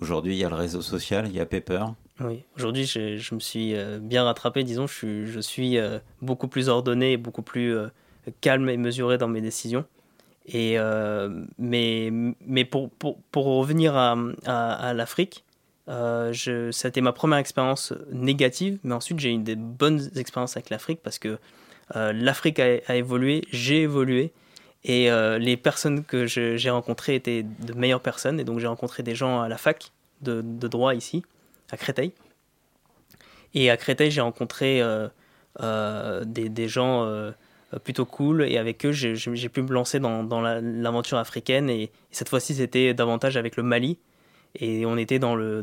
Aujourd'hui, 0.00 0.34
il 0.34 0.38
y 0.38 0.44
a 0.44 0.48
le 0.48 0.54
réseau 0.54 0.80
social, 0.80 1.26
il 1.28 1.34
y 1.34 1.40
a 1.40 1.46
Pepper. 1.46 1.84
Oui, 2.20 2.44
aujourd'hui, 2.56 2.86
je, 2.86 3.18
je 3.18 3.34
me 3.34 3.40
suis 3.40 3.74
euh, 3.74 3.98
bien 4.00 4.24
rattrapé, 4.24 4.64
disons. 4.64 4.86
Je 4.86 4.94
suis, 4.94 5.26
je 5.26 5.40
suis 5.40 5.76
euh, 5.76 5.98
beaucoup 6.22 6.48
plus 6.48 6.68
ordonné, 6.68 7.12
et 7.12 7.16
beaucoup 7.18 7.42
plus 7.42 7.76
euh, 7.76 7.88
calme 8.40 8.68
et 8.68 8.76
mesuré 8.76 9.18
dans 9.18 9.28
mes 9.28 9.40
décisions. 9.40 9.84
Et, 10.46 10.78
euh, 10.78 11.44
mais 11.58 12.10
mais 12.46 12.64
pour, 12.64 12.90
pour, 12.90 13.44
revenir 13.44 13.96
à, 13.96 14.92
l'Afrique, 14.94 15.44
euh, 15.88 16.32
je- 16.32 16.70
ça 16.70 16.90
ma 17.00 17.12
première 17.12 17.38
expérience 17.38 17.92
négative, 18.10 18.78
mais 18.82 18.94
ensuite 18.94 19.20
j'ai 19.20 19.32
eu 19.32 19.38
des 19.38 19.56
bonnes 19.56 20.10
expériences 20.16 20.56
avec 20.56 20.70
l'Afrique 20.70 21.00
parce 21.02 21.18
que 21.18 21.38
euh, 21.96 22.12
l'Afrique 22.12 22.58
a, 22.60 22.96
évolué, 22.96 23.42
j'ai 23.52 23.82
évolué, 23.82 24.32
et 24.84 25.10
euh, 25.10 25.38
les 25.38 25.56
personnes 25.56 26.04
que 26.04 26.26
j'ai 26.26 26.70
rencontrées 26.70 27.14
étaient 27.14 27.44
de 27.44 27.72
meilleures 27.74 28.00
personnes, 28.00 28.40
et 28.40 28.44
donc 28.44 28.58
j'ai 28.58 28.66
rencontré 28.66 29.02
des 29.02 29.14
gens 29.14 29.40
à 29.40 29.48
la 29.48 29.58
fac 29.58 29.92
de, 30.22 30.40
droit 30.42 30.94
ici, 30.94 31.22
à 31.70 31.76
Créteil. 31.76 32.12
Et 33.54 33.70
à 33.70 33.76
Créteil, 33.76 34.10
j'ai 34.10 34.22
rencontré 34.22 34.82
des, 35.60 36.68
gens 36.68 37.32
plutôt 37.78 38.04
cool. 38.04 38.42
Et 38.42 38.58
avec 38.58 38.84
eux, 38.86 38.92
j'ai 38.92 39.48
pu 39.48 39.62
me 39.62 39.72
lancer 39.72 40.00
dans, 40.00 40.24
dans 40.24 40.40
la- 40.40 40.60
l'aventure 40.60 41.18
africaine. 41.18 41.70
Et, 41.70 41.90
cette 42.10 42.28
fois-ci, 42.28 42.54
c'était 42.54 42.94
davantage 42.94 43.36
avec 43.36 43.56
le 43.56 43.62
Mali. 43.62 43.98
Et 44.58 44.84
on 44.86 44.96
était 44.96 45.18
dans 45.18 45.34
le, 45.34 45.62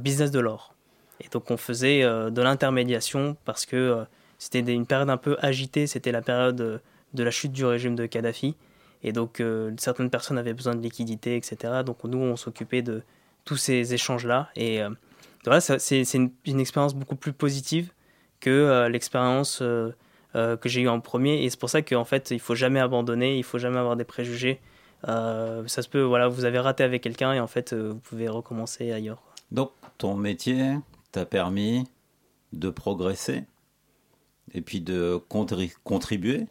business 0.00 0.30
de 0.30 0.40
l'or. 0.40 0.74
Et 1.20 1.28
donc, 1.28 1.50
on 1.50 1.56
faisait 1.56 2.02
euh, 2.02 2.30
de 2.30 2.42
l'intermédiation 2.42 3.36
parce 3.44 3.66
que 3.66 3.76
euh, 3.76 4.04
c'était 4.38 4.60
une 4.60 4.86
période 4.86 5.10
un 5.10 5.16
peu 5.16 5.36
agitée. 5.40 5.86
C'était 5.86 6.12
la 6.12 6.22
période 6.22 6.60
euh, 6.60 6.78
de 7.14 7.22
la 7.22 7.30
chute 7.30 7.52
du 7.52 7.64
régime 7.64 7.94
de 7.94 8.06
Kadhafi. 8.06 8.56
Et 9.04 9.12
donc, 9.12 9.40
euh, 9.40 9.70
certaines 9.78 10.10
personnes 10.10 10.38
avaient 10.38 10.54
besoin 10.54 10.74
de 10.74 10.80
liquidités, 10.80 11.36
etc. 11.36 11.82
Donc, 11.84 12.02
nous, 12.04 12.18
on 12.18 12.36
s'occupait 12.36 12.82
de 12.82 13.02
tous 13.44 13.56
ces 13.56 13.92
échanges-là. 13.92 14.48
Et 14.56 14.82
euh, 14.82 14.88
voilà, 15.44 15.60
c'est 15.60 16.02
une, 16.14 16.60
expérience 16.60 16.94
beaucoup 16.94 17.16
plus 17.16 17.34
positive 17.34 17.92
que 18.40 18.50
euh, 18.50 18.88
l'expérience 18.88 19.62
euh, 20.34 20.56
que 20.56 20.68
j'ai 20.68 20.80
eue 20.82 20.88
en 20.88 21.00
premier. 21.00 21.44
Et 21.44 21.50
c'est 21.50 21.58
pour 21.58 21.70
ça 21.70 21.82
qu'en 21.82 22.04
fait, 22.04 22.30
il 22.30 22.40
faut 22.40 22.54
jamais 22.54 22.80
abandonner, 22.80 23.38
il 23.38 23.44
faut 23.44 23.58
jamais 23.58 23.78
avoir 23.78 23.96
des 23.96 24.04
préjugés. 24.04 24.60
Euh, 25.08 25.66
ça 25.66 25.82
se 25.82 25.88
peut, 25.88 26.00
voilà, 26.00 26.28
vous 26.28 26.44
avez 26.44 26.58
raté 26.58 26.82
avec 26.82 27.02
quelqu'un 27.02 27.32
et 27.32 27.40
en 27.40 27.46
fait, 27.46 27.72
euh, 27.72 27.90
vous 27.90 27.98
pouvez 27.98 28.28
recommencer 28.28 28.90
ailleurs. 28.90 29.22
Donc, 29.50 29.72
ton 29.98 30.16
métier 30.16 30.76
t'a 31.12 31.26
permis 31.26 31.84
de 32.52 32.70
progresser 32.70 33.44
et 34.52 34.60
puis 34.62 34.80
de 34.80 35.20
contri- 35.28 35.74
contribuer 35.84 36.46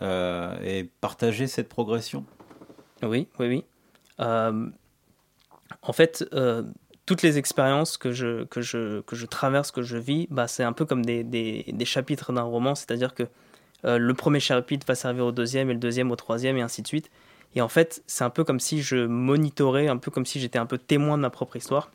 euh, 0.00 0.56
et 0.62 0.84
partager 1.00 1.46
cette 1.46 1.68
progression? 1.68 2.24
Oui, 3.02 3.28
oui, 3.38 3.46
oui. 3.48 3.64
En 4.18 5.92
fait, 5.92 6.24
toutes 7.06 7.22
les 7.22 7.38
expériences 7.38 7.96
que 7.96 8.12
je, 8.12 8.44
que, 8.44 8.60
je, 8.60 9.00
que 9.00 9.16
je 9.16 9.26
traverse, 9.26 9.70
que 9.70 9.82
je 9.82 9.96
vis, 9.96 10.28
bah, 10.30 10.46
c'est 10.46 10.62
un 10.62 10.72
peu 10.72 10.84
comme 10.84 11.04
des, 11.04 11.24
des, 11.24 11.84
chapitres 11.84 12.32
d'un 12.32 12.42
roman, 12.42 12.74
c'est-à-dire 12.74 13.14
que 13.14 13.24
euh, 13.84 13.98
le 13.98 14.14
premier 14.14 14.40
chapitre 14.40 14.86
va 14.86 14.94
servir 14.94 15.26
au 15.26 15.32
deuxième, 15.32 15.70
et 15.70 15.72
le 15.72 15.80
deuxième 15.80 16.10
au 16.12 16.16
troisième, 16.16 16.56
et 16.56 16.62
ainsi 16.62 16.82
de 16.82 16.86
suite. 16.86 17.10
Et 17.54 17.60
en 17.60 17.68
fait, 17.68 18.02
c'est 18.06 18.24
un 18.24 18.30
peu 18.30 18.44
comme 18.44 18.60
si 18.60 18.82
je 18.82 18.96
monitorais, 18.96 19.88
un 19.88 19.96
peu 19.96 20.10
comme 20.10 20.26
si 20.26 20.40
j'étais 20.40 20.58
un 20.58 20.66
peu 20.66 20.78
témoin 20.78 21.16
de 21.16 21.22
ma 21.22 21.30
propre 21.30 21.56
histoire. 21.56 21.90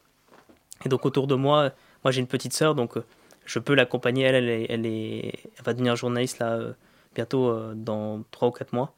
Et 0.85 0.89
donc 0.89 1.05
autour 1.05 1.25
de 1.25 1.35
moi, 1.35 1.71
moi 2.03 2.11
j'ai 2.11 2.19
une 2.19 2.27
petite 2.27 2.53
sœur, 2.53 2.75
donc 2.75 2.97
euh, 2.97 3.05
je 3.45 3.59
peux 3.59 3.73
l'accompagner. 3.73 4.25
Elle, 4.25 4.35
elle, 4.35 4.65
elle, 4.69 4.85
est, 4.85 5.33
va 5.63 5.73
devenir 5.73 5.95
journaliste 5.95 6.39
là 6.39 6.53
euh, 6.53 6.73
bientôt 7.15 7.73
dans 7.73 8.23
3 8.31 8.49
ou 8.49 8.51
4 8.51 8.73
mois. 8.73 8.93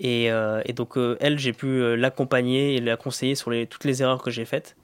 Et, 0.00 0.26
et 0.26 0.72
donc 0.72 0.96
elle, 1.20 1.38
j'ai 1.38 1.52
pu 1.52 1.96
l'accompagner 1.96 2.76
et 2.76 2.80
la 2.80 2.96
conseiller 2.96 3.34
sur 3.34 3.50
les, 3.50 3.66
toutes 3.66 3.84
les 3.84 4.02
erreurs 4.02 4.22
que 4.22 4.30
j'ai 4.30 4.46
faites. 4.46 4.74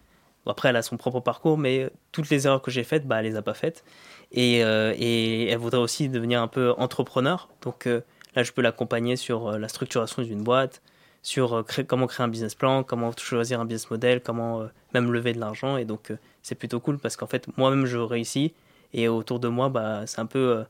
Après, 0.49 0.71
elle 0.71 0.77
a 0.77 0.83
son 0.83 0.97
propre 0.97 1.21
parcours, 1.21 1.59
mais 1.59 1.91
toutes 2.11 2.31
les 2.31 2.47
erreurs 2.47 2.63
que 2.63 2.71
j'ai 2.71 2.85
faites, 2.85 3.07
bah, 3.07 3.21
elle 3.21 3.27
les 3.27 3.37
a 3.37 3.43
pas 3.43 3.55
faites. 3.55 3.85
Et, 4.33 4.65
euh, 4.65 4.95
et 4.97 5.49
elle 5.49 5.59
voudrait 5.59 5.81
aussi 5.81 6.09
devenir 6.09 6.43
un 6.43 6.49
peu 6.49 6.73
entrepreneur. 6.79 7.49
Donc 7.63 7.87
euh, 7.87 8.01
là, 8.35 8.43
je 8.43 8.53
peux 8.53 8.63
l'accompagner 8.63 9.17
sur 9.17 9.49
euh, 9.49 9.59
la 9.59 9.69
structuration 9.69 10.23
d'une 10.23 10.43
boîte, 10.43 10.83
sur 11.23 11.65
comment 11.87 12.07
créer 12.07 12.25
un 12.25 12.29
business 12.29 12.55
plan, 12.55 12.83
comment 12.83 13.13
choisir 13.17 13.61
un 13.61 13.65
business 13.65 13.91
model, 13.91 14.23
comment 14.23 14.67
même 14.95 15.13
lever 15.13 15.33
de 15.33 15.41
l'argent. 15.41 15.77
Et 15.77 15.85
donc, 15.85 16.13
c'est 16.43 16.55
plutôt 16.55 16.81
cool 16.81 16.99
parce 16.99 17.17
qu'en 17.17 17.27
fait, 17.27 17.47
moi-même, 17.59 17.87
je 17.87 17.99
réussis. 17.99 18.55
Et 18.95 19.09
autour 19.09 19.41
de 19.41 19.49
moi, 19.49 19.69
bah, 19.69 20.07
c'est 20.07 20.21
un 20.21 20.27
peu 20.27 20.65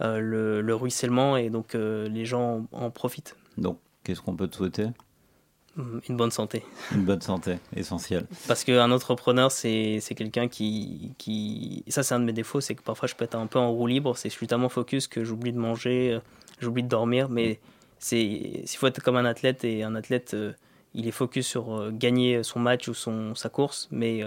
le, 0.00 0.60
le 0.60 0.74
ruissellement. 0.74 1.36
Et 1.36 1.50
donc, 1.50 1.74
les 1.74 2.24
gens 2.24 2.66
en, 2.72 2.86
en 2.86 2.90
profitent. 2.90 3.36
Donc, 3.58 3.78
qu'est-ce 4.02 4.22
qu'on 4.22 4.34
peut 4.34 4.48
te 4.48 4.56
souhaiter? 4.56 4.86
Une 5.76 6.16
bonne 6.16 6.30
santé. 6.30 6.64
Une 6.92 7.04
bonne 7.04 7.20
santé, 7.20 7.56
essentielle. 7.74 8.26
Parce 8.46 8.64
qu'un 8.64 8.90
entrepreneur, 8.90 9.50
c'est 9.50 10.00
quelqu'un 10.16 10.48
qui, 10.48 11.14
qui... 11.18 11.84
Ça, 11.88 12.02
c'est 12.02 12.14
un 12.14 12.20
de 12.20 12.24
mes 12.24 12.32
défauts, 12.32 12.60
c'est 12.60 12.74
que 12.74 12.82
parfois, 12.82 13.08
je 13.08 13.14
peux 13.14 13.24
être 13.24 13.36
un 13.36 13.46
peu 13.46 13.58
en 13.58 13.70
roue 13.70 13.86
libre. 13.86 14.16
C'est 14.16 14.28
que 14.28 14.32
je 14.32 14.38
suis 14.38 14.46
tellement 14.46 14.68
focus 14.68 15.08
que 15.08 15.24
j'oublie 15.24 15.52
de 15.52 15.58
manger, 15.58 16.12
euh, 16.12 16.20
j'oublie 16.60 16.82
de 16.82 16.88
dormir. 16.88 17.28
Mais 17.30 17.58
c'est 17.98 18.22
il 18.22 18.76
faut 18.76 18.86
être 18.86 19.02
comme 19.02 19.16
un 19.16 19.24
athlète. 19.24 19.64
Et 19.64 19.82
un 19.82 19.94
athlète, 19.94 20.34
euh, 20.34 20.52
il 20.94 21.08
est 21.08 21.12
focus 21.12 21.46
sur 21.46 21.74
euh, 21.74 21.90
gagner 21.90 22.42
son 22.42 22.60
match 22.60 22.88
ou 22.88 22.94
son, 22.94 23.34
sa 23.34 23.48
course. 23.48 23.88
Mais 23.90 24.22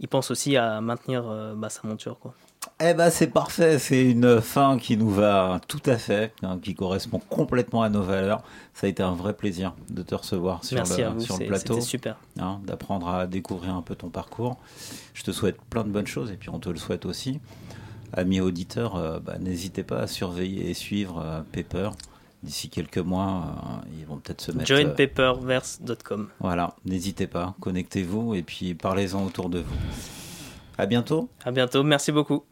il 0.00 0.08
pense 0.08 0.30
aussi 0.30 0.56
à 0.56 0.80
maintenir 0.80 1.24
bah, 1.56 1.68
sa 1.68 1.86
monture. 1.86 2.18
Quoi. 2.18 2.34
Eh 2.78 2.92
ben 2.92 3.08
c'est 3.08 3.28
parfait, 3.28 3.78
c'est 3.78 4.04
une 4.04 4.42
fin 4.42 4.76
qui 4.78 4.98
nous 4.98 5.08
va 5.08 5.60
tout 5.66 5.80
à 5.86 5.96
fait, 5.96 6.34
hein, 6.42 6.58
qui 6.62 6.74
correspond 6.74 7.18
complètement 7.30 7.80
à 7.82 7.88
nos 7.88 8.02
valeurs. 8.02 8.42
Ça 8.74 8.86
a 8.86 8.90
été 8.90 9.02
un 9.02 9.14
vrai 9.14 9.32
plaisir 9.32 9.72
de 9.88 10.02
te 10.02 10.14
recevoir 10.14 10.62
sur 10.62 10.76
Merci 10.76 11.00
le, 11.00 11.06
à 11.06 11.10
vous, 11.10 11.20
sur 11.20 11.34
le 11.36 11.38
c'est- 11.38 11.46
plateau. 11.46 11.74
c'était 11.74 11.86
super. 11.86 12.16
hein, 12.38 12.60
D'apprendre 12.66 13.08
à 13.08 13.26
découvrir 13.26 13.74
un 13.74 13.80
peu 13.80 13.94
ton 13.94 14.10
parcours. 14.10 14.58
Je 15.14 15.22
te 15.22 15.30
souhaite 15.32 15.56
plein 15.70 15.84
de 15.84 15.88
bonnes 15.88 16.06
choses 16.06 16.30
et 16.30 16.36
puis 16.36 16.50
on 16.50 16.58
te 16.58 16.68
le 16.68 16.76
souhaite 16.76 17.06
aussi. 17.06 17.40
Amis 18.12 18.40
auditeurs, 18.40 18.96
euh, 18.96 19.20
bah, 19.20 19.38
n'hésitez 19.40 19.82
pas 19.82 20.00
à 20.00 20.06
surveiller 20.06 20.68
et 20.68 20.74
suivre 20.74 21.22
euh, 21.24 21.40
Pepper. 21.52 21.88
D'ici 22.42 22.68
quelques 22.68 22.98
mois, 22.98 23.54
euh, 23.86 23.88
ils 23.98 24.04
vont 24.06 24.18
peut-être 24.18 24.42
se 24.42 24.52
mettre... 24.52 24.70
euh, 24.70 24.76
Joinpaperverse.com. 24.76 26.28
voilà, 26.40 26.74
n'hésitez 26.84 27.26
pas, 27.26 27.54
connectez-vous 27.60 28.34
et 28.34 28.42
puis 28.42 28.74
parlez-en 28.74 29.24
autour 29.24 29.48
de 29.48 29.60
vous. 29.60 29.74
À 30.76 30.84
bientôt. 30.84 31.30
À 31.42 31.50
bientôt, 31.52 31.82
merci 31.82 32.12
beaucoup. 32.12 32.44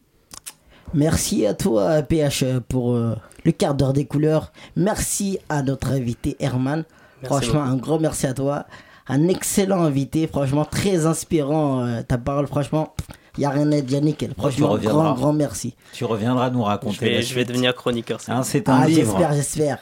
Merci 0.93 1.47
à 1.47 1.55
toi, 1.55 2.03
PH, 2.03 2.45
pour 2.69 2.93
euh, 2.93 3.17
le 3.45 3.53
quart 3.53 3.75
d'heure 3.75 3.93
des 3.93 4.05
couleurs. 4.05 4.53
Merci 4.77 5.39
à 5.49 5.63
notre 5.63 5.89
invité, 5.93 6.37
Herman. 6.41 6.85
Merci 7.23 7.27
franchement, 7.47 7.61
beaucoup. 7.65 7.73
un 7.73 7.77
grand 7.77 7.99
merci 7.99 8.27
à 8.27 8.35
toi. 8.35 8.67
Un 9.09 9.29
excellent 9.29 9.83
invité, 9.83 10.27
franchement, 10.27 10.65
très 10.65 11.07
inspirant. 11.07 11.85
euh, 11.85 12.03
ta 12.03 12.17
parole, 12.19 12.47
franchement, 12.47 12.95
il 13.37 13.41
n'y 13.41 13.47
a 13.47 13.51
rien 13.51 13.71
à 13.73 13.81
dire, 13.81 14.01
nickel. 14.01 14.31
tu 14.31 14.35
Franchement, 14.41 14.79
grand, 14.79 15.15
grand 15.15 15.33
merci. 15.33 15.75
Tu 15.93 16.05
reviendras 16.05 16.51
nous 16.51 16.63
raconter 16.63 16.97
Je 16.97 17.01
vais, 17.01 17.11
la 17.15 17.21
je 17.21 17.27
vais 17.35 17.41
suite. 17.41 17.49
devenir 17.49 17.75
chroniqueur. 17.75 18.21
ça. 18.21 18.37
Hein, 18.37 18.43
c'est 18.45 18.69
un 18.69 18.81
Ah, 18.83 18.87
livre. 18.87 19.11
j'espère, 19.19 19.33
j'espère. 19.33 19.79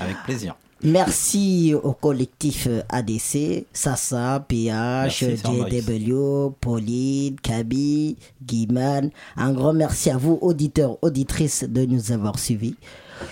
Avec 0.00 0.16
plaisir. 0.24 0.56
Merci 0.82 1.72
au 1.74 1.92
collectif 1.92 2.68
ADC, 2.90 3.64
Sasa, 3.72 4.44
PH, 4.46 5.24
JW, 5.24 6.50
Pauline, 6.60 7.36
Kaby, 7.40 8.18
Guiman. 8.44 9.08
Un 9.36 9.54
grand 9.54 9.72
merci 9.72 10.10
à 10.10 10.18
vous, 10.18 10.38
auditeurs, 10.42 10.98
auditrices, 11.00 11.64
de 11.64 11.86
nous 11.86 12.12
avoir 12.12 12.38
suivis. 12.38 12.74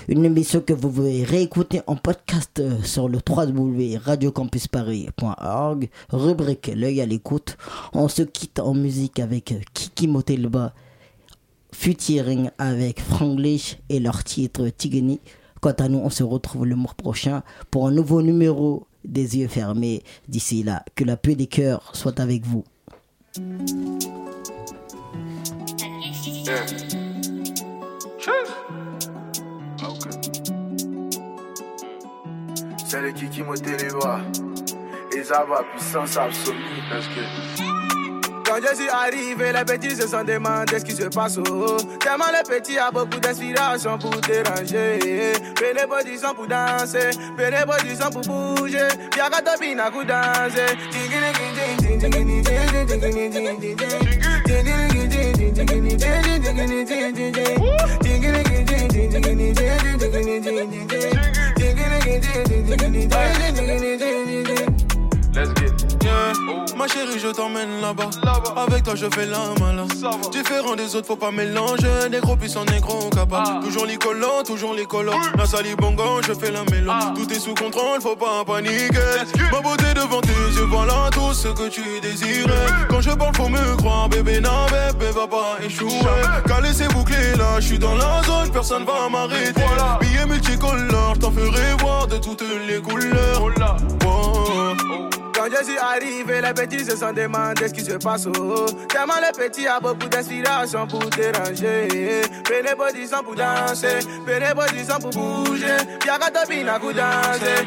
Une 0.08 0.24
émission 0.24 0.62
que 0.62 0.72
vous 0.72 0.88
pouvez 0.88 1.22
réécouter 1.22 1.82
en 1.86 1.96
podcast 1.96 2.60
euh, 2.60 2.80
sur 2.82 3.10
le 3.10 3.18
www.radiocampusparis.org, 3.28 5.90
rubrique 6.08 6.72
L'œil 6.74 7.02
à 7.02 7.06
l'écoute. 7.06 7.58
On 7.92 8.08
se 8.08 8.22
quitte 8.22 8.60
en 8.60 8.72
musique 8.72 9.20
avec 9.20 9.52
euh, 9.52 9.60
Kiki 9.74 10.08
Motelba, 10.08 10.72
featuring 11.72 12.48
avec 12.56 13.00
Franglish 13.00 13.76
et 13.90 14.00
leur 14.00 14.24
titre 14.24 14.70
Tigani. 14.70 15.20
Quant 15.64 15.72
à 15.78 15.88
nous, 15.88 16.00
on 16.00 16.10
se 16.10 16.22
retrouve 16.22 16.66
le 16.66 16.76
mois 16.76 16.92
prochain 16.94 17.42
pour 17.70 17.88
un 17.88 17.90
nouveau 17.90 18.20
numéro 18.20 18.86
des 19.02 19.38
yeux 19.38 19.48
fermés. 19.48 20.02
D'ici 20.28 20.62
là, 20.62 20.84
que 20.94 21.04
la 21.04 21.16
paix 21.16 21.36
des 21.36 21.46
cœurs 21.46 21.96
soit 21.96 22.20
avec 22.20 22.44
vous. 22.44 22.64
C'est 32.86 33.00
le 33.00 33.12
qui 33.12 33.26
qui 33.30 33.42
me 33.42 33.56
les 33.56 33.88
bras. 33.88 34.20
Et 35.16 35.24
ça 35.24 35.46
va, 35.48 35.64
puissance 35.74 36.18
absolue. 36.18 37.73
Quand 38.44 38.60
je 38.60 38.74
suis 38.76 38.88
arrivé, 38.88 39.52
les 39.52 39.64
petits 39.64 39.96
se 39.96 40.06
sont 40.06 40.24
demandé 40.24 40.78
ce 40.78 40.84
qui 40.84 40.92
se 40.92 41.04
passe. 41.04 41.38
Oh. 41.38 41.76
Tellement 42.00 42.26
les 42.32 42.42
petits 42.48 42.78
a 42.78 42.90
beaucoup 42.90 43.18
d'inspiration 43.18 43.98
pour 43.98 44.10
déranger. 44.20 45.32
Position 45.88 46.34
pour 46.34 46.46
danser, 46.46 47.10
position 47.36 48.10
pour 48.10 48.22
bouger. 48.22 48.88
Y'a 49.16 49.30
qu'à 49.30 49.42
topiner 49.42 49.80
à 49.80 49.90
coup 49.90 50.04
danser. 50.04 50.74
Yeah. 66.34 66.64
Ma 66.76 66.88
chérie, 66.88 67.18
je 67.18 67.28
t'emmène 67.28 67.80
là-bas. 67.80 68.10
Avec 68.56 68.82
toi, 68.82 68.94
je 68.96 69.06
fais 69.14 69.26
la 69.26 69.38
malin. 69.60 69.86
Différent 70.32 70.74
des 70.74 70.96
autres, 70.96 71.06
faut 71.06 71.16
pas 71.16 71.30
mélanger. 71.30 72.08
Négro 72.10 72.36
puissant, 72.36 72.64
négro 72.64 73.08
capable. 73.10 73.64
Toujours 73.64 73.86
les 73.86 73.96
collants, 73.96 74.42
toujours 74.44 74.74
les 74.74 74.84
collants. 74.84 75.20
La 75.38 75.46
sali 75.46 75.74
bongo, 75.76 76.20
je 76.26 76.34
fais 76.34 76.50
la 76.50 76.64
mélo. 76.64 76.92
Tout 77.14 77.32
est 77.32 77.38
sous 77.38 77.54
contrôle, 77.54 78.00
faut 78.00 78.16
pas 78.16 78.44
paniquer. 78.44 78.98
Ma 79.52 79.60
beauté 79.60 79.94
devant 79.94 80.20
tes 80.20 80.28
yeux, 80.28 80.66
voilà 80.68 81.08
tout 81.12 81.32
ce 81.32 81.48
que 81.48 81.68
tu 81.68 81.82
désirais. 82.02 82.66
Quand 82.88 83.00
je 83.00 83.10
parle, 83.10 83.34
faut 83.36 83.48
me 83.48 83.76
croire, 83.76 84.08
bébé 84.08 84.40
n'a 84.40 84.66
bébé 84.66 85.12
va 85.12 85.26
pas 85.26 85.58
échouer. 85.64 85.88
Calé, 86.46 86.70
c'est 86.72 86.88
bouclé 86.92 87.36
là, 87.36 87.60
je 87.60 87.66
suis 87.66 87.78
dans 87.78 87.94
la 87.94 88.22
zone, 88.24 88.50
personne 88.52 88.84
va 88.84 89.08
m'arrêter. 89.08 89.62
Billets 90.00 90.26
multicolores, 90.26 91.18
t'en 91.20 91.30
ferai 91.30 91.74
voir 91.78 92.06
de 92.08 92.16
toutes 92.18 92.44
les 92.68 92.80
couleurs. 92.80 93.42
Oh. 94.06 95.23
Quand 95.44 95.50
je 95.58 95.64
suis 95.64 95.76
arrivé, 95.76 96.40
les 96.40 96.54
petits 96.54 96.86
se 96.86 96.96
sont 96.96 97.12
demandé 97.12 97.68
ce 97.68 97.74
qui 97.74 97.84
se 97.84 97.92
passe. 97.92 98.26
Oh. 98.26 98.64
Tellement 98.88 99.20
les 99.20 99.30
petits 99.36 99.66
a 99.66 99.78
beaucoup 99.78 100.08
d'inspiration 100.08 100.86
pour 100.86 101.04
déranger. 101.10 102.22
Prenez 102.44 102.74
position 102.74 103.22
pour 103.22 103.34
danser, 103.34 103.98
prenez 104.24 104.54
position 104.54 104.98
pour 105.00 105.10
bouger. 105.10 105.76
Bina 106.48 106.78
pour 106.78 106.94
danser. 106.94 107.66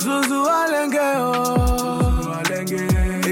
Zouzou 0.00 0.46
Alengue, 0.46 0.98
oh. 1.18 1.67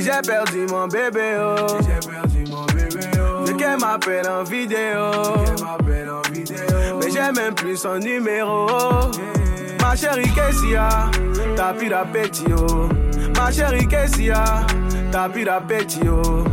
J'ai 0.06 0.22
perdu 0.22 0.66
mon 0.70 0.86
bébé, 0.86 1.36
oh. 1.36 1.78
J'ai 1.80 2.08
perdu 2.08 2.44
mon 2.48 2.64
bébé, 2.66 3.06
oh. 3.18 3.44
Le 3.44 3.54
qu'elle 3.54 3.76
m'appelle 3.80 4.28
en 4.28 4.44
vidéo. 4.44 5.10
Mais 7.00 7.10
j'ai 7.10 7.32
même 7.32 7.54
plus 7.56 7.76
son 7.76 7.98
numéro. 7.98 8.68
Ma 9.80 9.96
chérie 9.96 10.30
Kessia, 10.32 11.10
t'as 11.56 11.72
plus 11.72 11.88
d'appétit, 11.88 12.44
oh. 12.56 12.88
Ma 13.36 13.50
chérie 13.50 13.88
Kessia, 13.88 14.44
t'as 15.10 15.28
plus 15.28 15.44
d'appétit, 15.44 16.08
oh. 16.08 16.44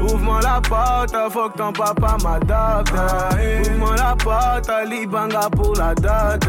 Ouvre-moi 0.00 0.40
la 0.42 0.60
porte, 0.60 1.16
faut 1.32 1.48
que 1.50 1.58
ton 1.58 1.72
papa 1.72 2.16
m'adopte. 2.22 2.92
Ouvre-moi 2.92 3.96
la 3.96 4.16
porte, 4.16 4.70
libanga 4.88 5.48
pour 5.50 5.74
la 5.76 5.94
dot. 5.94 6.48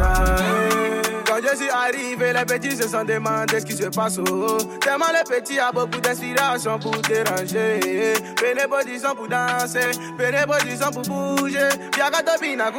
Quand 1.26 1.38
je 1.41 1.56
suis 1.58 1.70
arrivé, 1.70 2.34
les 2.34 2.45
petits 2.45 2.76
se 2.76 2.88
sont 2.88 3.04
demandé 3.04 3.60
ce 3.60 3.66
qui 3.66 3.74
se 3.74 3.89
passe. 3.89 4.18
Oh. 4.18 4.58
Tellement 4.82 5.06
les 5.14 5.24
petits 5.36 5.60
a 5.60 5.72
beaucoup 5.72 6.00
d'inspiration 6.00 6.80
pour 6.80 6.95
déranger. 7.02 8.14
Prenez 8.36 8.68
position 8.70 9.14
pour 9.16 9.28
danser, 9.28 9.91
prenez 10.18 10.45
pour 10.93 11.02
bouger. 11.04 11.70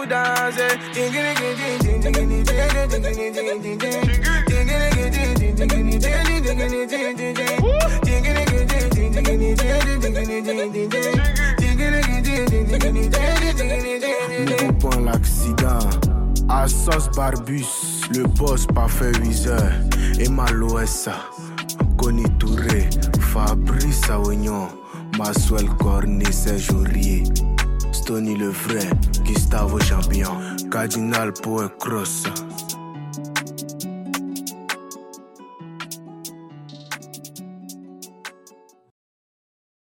Danser. 0.09 0.79
Point 14.79 15.01
l'accident. 15.01 15.79
Assos 16.49 17.11
Barbus, 17.15 17.67
le 18.15 18.25
boss 18.25 18.67
pas 18.67 18.89
fait 18.89 19.17
8 19.19 19.47
heures. 19.49 19.73
Et 20.19 20.29
Maloessa, 20.29 21.15
Conny 21.97 22.25
Touré, 22.39 22.89
Fabrice 23.21 24.09
Aoignon, 24.11 24.69
Maswell 25.19 25.69
Cornet, 25.79 26.33
Serge 26.33 26.71
Aurier. 26.71 27.25
Stony 27.93 28.37
le 28.37 28.49
vrai, 28.49 28.89
Gustavo 29.25 29.79
Champion, 29.81 30.31
Cardinal 30.71 31.33
Poe 31.33 31.69
Cross. 31.79 32.25